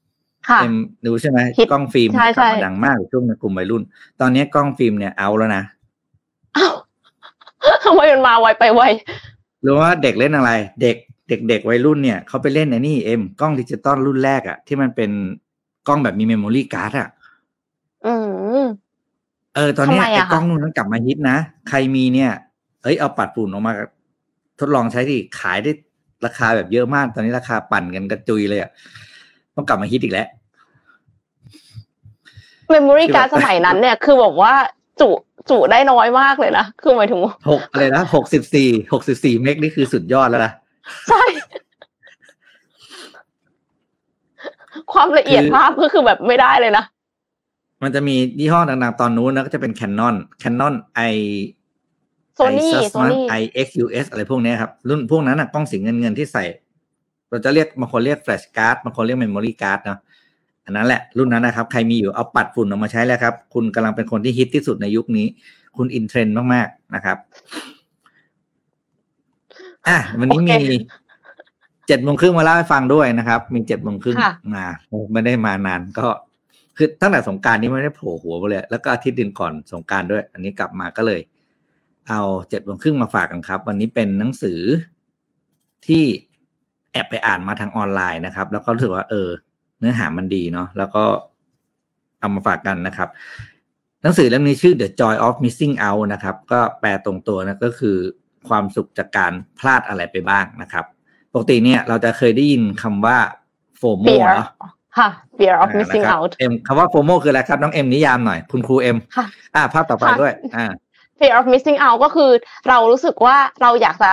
[0.61, 0.75] เอ็ม
[1.05, 3.83] ดูใช่ไหมฮิตกล้องฟิล์มใช่กลับใช่มาดังมากในช่วงในกลุ่มวัยรุ่น
[4.21, 5.63] ตอนนี้กล้องฟิล์มเนี่ยเอาแล้วนะ
[6.57, 6.73] อ้าว
[7.85, 8.81] ทำไมมันมาไวไปไว
[9.65, 10.95] รู้ว่าเด็กเล่นอะไร เด็ก
[11.29, 15.11] เด็กเด็กวัยรุ่นเนี่ยเขาไปเล่นไอ้นี่เอ็มกล้องดิจิตอลรุ่นแรกอะที่มันเป็น
[15.87, 17.09] กล้องแบบมี memory card อะ
[18.05, 18.13] อื
[18.61, 18.63] ม
[19.55, 21.37] เออ ตอนเนี้ยทำไมไอ้อะคะกล้องนู่นนั้นกลับมาฮิตนะ
[21.69, 22.31] ใครมีเนี่ย
[22.83, 23.73] เอ้ยเอาปัดฝุ่นออกมา
[24.59, 25.71] ทดลองใช้ดิขายได้
[26.25, 28.71] ราคาแบบเยอะมาก ตอนนี้ราคาปั่นกันกระจุยเลยอะ
[29.55, 30.27] ต้องกลับมาฮิตอีกแล้ว
[32.69, 34.53] คือ memory card แบบสมัยนั้นเนี่ย คือบอกว่า
[35.01, 35.09] จุ
[35.49, 40.51] จุได้น้อยมากเลยนะ คือหมายถึงว่าหกอะไรนะหกสิบสี่หกสิบสี่ meg นี่คือสุดยอดแล้วนะ
[41.09, 41.23] ใช่
[44.93, 46.83] ความละเอียดคือภาพก็คือแบบไม่ได้เลยนะ
[47.83, 50.73] มันจะมียี่ห้อดังๆตอนนู้นนะก็จะเป็น Canon Canon
[51.11, 51.15] i
[52.37, 56.43] Sony i Sony i IXUS อะไรพวกเนี้ยครับ รุ่นพวกนั้นนะกล้องสีเงินเงินๆที่ใส่
[57.31, 59.99] เราจะเรียกบางคนเรียก flash card บางคนเรียก memory card เนาะ
[60.65, 65.27] อันนั้นแหละรุ่นนั้นนะครับ ใครมีอยู่เอาปัดฝุ่นออกมาใช้แล้วครับ คุณกำลังเป็นคนที่ฮิตที่สุดในยุคนี้
[65.77, 67.17] คุณอินเทรนด์มากๆนะครับ
[69.87, 70.71] อะวันนี้มีโอเค
[71.87, 74.65] เจ็ดโมงครึ่งมาเล่าให้ฟังด้วยนะครับ มีเจ็ดโมงครึ่งค่ะมา
[75.11, 76.07] ไม่ได้มานานก็
[76.77, 81.21] คือตั้งแต่สงกรารนี้ไม่ได้โผล่หัวมาเลย แล้วก็อาทิตย์เดือนก่อนสงกรารด้วย อันนี้กลับมาก็เลย
[82.09, 84.59] เอาเจ็ดโมงครึ่งมาฝากกันครับ วันนี้เป็นหนังสือ
[85.87, 86.03] ที่
[86.91, 89.29] แอบไปอ่านมาทางออนไลน์นะครับ แล้วก็รู้สึกว่า เออ
[89.79, 91.03] เนื้อหามันดีเนาะแล้วก็
[92.19, 93.09] เอามาฝากกันนะครับ
[94.01, 97.97] หนังสือเล่มนี้ชื่อ The Joy of Missing Out นะครับ ก็แปลตรงตัวนะก็คือ
[98.47, 100.85] ความสุขจากการพลาดอะไรไปบ้างนะครับ
[101.33, 103.17] ปกติเนี่ยเราจะเคยได้ยินคำว่า
[103.77, 104.49] โฟโม fear เนาะ
[104.97, 109.25] ค่ะ fear of อ่า missing นะครับ out เอ็มคำว่าโฟโมคืออะไรครับ น้องเอ็มนิยามหน่อย คุณครูเอ็มค่ะ
[109.55, 110.65] อ่าภาพต่อไปค่ะด้วยอ่า
[111.19, 112.31] fear of missing out ก็คือ
[112.69, 114.11] เรารู้สึกว่าเราอยากจะ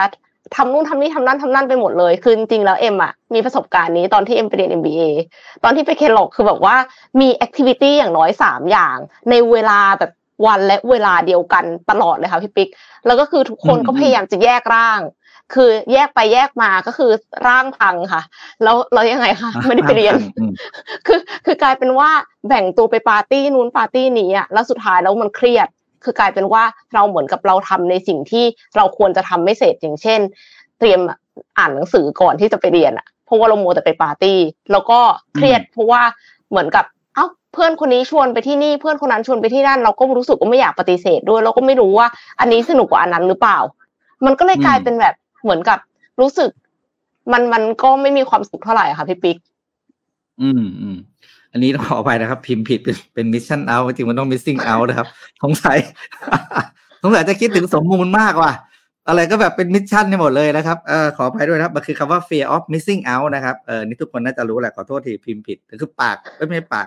[0.56, 5.02] ทำนู่นทำนี่ทำนั่นทำนั่นไปหมดเลยคือจริงๆแล้วเอ็มอะมีประสบการณ์นี้ตอนที่เอ็มไปเรียน MBA
[5.64, 6.76] ตอนที่ไปเคลอกคือแบบว่า
[7.20, 8.96] มี activity อย่างน้อยสามอย่าง
[9.30, 10.10] ในเวลาแบบ
[10.46, 12.68] วันและเวลาเดียวกันตลอดเลยค่ะพี่ปิ๊ก
[13.06, 15.00] แล้วก็คือทุกคนอืมก็พยายามจะแยกร่าง
[15.54, 17.10] คือแยกไปแยกมาก็คือ
[17.46, 18.22] ร่างพังค่ะ
[18.62, 20.52] แล้วเรายังไงคะไม่ได้ไปเรียนอืม
[21.06, 22.10] คือคือกลายเป็นว่า
[22.48, 25.68] แบ่งตัวไปปาร์ตี้นู้นปาร์ตี้นี้อะแล้วสุดท้ายแล้วมันเครียด
[26.04, 26.62] คือกลายเป็นว่า
[26.94, 28.44] เราเหมือนกับเราทำในสิ่งที่
[28.76, 30.20] เราควรจะทำไม่เสร็จอย่างเช่น
[30.78, 31.00] เตรียม
[31.58, 34.38] อ่านหนังสือก่อนที่จะไปเรียนอะเพราะว่าเรามัวแต่ไปปาร์ตี้
[34.72, 34.98] แล้วก็
[35.34, 36.02] เครียดเพราะว่า
[36.50, 36.84] เหมือนกับ
[37.14, 42.06] เอ้าเพื่อนคนนี้ชวนไปที่นี่เพื่อนคนนั้นชวนไปที่นั่น เราก็รู้สึกว่าไม่อยากปฏิเสธด้วยเราก็ไม่รู้ว่า
[42.40, 43.58] อันนี้สนุกกว่าอันนั้นหรือเปล่า
[44.24, 45.78] มันก็เลยกลายเป็นแบบเหมือนกับ
[46.20, 46.50] รู้สึก
[47.32, 49.36] มันมันก็ไม่มีความสุขเท่าไหร่ค่ะพี่ปิ๊ก
[50.42, 50.98] อืมอืม
[51.52, 55.08] อันนี้ต้องขออภัยนะครับ พิมพ์ผิดเป็นเป็น mission เอาจริงมันต้อง missing out นะครับ
[55.42, 55.78] สงสัย
[57.02, 58.52] สงสัยจะคิดถึงสมมูลมากว่ะ
[59.08, 66.86] อะไรก็แบบเป็น mission ในหมดเลยนะครับเออขออภัยด้วยนะครับมันคือคำว่า fear of missing out นะครับเออนี่ทุกคนน่าจะรู้แหละขอโทษทีพิมพ์ผิดคือปากไม่ใช่ปาก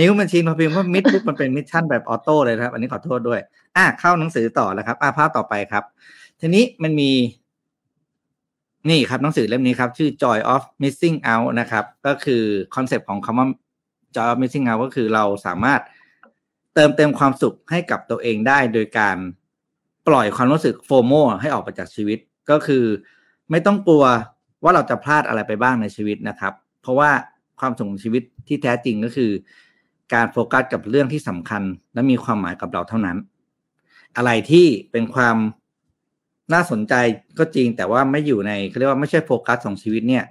[0.00, 3.40] นิ้วมันชินพอพิมพ์ว่า miss ปุ๊บมันเป็น mission แบบออโต้เลยนะครับ อันนี้ขอโทษด้วย
[3.76, 5.84] อะเข้าหนังสือต่อแล้วครับ อะภาพต่อไปครับ
[6.40, 7.10] ทีนี้มันมี
[8.90, 12.42] นี่ครับหนังสือเล่มนี้ครับ ชื่อ Joy of Missing Out นะครับ ก็คือ
[12.74, 13.46] คอนเซปต์ของคำว่า
[14.14, 15.80] Joy of Missing Out ก็คือเราสามารถ
[16.74, 19.16] เติมเต็มความสุขให้กับตัวเองได้โดยการ
[20.08, 22.18] ปล่อยความรู้สึกโฟโมให้ออกไปจากชีวิต
[22.50, 22.84] ก็คือ
[23.50, 24.04] ไม่ต้องกลัว
[24.62, 26.52] ว่าเราจะพลาดอะไรไปบ้างในชีวิตนะครับ
[26.82, 27.10] เพราะว่า
[27.60, 29.30] ความสุขของชีวิตที่แท้จริงก็คือ
[30.14, 31.62] การโฟกัสกับเรื่องที่สำคัญ
[31.94, 33.16] และมีความหมายกับเราเท่านั้น
[34.16, 35.36] อะไรที่เป็นความ
[36.52, 36.94] น่าสนใจ
[37.38, 40.24] ก็จริงแต่ว่าไม่อยู่ในเขาเรียกว่าไม่ใช่โฟกัสของชีวิตเนี่ย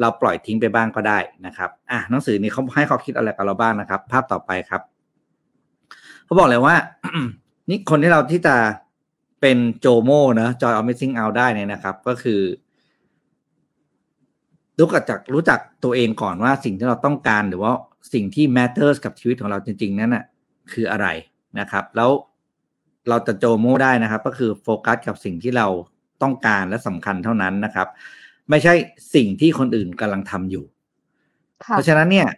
[0.00, 4.82] เราปล่อยทิ้งไปบ้างก็ได้นะครับอะหนังสือนี้เขาให้เขาคิดอะไรกับเราบ้างนะครับ ภาพต่อไปครับ
[6.24, 6.74] เขาบอกเลยว่า
[7.68, 8.56] นี่คนที่เราที่จะ
[9.40, 12.40] เป็นโจโมเนะ Joy of Missing Out ได้เนี่ยนะครับ ก็คือ
[14.78, 17.72] รู้จักรู้จักตัวเองก่อนว่าสิ่งที่เราต้องการหรือว่า
[18.14, 20.24] สิ่งที่ matters กับชีวิตของเราจริง ๆ นั้นน่ะ
[20.72, 21.06] คืออะไร
[21.60, 22.10] นะครับ แล้ว
[23.08, 25.66] เราจะโจโมได้นะครับ ก็คือโฟกัสกับสิ่งที่เรา
[26.22, 27.88] ต้องการและสำคัญเท่านั้นนะครับ
[28.52, 28.74] ไม่ใช่
[29.14, 30.64] สิ่งที่คนอื่นกำลังทำอยู่
[31.64, 32.28] ค่ะเพราะฉะนั้นเนี่ย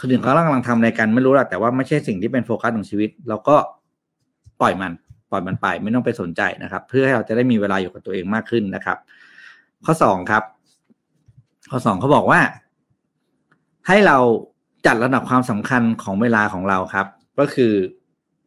[0.00, 3.56] คนอื่นเขากำลังทำอะไรกันไม่รู้หรอกแต่ว่าไม่ใช่สิ่งที่เป็นโฟกัสของชีวิต เราก็
[4.60, 4.92] ปล่อยมัน
[5.30, 8.98] ปล่อยมันไปไม่ต้องไปสนใจนะครับ เพื่อให้เราจะได้มีเวลาอยู่กับตัวเองมากขึ้นนะครับ
[9.84, 10.42] ข้อสองครับ
[11.70, 12.40] ข้อสองเขาบอกว่า
[13.88, 14.16] ให้เรา
[14.86, 17.06] จัดระดับความสำคัญของเวลาของเราครับ
[17.38, 17.72] ก็คือ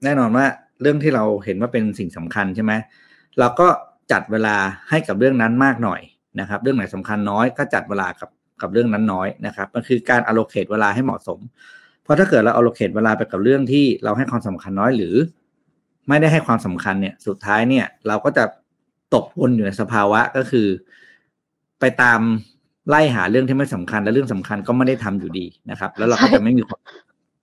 [0.03, 0.45] แน่นอนว่า
[0.81, 2.73] เรื่องที่เราเห็นว่าเป็นสิ่งสำคัญใช่ไหม
[3.39, 3.67] เราก็
[4.11, 4.55] จัดเวลา
[4.89, 6.01] ให้กับเรื่องนั้นมากหน่อย
[6.39, 8.29] นะครับ เรื่องไหนสำคัญน้อยก็จัดเวลากับ
[8.61, 11.39] กับเรื่องนั้นน้อยนะครับมันคือการ allocate เวลาให้เหมาะสม
[12.03, 15.15] เพราะถ้าเกิดเรา allocate เวลาไปกับเรื่องที่เราให้ความสำคัญน้อยหรือ
[16.07, 18.43] ไม่ได้ให้ความสำคัญเนี่ย สุดท้ายเนี่ย เราก็จะ
[19.13, 20.67] ตกวนอยู่ในสภาวะก็คือ
[21.79, 22.19] ไปตาม
[22.89, 26.81] ไล่หาเรื่องที่ไม่สำคัญและเรื่องสำคัญก็ไม่ได้ทำอยู่ดีนะครับ แล้วเราก็จะไม่มีความ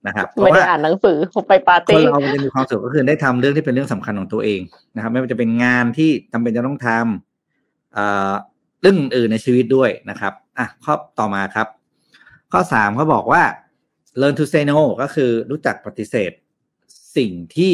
[0.07, 4.61] นะครับเพไม่ราะได้ว่าอ่านหนังสือผมไปปาร์คนตี้เราจะมีความสุขก็คือได้ทำเรื่องที่เป็นเรื่องสำคัญของตัวเอง
[4.95, 8.54] นะครับ ไม่ว่าจะเป็นงานที่จำเป็นจะต้องทำ
[8.85, 11.67] เรื่องอื่นในชีวิตด้วยนะครับอะข้อต่อมาครับ
[12.51, 13.43] ข้อสามเขาบอกว่า
[14.21, 16.31] learn to say no ก็คือรู้จักปฏิเสธ
[17.17, 17.73] สิ่งที่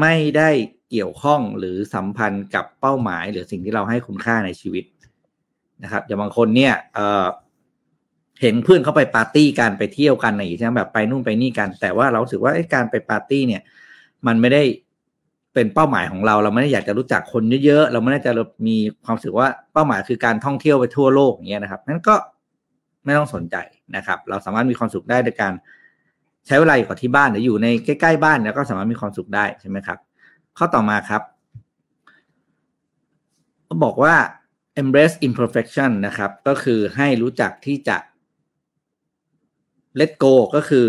[0.00, 0.50] ไม่ได้
[0.90, 4.84] เกี่ยวข้องหรือสัมพันธ์กับเป้าหมาย หรือสิ่งที่เราให้คุณค่าในชีวิต
[5.82, 7.26] นะครับอย่างบางคนเนี่ยเออ
[8.40, 13.62] เห็นเพื่อนเขาไปปาร์ตี้กันไปเที่ยวกันอะไรอย่างเงี้ยแบบไปนู่นไปนี่กัน แต่ว่าเราสึกว่าการไปปาร์ตี้เนี่ย
[14.26, 14.62] มันไม่ได้
[15.54, 18.32] เป็นเป้าหมายของเรา เราไม่ได้อยากจะรู้จักคนเยอะๆ เราไม่ได้จะ
[18.66, 22.14] มีความรู้สึกว่าเป้าหมายคือการท่องเที่ยวไปทั่วโลกอย่างเงี้ยนะครับนั้นก็
[23.04, 23.56] ไม่ต้องสนใจ
[23.96, 25.52] นะครับ เราสามารถมีความสุขได้โดยการ
[26.46, 29.98] ใช้เวลาอยู่กับที่บ้านหรืออยู่ในใกล้ๆบ้านแล้วก็สามารถมีความสุขได้ใช่ไหมครับ
[30.58, 31.22] ข้อต่อมาครับ
[33.64, 34.14] เขาบอกว่า
[34.82, 37.96] embrace imperfection นะครับ ก็คือให้รู้จักที่จะ
[40.00, 40.86] let go ก็คือ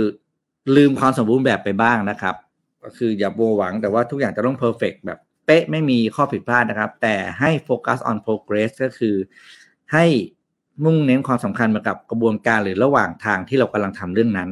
[0.75, 2.35] ลืมความสมบูรณ์แบบไปบ้างนะครับ
[2.83, 9.15] ก็คืออย่าโบหวังแต่ว่าทุกอย่างจะต้อง perfect แบบเป๊ะไม่มีข้อผิดพลาดนะครับ แต่ให้ focus on progress ก็คือ
[9.93, 10.05] ให้
[10.85, 14.49] มุ่งเน้นความสำคัญมากับกระบวนการหรือระหว่างทางที่เรากำลังทำเรื่องนั้น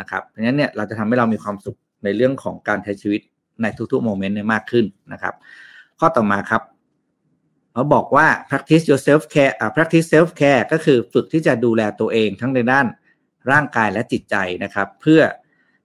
[0.00, 3.20] นะครับ เพราะฉะนั้นเนี่ยเราจะทำให้เรามีความสุขในเรื่องของการใช้ชีวิต
[3.62, 5.34] ในทุกๆโมเมนต์เนี่ยมากขึ้นนะครับ
[6.00, 6.62] ข้อต่อมาครับ
[7.72, 12.86] เขาบอกว่า practice your self care อ่า practice self care ก็คือฝึกที่จะดูแลตัวเองทั้งในด้าน
[13.50, 15.20] ร่างกายและจิตใจนะครับ เพื่อ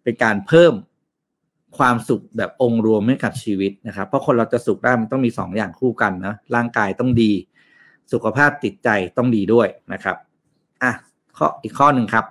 [0.04, 0.74] เป็นการเพิ่ม
[1.78, 7.32] ความสุขแบบองค์รวมให้กับชีวิตนะครับ เพราะคนเราจะสุขได้มันต้องมีสองอย่างคู่กันนะร่างกายต้องดี
[8.12, 10.16] สุขภาพจิตใจต้องดีด้วยนะครับ
[10.84, 10.92] อะ
[11.38, 12.26] ข้ออีกข้อหนึ่งครับ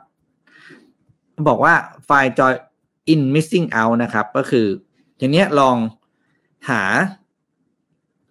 [1.48, 1.74] บอกว่า
[2.08, 2.52] find joy
[3.12, 4.66] in missing out นะครับ ก็คือ
[5.18, 5.76] อย่างเนี้ยลอง
[6.70, 6.82] หา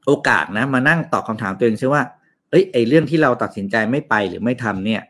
[0.05, 2.03] โอกาสนะ มานั่งตอบคำถามตัวเองใช่ว่า
[2.49, 5.01] เอ้ยไอเรื่องที่เราตัดสินใจไม่ไปหรือไม่ทำเนี่ย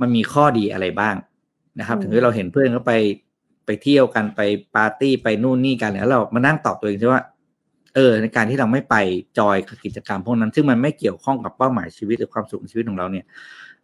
[0.00, 1.14] มันมีข้อดีอะไรบ้าง
[1.78, 2.92] นะครับอืมถึงที่เราเห็นเพื่อนเขาไป
[3.66, 4.40] ไปเที่ยวกันไป
[4.76, 7.22] ปาร์ตี้ไปนู่นนี่กันแล้วเรามานั่งตอบตัวเองใช่ว่า
[7.94, 8.96] เออ ในการที่เราไม่ไป
[9.38, 13.24] จอยกับกิจกรรมพวกนั้น ซึ่งมันไม่เกี่ยวข้องกับเป้าหมายชีวิตหรือความสุขในชีวิตของเราเนี่ย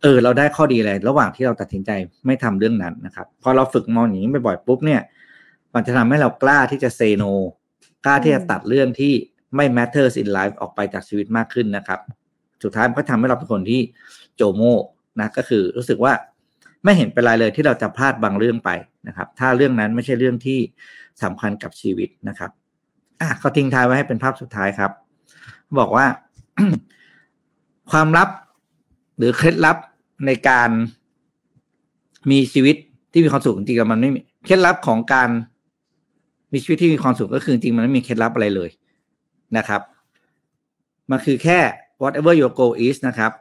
[0.03, 1.91] เออเราได้ข้อดีอะไรระหว่างที่เราตัดสินใจ
[2.27, 5.01] ไม่ทำเรื่องนั้นนะครับ พอเราฝึกมองอย่างนี้บ่อยๆปุ๊บเนี่ย
[5.75, 7.25] มันจะทำให้เรากล้าที่จะเซโน
[8.05, 9.13] กล้าที่จะตัดเรื่องที่
[9.57, 12.01] ไม่ matters in life ออกไปจากชีวิตมากขึ้นนะครับ
[12.63, 13.81] สุดท้ายมันก็ทำให้เราเป็นคนที่
[14.37, 14.63] โจโม
[15.21, 16.13] นะก็คือรู้สึกว่า
[16.85, 18.71] ไม่เห็นเป็นไรเลยที่เราจะพลาดบางเรื่องไป
[19.09, 20.59] นะครับ ถ้าเรื่องนั้นไม่ใช่เรื่องที่
[21.23, 22.51] สำคัญกับชีวิตนะครับ
[23.21, 24.91] อะเขาทิ้งท้ายไว้ให้เป็นภาพสุดท้ายครับ
[25.79, 26.07] บอกว่า
[27.91, 28.29] ความลับ
[29.17, 29.77] หรือเคล็ดลับ
[30.27, 30.71] ในการ
[32.31, 32.77] มีชีวิต
[33.13, 35.31] ที่มีความสุขจริงๆมันไม่มีเคล็ดลับของการ
[36.53, 38.71] มีชีวิตที่มีความสุขก็คือจริงมันไม่มีเคล็ดลับอะไรเลย
[39.57, 39.81] นะครับ
[41.11, 41.59] มันคือแค่
[42.03, 43.33] whatever your goal is นะครับ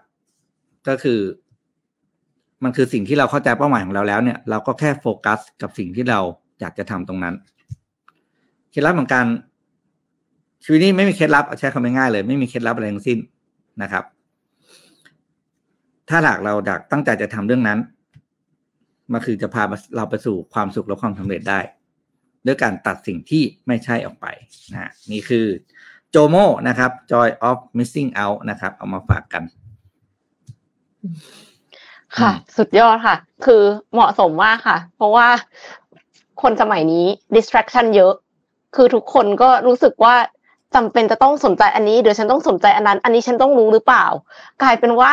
[0.88, 1.20] ก็คือ
[2.64, 6.20] มันคือสิ่งที่เราเข้าใจเป้าหมายของเราแล้วเนี่ยเราก็แค่โฟกัสกับสิ่งที่เรา
[6.60, 7.36] อยากจะทำตรงนั้น
[8.72, 9.28] เคล็ดลับของการ
[10.64, 13.20] ชีวิตนี้ไม่มีเคล็ดลับใช้คำง่ายๆเลย ไม่มีเคล็ดลับอะไรทั้งสิ้น
[13.82, 14.04] นะครับ
[16.10, 17.80] ถ้าหากเราอยากตั้งใจจะทำเรื่องนั้น
[19.12, 19.64] มันคือจะพา
[19.96, 21.60] เราไปสู่ความสุขและความสำเร็จได้
[22.46, 24.28] ด้วยการตัดสิ่งที่ไม่ใช่ออกไป
[24.72, 25.46] นะนี่คือ
[26.10, 26.36] โจโม
[26.68, 29.44] นะครับ joy of missing out นะครับ เอามาฝากกัน
[32.20, 33.62] ค่ะอืมสุดยอดค่ะ คือ
[33.94, 35.28] เหมาะสมมากค่ะ เพราะว่า
[36.42, 37.06] คนสมัยนี้
[37.36, 38.14] distraction เยอะ
[38.76, 40.16] คือทุกคนก็รู้สึกว่า
[40.76, 44.06] จำเป็นจะต้องสนใจอันนี้เดี๋ยวฉันต้องสนใจอันนั้น อันนี้ฉันต้องรู้หรือเปล่า
[44.62, 45.12] กลายเป็นว่า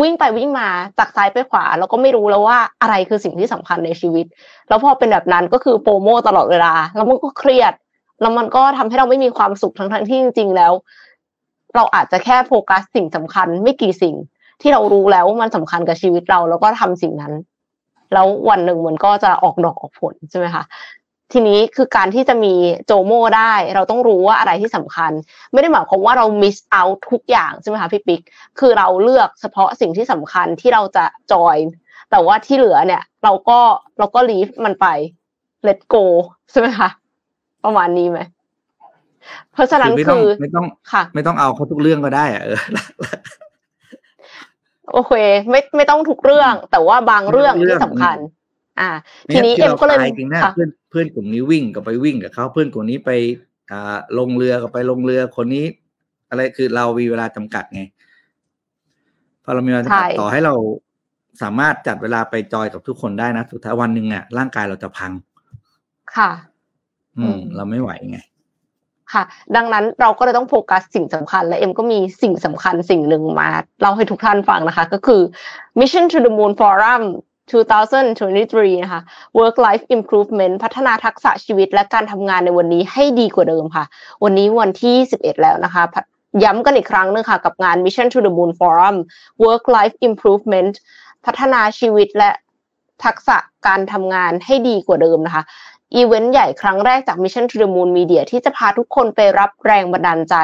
[0.00, 4.26] วิ่งไปวิ่งมาจากซ้ายไปขวา แล้วก็ไม่รู้แล้วว่าอะไรคือสิ่งที่สำคัญในชีวิต
[4.68, 7.72] แล้วพอเป็นแบบนั้นก็คือโปรโมตลอดเวลา แล้วมันก็เครียด
[8.20, 10.72] แล้วมันก็ทำให้เราไม่มีความสุขทั้งทั้งๆที่จริง ๆ แล้ว
[11.74, 14.14] เราอาจจะแค่โฟกัสสิ่งสำคัญไม่กี่สิ่ง
[14.60, 17.32] ที่เรารู้แล้วว่ามันสำคัญกับชีวิตเรา แล้วก็ทำสิ่งนั้น
[18.12, 20.64] แล้ววันหนึ่งมันก็จะออกดอกออกผลใช่ไหมคะ
[21.32, 22.54] ทีนี้คือการที่จะมี
[22.86, 25.12] โจโมได้ เราต้องรู้ว่าอะไรที่สำคัญ
[25.52, 28.20] ไม่ได้หมายความว่าเรา miss out ทุกอย่างใช่ไหมคะพี่ปิ๊ก
[28.58, 31.56] คือเราเลือกเฉพาะสิ่งที่สำคัญที่เราจะจอย
[32.10, 33.58] แต่ว่าที่เหลือเนี่ย เราก็
[33.98, 34.86] เราก็ leave มันไป
[35.66, 36.04] let go
[36.50, 36.88] ใช่ไหมคะ
[37.64, 38.20] ประมาณนี้ไหม
[39.52, 42.58] เพราะฉะนั้นไม่ต้คืองอไม่ต้องค่ะ ไม่ต้องเอาเขาทุกเรื่องก็ได้อะเออ
[44.92, 45.12] โอเค
[45.50, 48.16] ไม่ไม่ต้องทุกเรื่อง แต่ว่าบางเรื่องเรื่องที่สำคัญ
[48.80, 48.90] อ่า
[49.32, 53.10] ทีนี้เอ็มก็เลยตายจริงนะเพื่อนเพื่อนกลุ่มนี้วิ่งก็ไปวิ่งกับเขาเพื่อนกลุ่มนี้ไป
[53.70, 55.64] อ่าลงเรือก็ไปลงเรือคนนี้
[56.30, 57.82] อะไรคือเรามีเวลาจำกัดไง
[59.44, 60.54] พอเรามีเวลาจำกัดต่อให้เรา
[61.42, 65.12] สามารถจัดเวลาไปจอยกับทุกคนได้นะสุดท้ายวันหนึ่งอะร่างกายเราจะพัง
[66.16, 66.30] ค่ะ
[67.18, 68.18] อืม เราไม่ไหวไง
[69.12, 69.22] ค่ะ
[69.56, 73.48] ดังนั้นเราก็เลยต้องโฟกัสสิ่งสำคัญและเอ็มก็มีสิ่งสำคัญสิ่งหนึ่งมา
[73.80, 75.22] เล่าให้ทุกท่านฟังนะคะ ก็คือ
[75.78, 77.02] Mission to the Moon Forum
[77.50, 79.02] 2023 นะคะ
[79.38, 83.84] Work Life Improvement พัฒนาทักษะชีวิตและการทำงานในวันนี้ให้ดีกว่าเดิมค่ะ
[84.24, 85.84] วันนี้วันที่ 11 แล้วนะคะ
[86.44, 88.96] ย้ำกันอีกครั้งนึงค่ะ กับงาน Mission to the Moon Forum
[89.44, 90.74] Work Life Improvement
[91.24, 92.30] พัฒนาชีวิตและ
[93.04, 93.36] ทักษะ
[93.66, 95.42] การทำงานให้ดีกว่าเดิมนะคะ
[95.96, 100.34] อีเวนต์ใหญ่ครั้งแรกจาก Mission to the Moon Media ที่จะพาทุกคนไปรับแรงบันดาลใจ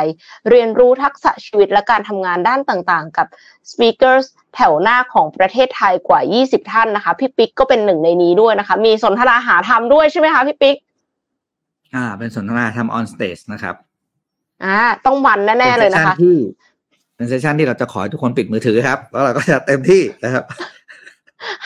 [0.50, 3.26] เรียนรู้ทักษะชีวิตและการทำงานด้านต่างๆ กับ
[3.70, 4.24] speakers
[4.54, 10.76] แถวหน้าของประเทศไทยกว่า 20 ท่านนะคะ พี่ปิ๊กก็เป็นหนึ่งในนี้ด้วยนะคะ มีสนทนาหาธรรมด้วยใช่ไหมคะพี่ปิ๊ก
[11.94, 13.74] อ่า เป็นสนทนาธรรม on stage นะครับ
[14.64, 16.36] อ่าต้องมันแน่ๆเลยนะคะที่
[17.16, 20.44] เป็นเซสชันที่เราจะขอให้ทุกคนปิดมือถือครับ แล้วเราก็จะเต็มที่นะครับ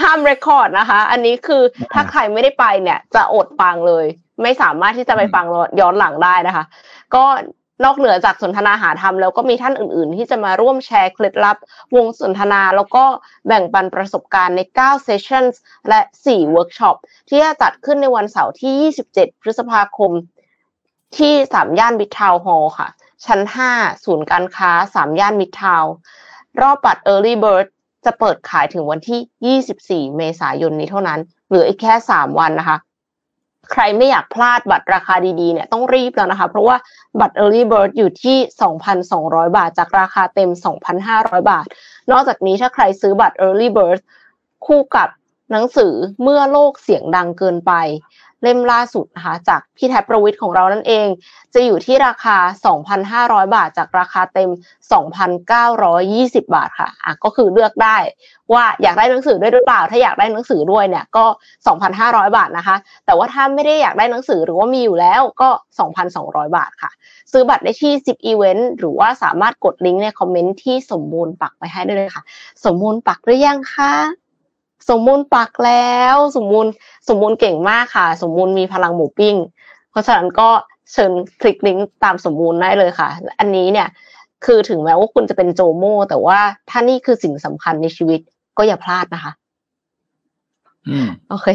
[0.01, 1.63] ห้ามเรคคอร์ดนะคะ อันนี้คือ
[1.95, 4.07] ถ้าใครไม่ได้ไปเนี่ย จะอดฟังเลย
[4.43, 5.45] ไม่สามารถที่จะไปฟัง
[5.81, 6.65] ย้อนหลังได้นะคะ
[7.15, 7.25] ก็
[7.85, 11.57] นอกเหนือจากสนทนาหาธรรมแล้วก็มีท่านอื่น ๆ ที่จะมาร่วมแชร์เคล็ดลับ
[11.97, 13.05] วงสนทนา แล้วก็
[13.47, 15.55] แบ่งปันประสบการณ์ใน 9 sessions
[15.89, 16.97] และ 4 workshop
[17.29, 20.13] ที่จะจัดขึ้นในวันเสาร์ที่ 27 พฤษภาคม
[21.19, 22.89] ที่3ย่านมิดทาวน์ฮอลล์ค่ะ
[23.27, 23.41] ชั้น
[23.73, 25.93] 5 ศูนย์การค้า3ย่านมิดทาวน์
[26.61, 27.67] รอบบัตร Early Bird
[28.05, 32.79] จะเปิดขายถึงวันที่ 24 เมษายนนี้เท่านั้น เหลืออีกแค่ 3 วันนะคะ
[33.73, 36.77] ใครไม่อยากพลาดบัตรราคาดีๆเนี่ยต้องรีบแล้วนะคะ เพราะว่า
[37.21, 38.37] บัตร Early Bird อยู่ที่
[38.97, 40.51] 2,200 บาท จากราคาเต็ม
[41.01, 41.67] 2,500 บาท
[42.11, 43.99] นอกจากนี้ถ้าใครซื้อบัตร Early Bird
[44.67, 45.09] คู่กับ
[45.51, 47.73] หนังสือเมื่อโลกเสียงดังเกินไป
[48.43, 51.09] เล่มล่าสุดนะคะจากพี่แท็บประวิทย์ของเรานั่นเอง
[51.55, 52.37] จะอยู่ที่ราคา
[52.93, 54.51] 2,500 บาท จากราคาเต็ม
[55.71, 57.97] 2,920 บาทค่ะอะก็คือเลือกได้
[58.53, 61.25] ว่าอยากได้หนังสือด้วยหรือเปล่า ถ้าอยากได้หนังสือด้วยเนี่ยก็
[61.81, 62.77] 2,500 บาทนะคะ
[63.07, 65.51] แต่ว่าถ้าไม่ได้อยากได้หนังสือหรือว่ามีอยู่แล้วก็
[66.03, 66.91] 2,200 บาทค่ะ
[67.33, 72.23] ซื้อบัตรได้ที่ 10 Event หรือว่าสามารถกดลิงก์ในคอมเมนต์ที่สมบูรณ์ปักไปให้ได้เลยค่ะ
[72.65, 74.30] สมบูรณ์ปักหรือยังคะ
[74.89, 76.67] สมมูลปักแล้ว สมมูล
[77.09, 79.37] สมมูลเก่งมากค่ะ สมมูลมีพลังหมูปิ้ง
[79.91, 80.49] เพราะฉะนั้นก็
[80.93, 83.09] เชิญคลิกลิงก์ตามสมมูลได้เลยค่ะ
[83.39, 83.89] อันนี้เนี่ย
[84.45, 86.39] คือถึงแม้ว่าคุณจะเป็น JOMO แต่ว่า
[86.71, 88.21] ถ้านี่คือสิ่งสำคัญในชีวิต
[88.59, 89.33] ก็อย่าพลาดนะคะ
[90.89, 91.49] อืมโอเค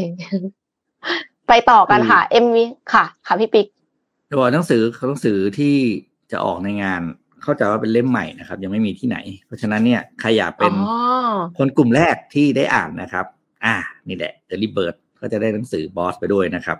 [1.48, 2.64] ไปต่อกันค่ะ เอ็มวี
[2.94, 3.68] ค่ะ ค่ะพี่ปิ๊ก
[4.34, 5.76] ตัวหนังสือหนังสือที่
[6.32, 7.02] จะออกในงาน
[7.46, 10.74] เข้าใจว่าเป็นเล่มใหม่นะครับ ยังไม่มีที่ไหน เพราะฉะนั้นเนี่ยใครอยากเป็น
[11.58, 13.26] คนกลุ่มแรกที่ได้อ่านนะครับ
[13.66, 13.76] อ่า
[14.08, 16.78] นี่แหละเดลิเบิร์ดก็จะได้หนังสือบอสไปด้วยนะครับ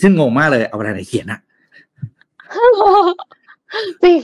[0.00, 1.40] ซึ่งงงมากเลยเอาอะไรเขียนอะ
[4.02, 4.16] จริง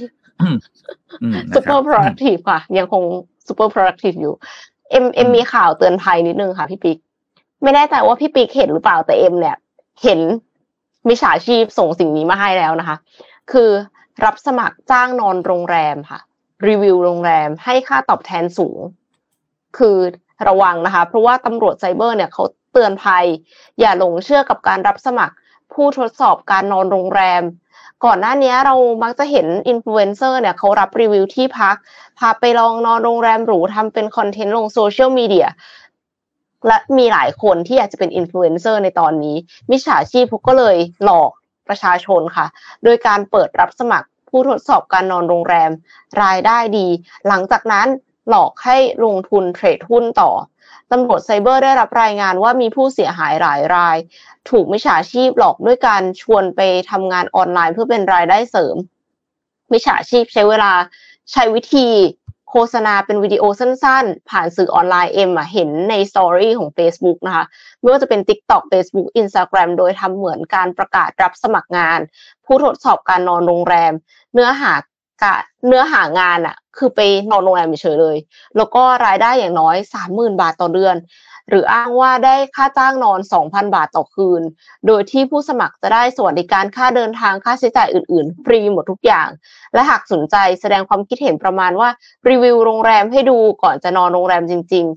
[1.54, 3.02] super productive ค่ะ ยังคง
[3.48, 4.34] super productive อยู่
[4.90, 6.98] เอ็มเอ็มมีข่าวเตือนภัยนิดนึงค่ะพี่ปิ๊ก
[7.62, 9.56] ไม่แน่ใจว่าพี่ปิ๊กเห็นหรือเปล่าแต่เอ็มเนี่ย
[10.02, 10.20] เห็น
[11.08, 12.96] มิจฉาชีพส่งสิ่งนี้มาให้แล้วนะคะ
[13.52, 13.70] คือ
[14.24, 16.20] รับสมัครจ้างนอนโรงแรมค่ะ
[16.66, 18.78] รีวิวโรงแรมให้ค่าตอบแทนสูง
[19.78, 19.98] คือ
[20.48, 23.24] ระวังนะคะ เพราะว่าตำรวจไซเบอร์เนี่ยเขาเตือนภัย
[23.80, 25.34] อย่าหลงเชื่อกับการรับสมัคร
[25.72, 27.42] ผู้ทดสอบการนอนโรงแรม
[28.04, 31.76] ก่อนหน้านี้เรามักจะเห็นอินฟลูเอนเซอร์เนี่ยเขารับรีวิวที่พัก
[32.18, 35.48] พาไปลองนอนโรงแรมหรูทำเป็นคอนเทนต์ลงโซเชียลมีเดีย
[36.66, 39.36] และมีหลายคนที่อยากจะเป็นอินฟลูเอนเซอร์ในตอนนี้
[39.70, 41.30] มิจฉาชีพพวกก็เลยหลอก
[41.68, 42.46] ประชาชนค่ะ
[42.84, 45.70] โดยการเปิดรับสมัครผู้ทดสอบการนอนโรงแรม
[46.22, 46.86] รายได้ดี
[47.28, 47.86] หลังจากนั้น
[48.28, 50.30] หลอกให้ลงทุนเทรดหุ้นต่อ
[50.92, 53.96] ตำรวจไซเบอร์ได้รับรายงานว่ามีผู้เสียหายหลายราย
[54.50, 56.60] ถูกมิจฉาชีพหลอกด้วยการชวนไป
[56.90, 58.76] ทำงานออนไลน์เพื่อเป็นรายได้เสริม
[59.72, 60.72] มิจฉาชีพใช้เวลา
[61.32, 61.88] ใช้วิธี
[62.50, 67.44] โฆษณาเป็นวิดีโอสั้นๆ ผ่านสื่อออนไลน์เอ็มอะเห็นในสตอรี่ของ Facebook นะคะ
[67.80, 71.98] ไม่ว่าจะเป็น TikTok Facebook Instagram โดยทำเหมือนการประกาศรับสมัครงาน
[72.46, 73.92] ผู้ทดสอบการนอนโรงแรม
[74.34, 74.74] เนื้อหา
[75.22, 75.34] กะ
[75.68, 78.16] เนื้อหางานอะคือไปนอนโรงแรมเฉยเลย
[78.56, 80.96] แล้วก็รายได้อย่างน้อยสามหมื่นบาทต่อเดือน
[81.48, 84.42] หรืออ้างว่าได้ค่าจ้างนอน 2,000 บาทต่อคืน
[84.86, 89.28] โดยที่ผู้สมัครจะได้สวัสดิการค่าเดินทางค่าใช้จ่ายอื่น ๆ ฟรีหมดทุกอย่าง
[89.74, 91.88] และหากสนใจแสดงความคิดเห็นประมาณว่า
[92.28, 94.96] รีวิวโรงแรมให้ดูก่อนจะนอนโรงแรมจริง ๆ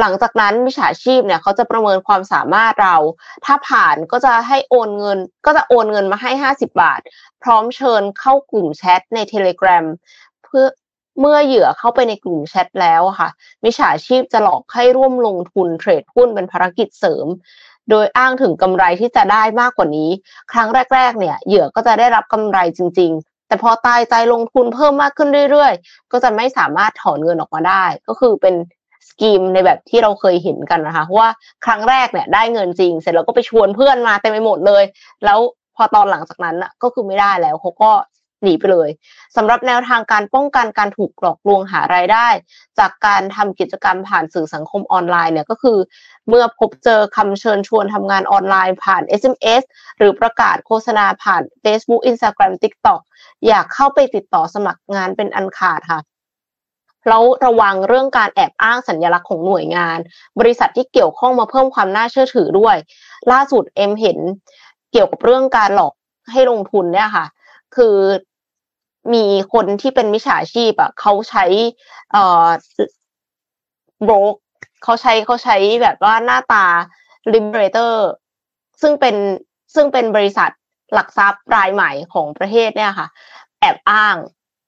[0.00, 2.96] หลังจากนั้นมิจฉาชีพเนี่ยเขาจะประเมินความสามารถเรา
[3.44, 7.00] ถ้าผ่านก็จะให้โอนเงิน ก็จะโอนเงินมาให้ 50 บาท
[7.42, 9.84] พร้อมเชิญเข้ากลุ่มแชทใน Telegram
[10.44, 10.66] เพื่อ
[11.20, 13.28] เมื่อเหยื่อเข้าไปในกลุ่มแชทแล้วค่ะ
[13.64, 17.26] มิจฉาชีพจะหลอกให้ร่วมลงทุนเทรดหุ้นเป็นภารกิจเสริม
[17.90, 20.10] โดยอ้างถึงกำไรที่จะได้มากกว่านี้
[20.52, 28.54] ครั้งแรก ๆ เนี่ยเหยื่อก็จะได้รับกำไรจริง ๆ แต่พอตายใจลงทุนเพิ่มมากขึ้นเรื่อยๆ ก็จะไม่สามารถถอนเงินออกมาได้ ก็คือเป็น
[29.08, 31.28] สกีมในแบบที่เราเคยเห็นกันนะคะว่า
[31.64, 34.84] ครั้งแรกเนี่ยได้เงินจริง เสร็จแล้วก็ไปชวนเพื่อนมาเต็มไปหมดเลย
[35.24, 35.38] แล้ว
[35.76, 37.90] พอตอนหลังจากนั้นอะก็คือไม่ได้แล้วเขาก็
[38.42, 38.90] หนีไปเลย
[39.36, 42.28] สำหรับแนวทางการป้องกันการถูกหลอกลวงหารายได้
[42.78, 45.78] จากการทำกิจกรรมผ่านสื่อสังคมออนไลน์เนี่ยก็คือ
[46.28, 49.62] เมื่อพบเจอคำเชิญชวนทำงานออนไลน์ผ่าน SMS
[49.98, 53.00] หรือประกาศโฆษณาผ่าน Facebook Instagram TikTok
[53.46, 56.00] อยากเข้าไปติดต่อสมัครงานเป็นอันขาดค่ะ
[57.08, 59.98] แล้วระวังเรื่องการแอบอ้างสัญลักษณ์ของหน่วยงาน
[60.38, 62.76] บริษัทที่เกี่ยวข้องมาเพิ่มความน่าเชื่อถือด้วย
[63.32, 64.18] ล่าสุดเอ็มเห็น
[64.92, 65.92] เกี่ยวกับเรื่องการหลอก
[66.32, 67.26] ให้ลงทุนเนี่ยค่ะ
[67.76, 67.96] คือ
[69.14, 71.44] มีคนที่เป็นมิจฉาชีพอะเขาใช้
[72.12, 72.46] เอ่อ
[74.04, 74.34] โบรก
[74.82, 76.66] เขาใช้เขาใช้แบบว่าหน้าตา
[77.32, 77.94] Liberator
[78.80, 79.16] ซึ่งเป็น
[79.74, 80.50] ซึ่งเป็นบริษัท
[80.94, 83.08] หลักทรัพย์รายใหม่ของประเทศเนี่ยค่ะ
[83.60, 84.16] แอบอ้าง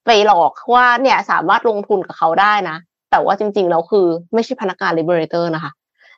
[0.05, 2.77] ไปหลอกว่าเนี่ยสามารถลงทุนกับเขาได้นะ
[3.11, 5.71] แต่ว่าจริงๆแล้วคือไม่ใช่พนักงาน Liberator นะคะ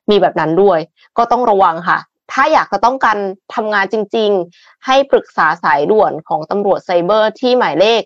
[0.10, 0.80] มีแบบนั้นด้วย
[1.18, 2.00] ก็ต้องระวังค่ะ
[2.32, 3.18] ถ้าอยากจะต้องการ
[3.54, 8.02] ทำงานจริง ๆ ให้ปรึกษาสายด่วนของตำรวจไซเบอร์ที่หมายเลข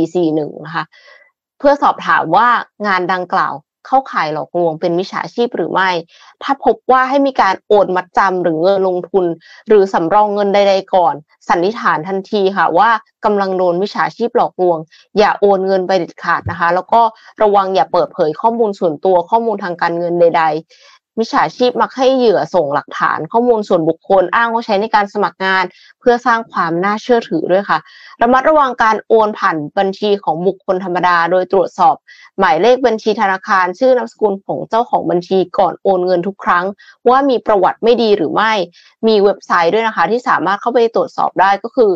[0.00, 0.84] 1441นะคะ
[1.58, 2.48] เพื่อสอบถามว่า
[2.86, 3.54] งานดังกล่าว
[3.86, 5.90] เข้าข่ายหลอกลวงเป็นมิจฉาชีพหรือไม่
[6.42, 9.24] ถ้าพบว่าให้มีการโอนมัดจำหรือเงินลงทุน
[9.68, 11.14] หรือสำรองเงินใดๆก่อน
[11.48, 12.90] สันนิษฐานทันทีค่ะว่า
[13.24, 14.78] กำลังโดนมิจฉาชีพหลอกลวง
[15.18, 17.00] อย่าโอนเงินไปเด็ดขาดนะคะ แล้วก็
[17.42, 25.64] ระวังอย่าเปิดเผยข้อมูลส่วนตัวข้อมูลทางการเงินใดๆ มิจฉาชีพมักให้เหยื่อส่งหลักฐานข้อมูลส่วนบุคคลอ้างว่าใช้ในการสมัครงาน
[26.00, 27.78] เพื่อสร้างความน่าเชื่อถือด้วยค่ะ
[28.22, 31.94] ระมัดระวังการโอนผ่านบัญชีของบุคคลธรรมดา โดยตรวจสอบ
[32.38, 36.64] หมายเลขบัญชีธนาคาร ชื่อนามสกุลของเจ้าของบัญชีก่อนโอนเงินทุกครั้ง
[37.08, 38.52] ว่ามีประวัติไม่ดีหรือไม่
[39.06, 41.90] มีเว็บไซต์ด้วยนะคะ ที่สามารถเข้าไปตรวจสอบได้ก็คือ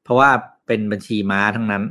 [0.04, 0.30] เพราะว่า
[0.66, 1.82] เป็นบัญชีม้าทั้งนั้น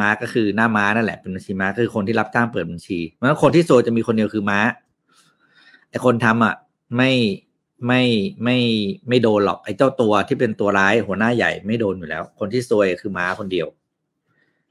[0.00, 4.60] ม้าก็คือหน้าม้านั่นแหละเป็นบัญชีม้าคือคนที่รับจ้างเปิดบัญชีเพราะคนที่โซจะมีคนเดียวคือม้า
[5.90, 6.54] ไอคนทำอะ
[6.96, 7.12] ไม่
[7.86, 8.02] ไม่
[8.44, 8.58] ไม่
[9.08, 13.66] ไม่โดนหรอกไอเจ้าตัวที่เป็นตัวร้ายหัวหน้าใหญ่ไม่โดนอยู่แล้ว คนที่ซวยคือม้าคนเดียว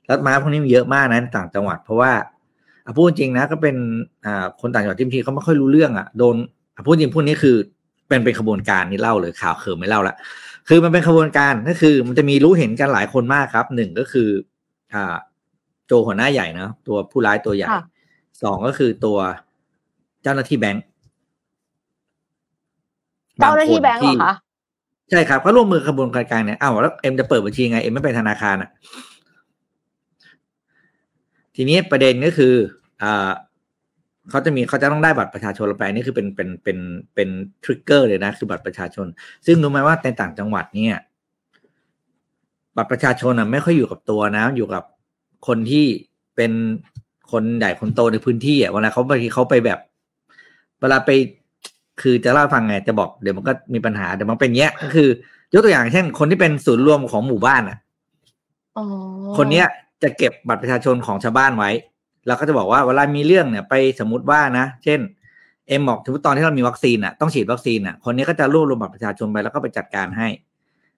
[0.08, 2.12] แล้วม้าพวกนี้มีเยอะมากนะต่างจังหวัด เพราะว่า
[2.98, 3.76] พูดจริงนะก็เป็น
[4.26, 6.36] อ่าคนต่างจังหวัดที่บางทีเขาไม่ค่อยรู้เรื่องอะโดน
[6.86, 7.56] พูดจริงพวกนี้คือ
[8.08, 10.16] เป็นเป็นขบวนการนี่เล่าเลยข่าวเขิมไม่เล่าละ
[10.68, 14.30] คือมันเป็นขบวนการก็คือ มันจะมีรู้เห็นกันหลายคนมากครับหนึ่งก็คือ
[14.94, 15.16] อ่า
[15.88, 17.68] โจหัวหน้าใหญ่นะตัวผู้ร้ายตัวใหญ่
[18.44, 19.18] สองก็คือตัว
[20.24, 20.84] เจ้าหน้าที่แบงค์
[23.40, 24.34] เจ้าหน้าที่แบงค์เหรอคะ
[25.10, 28.70] ใช่ครับเขาร่วมมือขบวนการกลางเนี่ยอ้าวแล้วเอ็มจะเปิดบัญชีไงเอ็มไม่ไปธนาคารอะ
[31.60, 32.54] ทีนี้ประเด็นก็คือ
[33.04, 33.30] อ่า
[34.30, 36.78] เขาจะมีเขาจะต้องได้บัตรประชาชนเราไปนี่คือเป็นเป็นเป็น
[37.16, 37.30] เป็น
[37.64, 39.08] ทริกเกอร์เลยนะคือบัตรประชาชน
[39.46, 40.98] ซึ่งรู้ไหมว่าในต่างจังหวัดเนี่ย
[42.78, 44.84] บัตรประชาชนอะไม่ค่อยอยู่กับตัวนะ อยู่กับ
[45.48, 45.86] คนที่
[46.36, 46.52] เป็น
[47.32, 49.80] คนใหญ่คนโตในพื้นที่อะเวลาเขาบางทีเขาไปแบบ
[50.82, 51.10] เวลาไป
[52.02, 55.10] คือจะเล่าให้ฟังไงจะบอกเดี๋ยวมันก็มีปัญหาเดี๋ยวมันเป็นเงี้ยก็คือ
[55.54, 57.78] ยกตัวอย่างเช่น คนที่เป็นศูนย์รวมของหมู่บ้านอะ
[58.78, 58.86] อ๋อ
[59.38, 59.68] คนเนี้ย
[60.04, 61.72] จะเก็บบัตรประชาชนของชาวบ้านไว้
[62.28, 65.00] แล้วก็จะบอกว่าเวลามีเรื่องเนี่ยไปสมมติว่านะ เช่น
[65.68, 70.28] เอ็มบอกถึงตอนที่เรามีวัคซีนอะต้องฉีดวัคซีนอะคนนี้ก็จะรวบรวมบัตรประชาชนไปแล้วก็ไปจัดการให้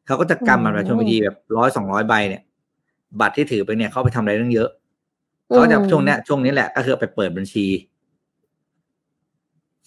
[0.06, 2.41] เขาก็จะกำบัตรประชาชนไปทีแบบร้อยสองร้อยใบเนี่ย
[3.20, 4.70] บัตรที่ถือไปเนี่ยเขาไปทำอะไรเรื่องเยอะ
[5.47, 7.66] เขาจะช่วงเนี้ยช่วงนี้แหละก็คือไปเปิดบัญชี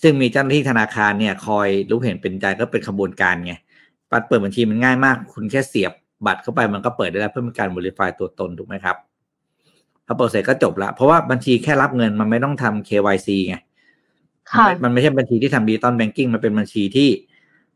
[0.02, 3.54] ซึ่งมีเจ้าหน้าที่ธนาคารเนี่ย คอยรู้เห็นเป็นใจก็เป็นขบวนการไง
[4.10, 5.92] บัตรเปิดบัญชีมันง่ายมาก คุณแค่เสียบ
[6.26, 8.96] บัตรเข้าไปมันก็เปิดได้แล้วเพื่อเป็นการ verify ตัวตนถูกไหมครับ
[10.06, 13.56] พอเปิดเสร็จก็จบละเพราะว่าบัญชีแค่รับเงินมันไม่ต้องทำ KYC ไง
[14.52, 17.08] ค่ะมันไม่ใช่บัญชีที่ทำดิจิตอลแบงกิ้งมันเป็นบัญชีที่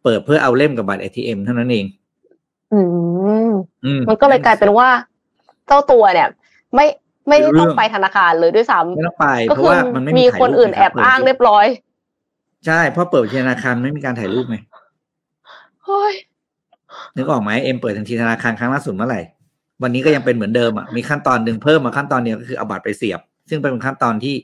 [0.03, 1.86] เปิดเพื่อเอาเล่มกับบัตร ATM เท่านั้นเอง
[2.72, 3.51] อืม
[3.84, 4.88] อืมมันก็เลยกลายเป็นว่า
[5.66, 6.28] เจ้าตัวเนี่ย
[6.74, 6.86] ไม่
[7.28, 11.66] ไม่ได้ต้องเรื่องไปธนาคารเลยด้วยซ้ไม่ต้องไปำก็เพราะคือว่ามันไม่มีมีถ่ายคนรูปอื่นไงแอบครับอ้างเรียบร้อย
[12.66, 14.57] ใช่เพราะเปิดบัญชีธนาคารไม่มีการถ่ายรูปไง
[15.84, 16.14] เฮ้ย
[17.16, 19.20] นึกออกไหมเอ็มเปิดบัญชีธนาคารครั้งล่าสุดเมื่อไหร่
[19.82, 24.34] วันนี้ก็ยังเป็นเหมือนเดิมอะมีขั้นตอนหนึ่งเพิ่มมาขั้นตอนเดียวก็คือเอาบัตรไปเสียบ ซึ่งเป็นขั้นตอนที่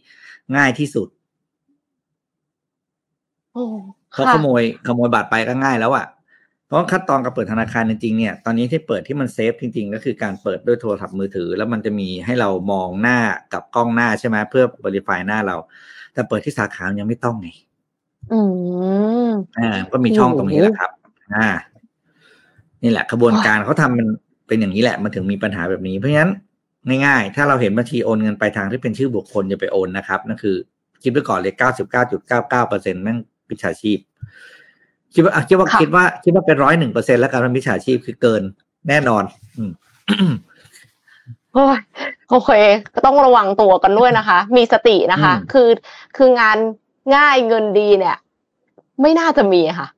[0.56, 1.08] ง่ายที่สุด
[3.52, 3.64] โอ้
[4.12, 6.06] เพราะค่ะขโมยขโมยบัตรไปก็ง่ายแล้วอะ
[6.66, 13.18] เพราะขั้นตอนการเปิดธนาคารจริงๆเนี่ย ตอนนี้ที่เปิดที่มันเซฟจริง ๆ ก็คือการเปิดด้วยโทรศัพท์มือถือ แล้วมันจะมีให้เรามองหน้า
[13.52, 15.56] กับกล้องหน้าใช่ไหมเพื่อ verify หน้าเรา
[16.14, 17.48] แต่เปิดที่สาขายังไม่ต้องไง
[18.32, 18.40] อื
[19.26, 20.90] มอ่า ก็มีช่องตรงนี้แหละครับ
[21.36, 21.48] อ่า
[22.82, 24.08] นี่แหละกระบวนการเขาทำมัน
[24.46, 26.30] เป็นอย่างนี้แหละมันถึงมีปัญหาแบบนี้ เพราะฉะนั้น
[27.06, 30.56] ง่ายๆ ถ้าเราเห็นบัญชีโอนเงินไปทางที่เป็นชื่อบุคคลอย่าไปโอนนะครับนั่นคือ
[31.02, 33.18] คิดไว้ก่อนเลยเก้าสิบเก้าจุดเก้าเก้าเปอร์เซ็นต์แม่ง
[33.48, 33.98] มิจฉาชีพ
[35.14, 38.42] คิดว่าอะคิดว่าค่ะคิดว่าคิดว่าเป็นร้อยหนึ่งเปอร์เซ็นแล้วกันว่ามิจฉาชีพคือเกิน
[38.88, 39.24] แน่นอน
[39.58, 39.72] อืม
[41.54, 41.78] โอ้ย
[42.30, 42.50] โอเค
[42.94, 45.68] ก็ต้องระวังตัวกันด้วยนะคะ มีสตินะคะอืมคือ
[46.16, 46.56] คืองาน
[47.16, 48.16] ง่ายเงินดีเนี่ย
[49.00, 49.88] ไม่น่าจะมีค่ะ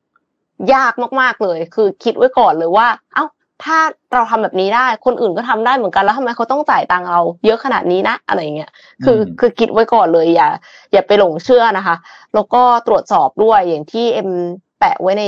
[0.74, 3.24] ยากมากๆเลย คือคิดไว้ก่อนเลยว่า เอ้า
[3.64, 3.78] ถ้า
[4.12, 8.70] เราทำแบบนี้ได้ คนอื่นก็ทำได้เหมือนกันแล้วทำไมเขาต้องจ่ายตังค์เรา เยอะขนาดนี้นะอะไรอย่างเงี้ย
[9.05, 10.48] คืออมคือคิดไว้ก่อนเลยอย่า
[10.92, 11.96] อย่าไปหลงเชื่อนะคะ
[12.34, 14.30] แล้วก็ตรวจสอบด้วยอย่างที่เอ็ม
[14.78, 15.24] แปะไว้ใน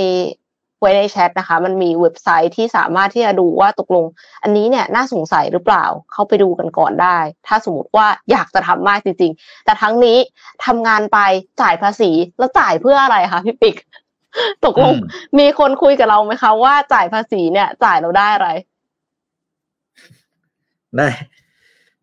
[0.81, 4.05] ไว้ในแชทนะคะ มันมีเว็บไซต์ที่สามารถที่จะดูว่าตกลง
[4.43, 10.19] อันนี้เนี่ยน่าสงสัยหรือเปล่า เข้าไปดูกันก่อนได้ ถ้าสมมติว่าอยากจะทำมากจริง ๆ แต่ทั้งนี้
[10.67, 11.19] ทำงานไป
[11.61, 13.77] จ่ายภาษีแล้วจ่ายเพื่ออะไรคะพี่ปิ๊ก
[14.65, 15.09] ตกลงอืม
[15.39, 18.51] มีคนคุยกับเราไหมคะว่าจ่ายภาษีเนี่ยจ่ายเราได้อะไร
[20.97, 21.09] ได้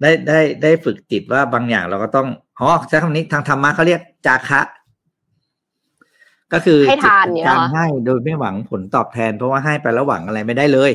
[0.02, 2.28] ได้ได้ได้ฝึกจิตว่าบางอย่างเราก็ต้อง
[2.60, 4.62] อ๋อใช้คำนี้ทางธรรมะเขาเรียกจาคะ
[6.54, 10.92] ก็คือให้ทานจิตเนี่ยการเหรอให้โดยไม่หวังผลตอบแทน เพราะว่าให้ไปแล้วหวังอะไรไม่ได้เลย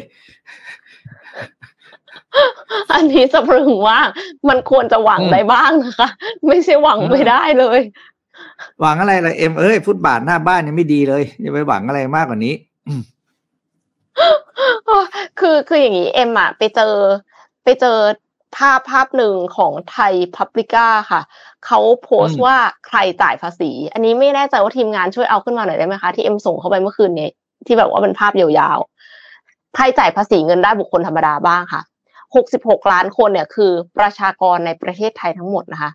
[2.93, 3.99] อันนี้สะพรึงว่า
[4.49, 6.09] มันควรจะหวังอืมได้บ้างนะคะ
[6.47, 7.81] ไม่ใช่หวังอืมไม่ได้เลย
[8.81, 12.55] หวังอะไรล่ะเอ็มเอ้ยฟุตบาทหน้าบ้านยังไม่ดีเลยอย่าไปหวังอะไรมากกว่านี้
[15.39, 16.95] คือคืออย่างนี้เอ็มอะไปเจอ
[17.65, 17.99] ไปเจอ
[18.57, 21.21] ภาพภาพหนึ่งของไทยพับลิก้าค่ะ
[21.67, 27.29] เขาโพสอืต์มว่าใครจ่ายภาษี อันนี้ไม่แน่ใจว่าทีมงานช่วยเอาขึ้นมาหน่อยได้ไหมคะที่เอ็มส่งเข้าไปเมื่อคืนนี้
[27.67, 31.83] ที่แบบว่าเป็นภาพยาวๆใครจ่ายภาษีเงินได้บุคคลธรรมดาบ้างค่ะ
[32.37, 35.91] 66ล้านคนเนี่ยคือประชากรในประเทศไทยทั้งหมดนะคะ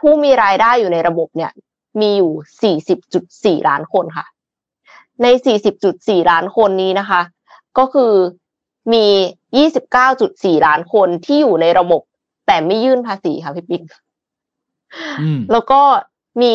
[0.06, 1.52] ู้มีรายได้อยู่ในระบบเนี่ย
[2.00, 2.32] มีอยู่
[3.60, 4.26] 40.4 ล้านคนค่ะ
[5.22, 5.26] ใน
[5.78, 7.20] 40.4 ล้านคนนี้นะคะ
[7.78, 8.12] ก็คือ
[8.92, 9.04] มี
[9.84, 12.02] 29.4 ล้านคนที่อยู่ในระบบ
[12.46, 13.82] แต่ไม่ยื่นภาษีค่ะพี่ปิ๊ก
[15.20, 15.80] อืมแล้วก็
[16.42, 16.54] มี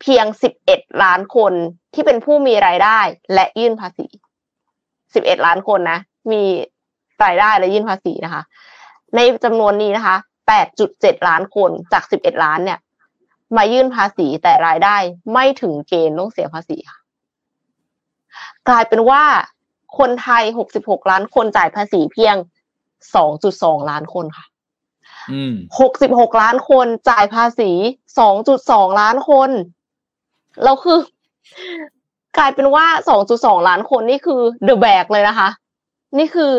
[0.00, 0.26] เพียง
[0.64, 1.52] 11 ล้านคน
[1.94, 3.00] ที่เป็นผู้มีรายได้
[3.34, 4.06] และยื่นภาษี
[4.76, 5.98] 11 ล้านคนนะ
[6.32, 6.42] มี
[7.24, 8.42] รายได้และยื่นภาษีนะคะ
[9.14, 10.16] ในจำนวนนี้นะคะ
[10.66, 12.78] 8.7 ล้านคนจาก 11 ล้านเนี่ย
[13.56, 14.96] มายื่นภาษีแต่รายได้
[15.32, 16.98] ไม่ถึงเกณฑ์ต้องเสียภาษีค่ะ
[18.68, 19.24] กลายเป็นว่า
[19.98, 20.44] คนไทย
[20.76, 22.36] 66 ล้านคนจ่ายภาษีเพียง
[23.12, 24.46] 2.2 ล้านคนค่ะ
[25.32, 27.70] อืมหกสิบหกล้านคนจ่ายภาษี
[28.18, 29.50] สองจุดสองล้านคน
[30.62, 30.98] แล้วคือ
[32.38, 35.48] กลายเป็นว่าสองจุดสองล้านคนนี่คือเดอะแบกเลยนะคะ
[36.18, 36.52] นี่คือ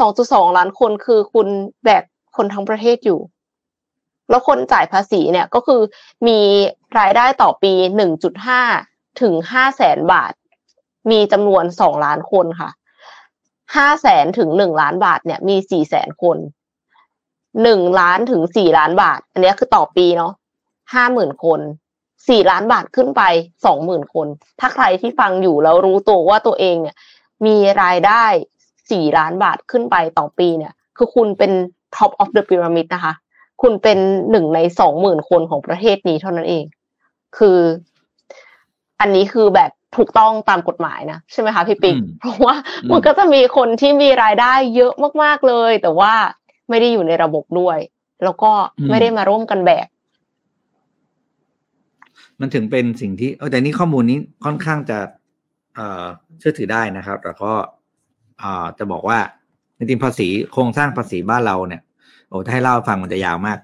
[0.00, 1.48] สองจุดสองล้านคนคือคุณ
[1.84, 2.04] แบก
[2.36, 3.20] คนทั้งประเทศอยู่
[4.30, 5.80] แล้วคนจ่ายภาษีเนี่ยก็คือ
[6.26, 6.38] มี
[6.98, 8.60] รายได้ต่อปีหนึ่งจุดห้า
[9.20, 10.32] ถึงห้าแสนบาท
[11.10, 12.70] มีจำนวนสองล้านคนค่ะ
[13.76, 16.38] ห้าแสนถึงหนึ่งล้านบาทเนี่ยมีสี่แสนคน
[17.62, 20.32] หนึ่งล้านถึงสี่ล้านบาท อันนี้คือต่อปีเนาะ
[20.94, 21.60] ห้าหมื่นคน
[22.28, 23.22] สี่ล้านบาทขึ้นไป
[23.66, 24.26] สองหมื่นคน
[24.60, 26.96] ถ้าใครที่ฟังอยู่แล้วรู้ตัวว่าตัวเองเนี่ย
[27.46, 28.24] มีรายได้
[28.90, 31.52] สี่ล้านบาทขึ้นไปต่อปีเนี่ย คือคุณเป็น
[31.96, 33.14] top of the pyramid นะคะ
[33.62, 33.98] คุณคุณเป็น
[34.30, 36.64] หนึ่งในสองหมื่นคนของประเทศนี้เท่านั้นเอง
[37.38, 37.58] คือ
[39.00, 44.92] อันนี้คือแบบถูกต้องตามกฎหมายนะ ใช่ไหมคะพี่ปิ๊กอืมเพราะว่าอืมมันก็จะมีคนที่มีรายได้เยอะ
[45.22, 46.12] มากๆเลย แต่ว่า
[46.68, 47.78] ไม่ได้อยู่ในระบบด้วย
[48.24, 48.50] แล้วก็
[48.90, 49.86] ไม่ได้มาร่วมกันแบก
[52.40, 54.98] มันถึงเป็นสิ่งที่เออแต่นี่ข้อมูลนี้ค่อนข้างจะ
[55.74, 56.04] เอ่อ
[56.38, 57.52] เชื่อถือได้นะครับแล้วก็
[58.38, 59.18] เอ่อจะบอกว่า
[59.78, 61.82] จริงๆภาษีโครงสร้างภาษีบ้านเราเนี่ย
[62.28, 63.58] โอ้ถ้าให้เล่าให้ฟังมันจะยาวมาก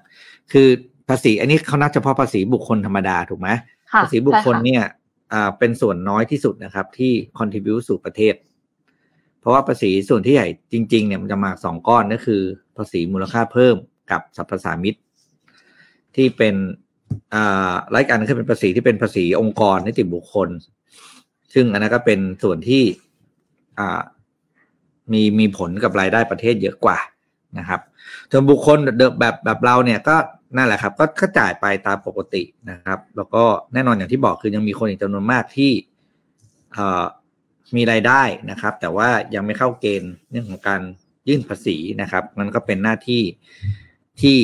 [0.51, 0.67] คือ
[1.09, 3.49] ภาษีอันนี้เขานับเฉพาะภาษีบุคคลธรรมดาถูกไหม
[3.93, 4.83] ค่ะภาษีบุคคลใช่ะเนี่ย
[5.33, 8.35] อ่าเป็นส่วนน้อยที่สุดนะครับ ที่ contribute สู่ประเทศ
[9.39, 12.41] เพราะว่าภาษีส่วนที่ใหญ่จริง ๆ เนี่ยมันจะมาสองก้อนก็คือ
[12.77, 13.75] ภาษีมูลค่าเพิ่ม
[14.11, 14.95] กับสรรพสามิต
[16.15, 16.55] ที่เป็น
[17.33, 20.49] อ่ารายการนึงคือเป็นภาษีที่เป็นภาษีองค์กรนิติบุคคล
[21.53, 22.83] ซึ่งอันนั้นก็เป็นส่วนที่
[23.79, 24.01] อ่า
[25.13, 26.97] มีมีผลกับรายได้ประเทศเยอะกว่า
[27.57, 27.81] นะครับ
[28.31, 30.15] ส่วนบุคคลเดแบบแบบเราเนี่ยก็
[30.57, 33.43] นั่นแหละครับก็ก็จ่ายไปตามปกตินะครับ แล้วก็
[33.73, 35.71] แน่นอนอย่างที่บอกคือยังมีคนอีกจำนวนมากที่
[36.73, 37.03] เอ่อ
[37.75, 40.81] มีรายได้นะครับ แต่ว่ายังไม่เข้าเกณฑ์เรื่องของการ
[41.27, 43.21] ยื่นภาษีนะครับมันก็เป็นหน้าที่
[44.21, 44.37] ที่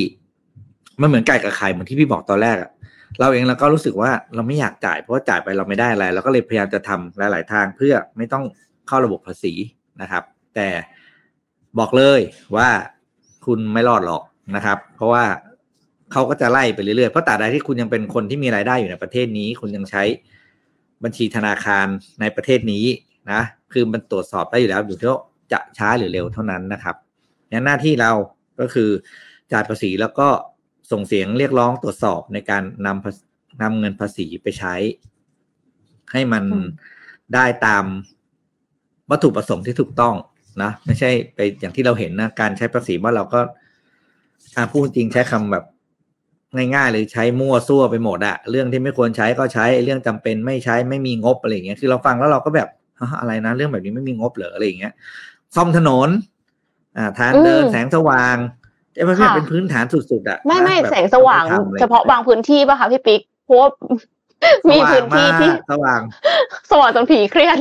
[1.00, 2.70] มันเหมือนไก่กับไข่เหมือนที่พี่บอกตอนแรกอะ
[3.18, 8.44] เราเองเราก็รู้สึกว่าเราไม่อยากจ่ายเพราะว่าจ่ายไปเราไม่ได้อะไรเราก็เลยพยายามจะทำหลาย ๆ ทางเพื่อไม่ต้อง
[8.88, 9.52] เข้าระบบภาษี
[10.02, 10.22] นะครับ
[10.54, 10.68] แต่
[11.78, 12.20] บอกเลย
[12.56, 12.68] ว่า
[13.46, 14.22] คุณไม่รอดหรอก
[14.56, 15.24] นะครับ เพราะว่า
[16.12, 20.02] เขาก็จะไล่ไปเรื่อยๆ เพราะตราบใดที่คุณยังเป็นคนที่มีรายได้อยู่ในประเทศนี้ คุณยังใช้
[21.04, 21.86] บัญชีธนาคาร
[22.20, 22.84] ในประเทศนี้
[23.32, 23.40] นะ
[23.72, 25.20] คือมันตรวจสอบได้อยู่แล้วอยู่ที่ว่า
[25.52, 26.96] จะช้าหรือเร็วเท่านั้นนะครับ
[27.50, 28.12] งั้นหน้าที่เรา
[28.60, 28.90] ก็คือ
[29.52, 30.28] จ่ายภาษีแล้วก็
[30.92, 33.18] ส่งเสียงเรียกร้องตรวจสอบในการนำภาษ
[33.62, 34.74] นำเงินภาษีไปใช้
[36.12, 36.68] ให้มันอืม
[37.34, 37.84] ได้ตาม
[39.10, 40.14] วัตถุประสงค์ที่ถูกต้อง
[40.64, 43.40] นะไม่ใช่ไปอย่างที่เราเห็นนะการใช้ภาษีว่านเราก็
[44.56, 45.64] อ่าพูดจริงใช้คำแบบ
[46.56, 52.68] ง่ายๆเลยใช้มั่วซั่วไปหมดอะเรื่องที่ไม่ควรใช้ก็ใช้เรื่องจำเป็นไม่ใช้ไม่มีงบอะไรอย่างเงี้ยคือเราฟังแล้วเราก็แบบ
[53.00, 54.92] ฮะอะไรนะเรื่องแบบนี้ไม่มีงบเหรออะไรอย่างเงี้ย
[55.56, 56.08] ซ่อมถนน
[56.96, 58.36] อ่าทางเดินอืมแสงสว่าง
[58.96, 63.68] ไอ้ประเภทค่ะเป็นพื้นฐานสุดๆอะไม่นะไม่บบแสงสว่างไม่ทำลยเฉพาะบางพื้นที่ป่ะคะพี่ปิ๊กเพราะว่า
[64.70, 66.00] มีพื้นที่ที่สว่าง
[66.70, 67.58] สว่างจนผีเครียด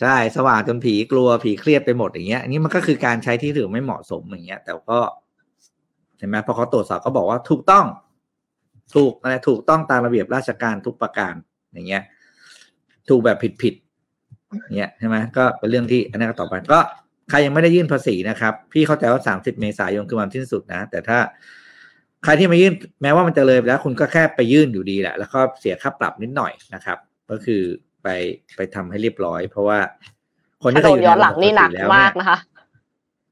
[0.00, 5.00] ใช่สว่างจนผีกลัวผีเครียดไปหมดอย่างเงี้ยอันนี้มันก็คือการใช้ที่ถือไม่เหมาะสมอย่างเงี้ย แต่ก็
[6.18, 7.86] เห็นไหมพอเขาตรวจสอบก็บอกว่าถูกต้อง
[8.94, 11.34] ถูกอะไรถูกต้องตามระเบียบราชการทุกประการ
[11.72, 12.02] อย่างเงี้ย
[13.08, 13.74] ถูกแบบผิดผิด
[14.76, 16.80] เงี้ยใช่ไหมก็เป็นเรื่องที่อันนี้ก็ต่อไปก็
[17.30, 21.18] ใครยังไม่ได้ยื่นภาษีนะครับ พี่เข้าใจว่าสามสิบเมษายนคือวันสิ้นสุดนะ แต่ถ้า
[22.24, 22.72] ใครที่มายื่น
[23.02, 26.98] แม้ว่ามันจะเลยไปแล้ว คุณก็แค่ไปยื่นอยู่ดีแหละ แล้วก็เสียค่าปรับนิดหน่อยนะครับ
[27.30, 27.62] ก็คือ
[28.04, 28.08] ไป
[28.56, 29.78] ไปทำให้เรียบร้อย เพราะว่า
[30.62, 32.38] คนถที่นเขานอยู่ย้อนในหลังนี่หนักระบบภษีแล้วมากเนี่ยนะคะ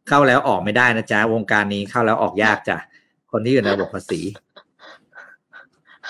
[0.09, 2.77] เข้าแล้วออกไม่ได้นะจ๊ะวงการนี้เข้าแล้วออกยากจ้ะ
[3.33, 4.21] คนที่อยู่ในระบบภาษี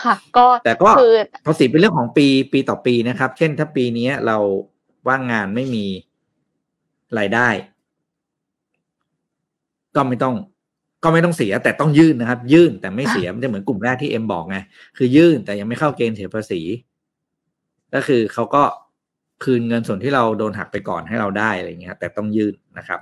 [0.02, 1.12] ค่ะ ก็แต่ก็คือ
[1.46, 4.36] ภาษีเป็นเรื่องของปีปีต่อปีนะครับ เช่นถ้าปีนี้เรา
[5.08, 5.86] ว่างงานไม่มี
[7.18, 7.48] รายได้
[9.96, 10.34] ก็ไม่ต้อง
[11.04, 14.56] ก็ไม่ต้องเสีย แต่ต้องยื่นนะครับ ยื่นแต่ไม่เสียมันจะเหมือนกลุ่มแรกที่เอ็มบอกไง
[14.96, 16.60] คือยื่นแต่ยังไม่เข้าเกณฑ์เสียภาษี
[17.94, 18.62] ก็คือเขาก็
[19.44, 23.00] คืนเงินส่วนที่เราโดนหักไปก่อนให้เราได้อะไรเงี้ยแต่ต้องยื่นนะครับ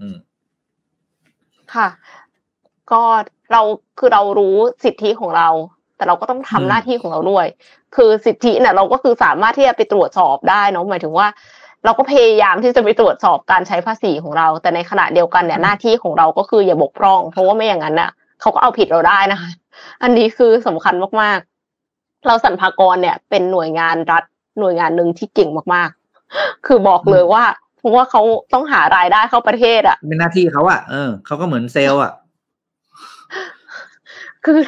[0.00, 0.16] อืม
[1.74, 1.88] ค่ะ
[2.92, 3.02] ก็
[3.52, 3.62] เรา
[3.98, 5.48] คือเรารู้สิทธิของเรา
[5.96, 7.46] แต่เราก็ต้องทำอืมหน้าที่ของเราด้วย
[7.96, 11.28] คือสิทธิเนี่ยเราก็คือสามารถที่จะไปตรวจสอบได้เนาะหมายถึงว่า
[11.84, 18.10] เราก็พยายามที่จะไปตรวจสอบการใช้ภาษีของเรา แต่ในขณะเดียวกันเนี่ยหน้าที่ของเราก็คืออย่าบกพร่อง เพราะว่าไม่อย่างนั้นน่ะ
[18.40, 19.50] เขาก็เอาผิดเราได้นะคะ
[20.02, 21.57] อันนี้คือสำคัญมากๆ
[22.26, 24.24] เราสรรพากรเนี่ย เป็นหน่วยงานรัฐ
[24.60, 27.44] หน่วยงานหนึ่งที่เก่งมากๆ คือบอกเลยว่า
[27.78, 32.12] เพราะว่าเขาต้องหารายได้เข้าประเทศอะเป็นหน้าที่เขาอะเออเขาก็เหมือนเซลล์อะ
[34.44, 34.60] คือ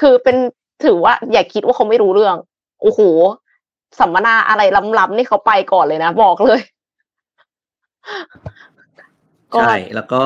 [0.00, 0.36] คือเป็น
[0.84, 2.36] ถือว่า อย่าคิดว่าเขาไม่รู้เรื่อง
[2.82, 3.00] โอ้โห
[4.00, 4.62] สัมมนาอะไร
[4.98, 6.60] ล้ำๆนี่เขาไปก่อนเลยนะบอกเลย
[9.54, 10.22] ก็ใช่แล้วก็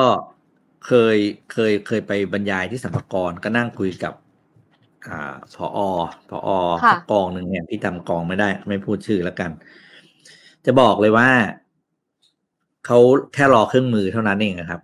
[0.85, 1.17] เคย
[1.51, 4.13] เคยเคยไปบรรยายที่สัมภากรก็นั่งคุยกับ
[5.09, 5.21] อ่า
[5.55, 5.67] พอ
[6.29, 6.51] พอ
[6.83, 9.51] ค่ะสักกองหนึ่งเนี่ยที่จำกองไม่ได้ ไม่พูดชื่อแล้วกัน
[10.65, 11.29] จะบอกเลยว่า
[12.85, 12.97] เขา
[13.33, 14.81] แค่รอเครื่องมือเท่านั้นเองนะครับ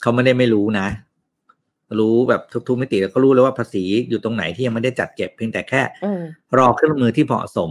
[0.00, 0.88] เขาไม่ได้ไม่รู้นะ
[1.98, 6.22] รู้แบบทุกๆมิติแล้วก็รู้แล้วว่าภาษีอยู่ตรงไหนที่ยังไม่ได้จัดเก็บเพียงแต่แค่อืม
[6.58, 7.70] รอเครื่องมือที่เหมาะสม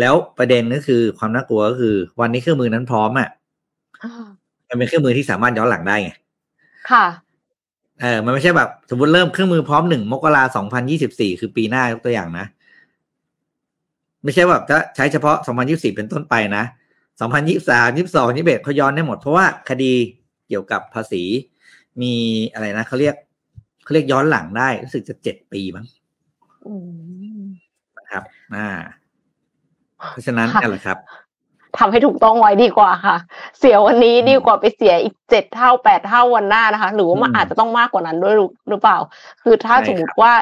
[0.00, 3.28] แล้วประเด็นก็คือความน่ากลัวก็คือ วันนี้เครื่องมือนั้นพร้อมอะ
[4.02, 4.26] อ่า
[4.68, 6.10] มันเป็นเครื่องมือที่สามารถย้อนหลังได้ไง
[6.90, 7.04] ค่ะ
[8.00, 12.46] เออมันไม่ใช่แบบ สมมติเริ่มเครื่องมือพร้อมหนึ่งมกราสองพันยี่สิบสี่คือปีหน้ายกตัวอย่างนะ
[14.24, 16.64] ไม่ใช่แบบจะใช้เฉพาะสองพันยี่สิบเป็นต้นไปนะ
[17.20, 19.92] สองพันยี่สามยี่สองยี่เบเขาย้อนได้หมด เพราะว่าคดี
[20.48, 21.22] เกี่ยวกับภาษี
[22.02, 22.14] มี
[22.52, 23.14] อะไรนะเขาเรียก
[23.84, 25.86] เขาเรียกย้อนหลังได้รู้สึกจะเจ็ดปีมั้ง
[26.66, 26.74] อื
[27.40, 27.44] ม
[27.96, 28.22] นะครับ
[28.54, 28.68] อ่า
[30.10, 30.98] เพราะฉะนั้นค่ะนั่นแหละครับ
[31.78, 33.16] ทำให้ถูกต้องไว้ดีกว่าค่ะ
[33.58, 38.98] เสียวันนี้ดีกว่าไปเสียอีกเจ็ดเท่าแปดเท่าวันหน้านะคะ หรือว่ามันอืมอาจจะต้องมากกว่านั้นด้วยหรือหรือเปล่า
[39.42, 40.32] คือถ้าใช่สมมติว่า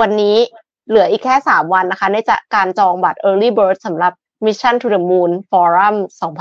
[0.00, 0.36] วันนี้
[0.88, 4.12] เหลืออีกแค่ 3 วันนะคะ ในจะการจองบัตร Early Bird สำหรับ
[4.46, 5.94] Mission to the Moon Forum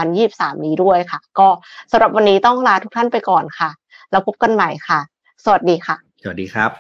[0.10, 1.47] 2023 นี้ด้วยค่ะ ก็
[1.91, 3.70] สำหรับวันนี้ต้องลาทุกท่านไปก่อนค่ะ
[4.12, 4.99] แล้วพบกันใหม่ค่ะ
[5.43, 6.72] สวัสดีค่ะ สวัสดีครับ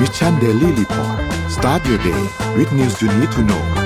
[0.00, 1.18] Mission Daily Report
[1.56, 2.22] start your day
[2.56, 3.81] with news you need to know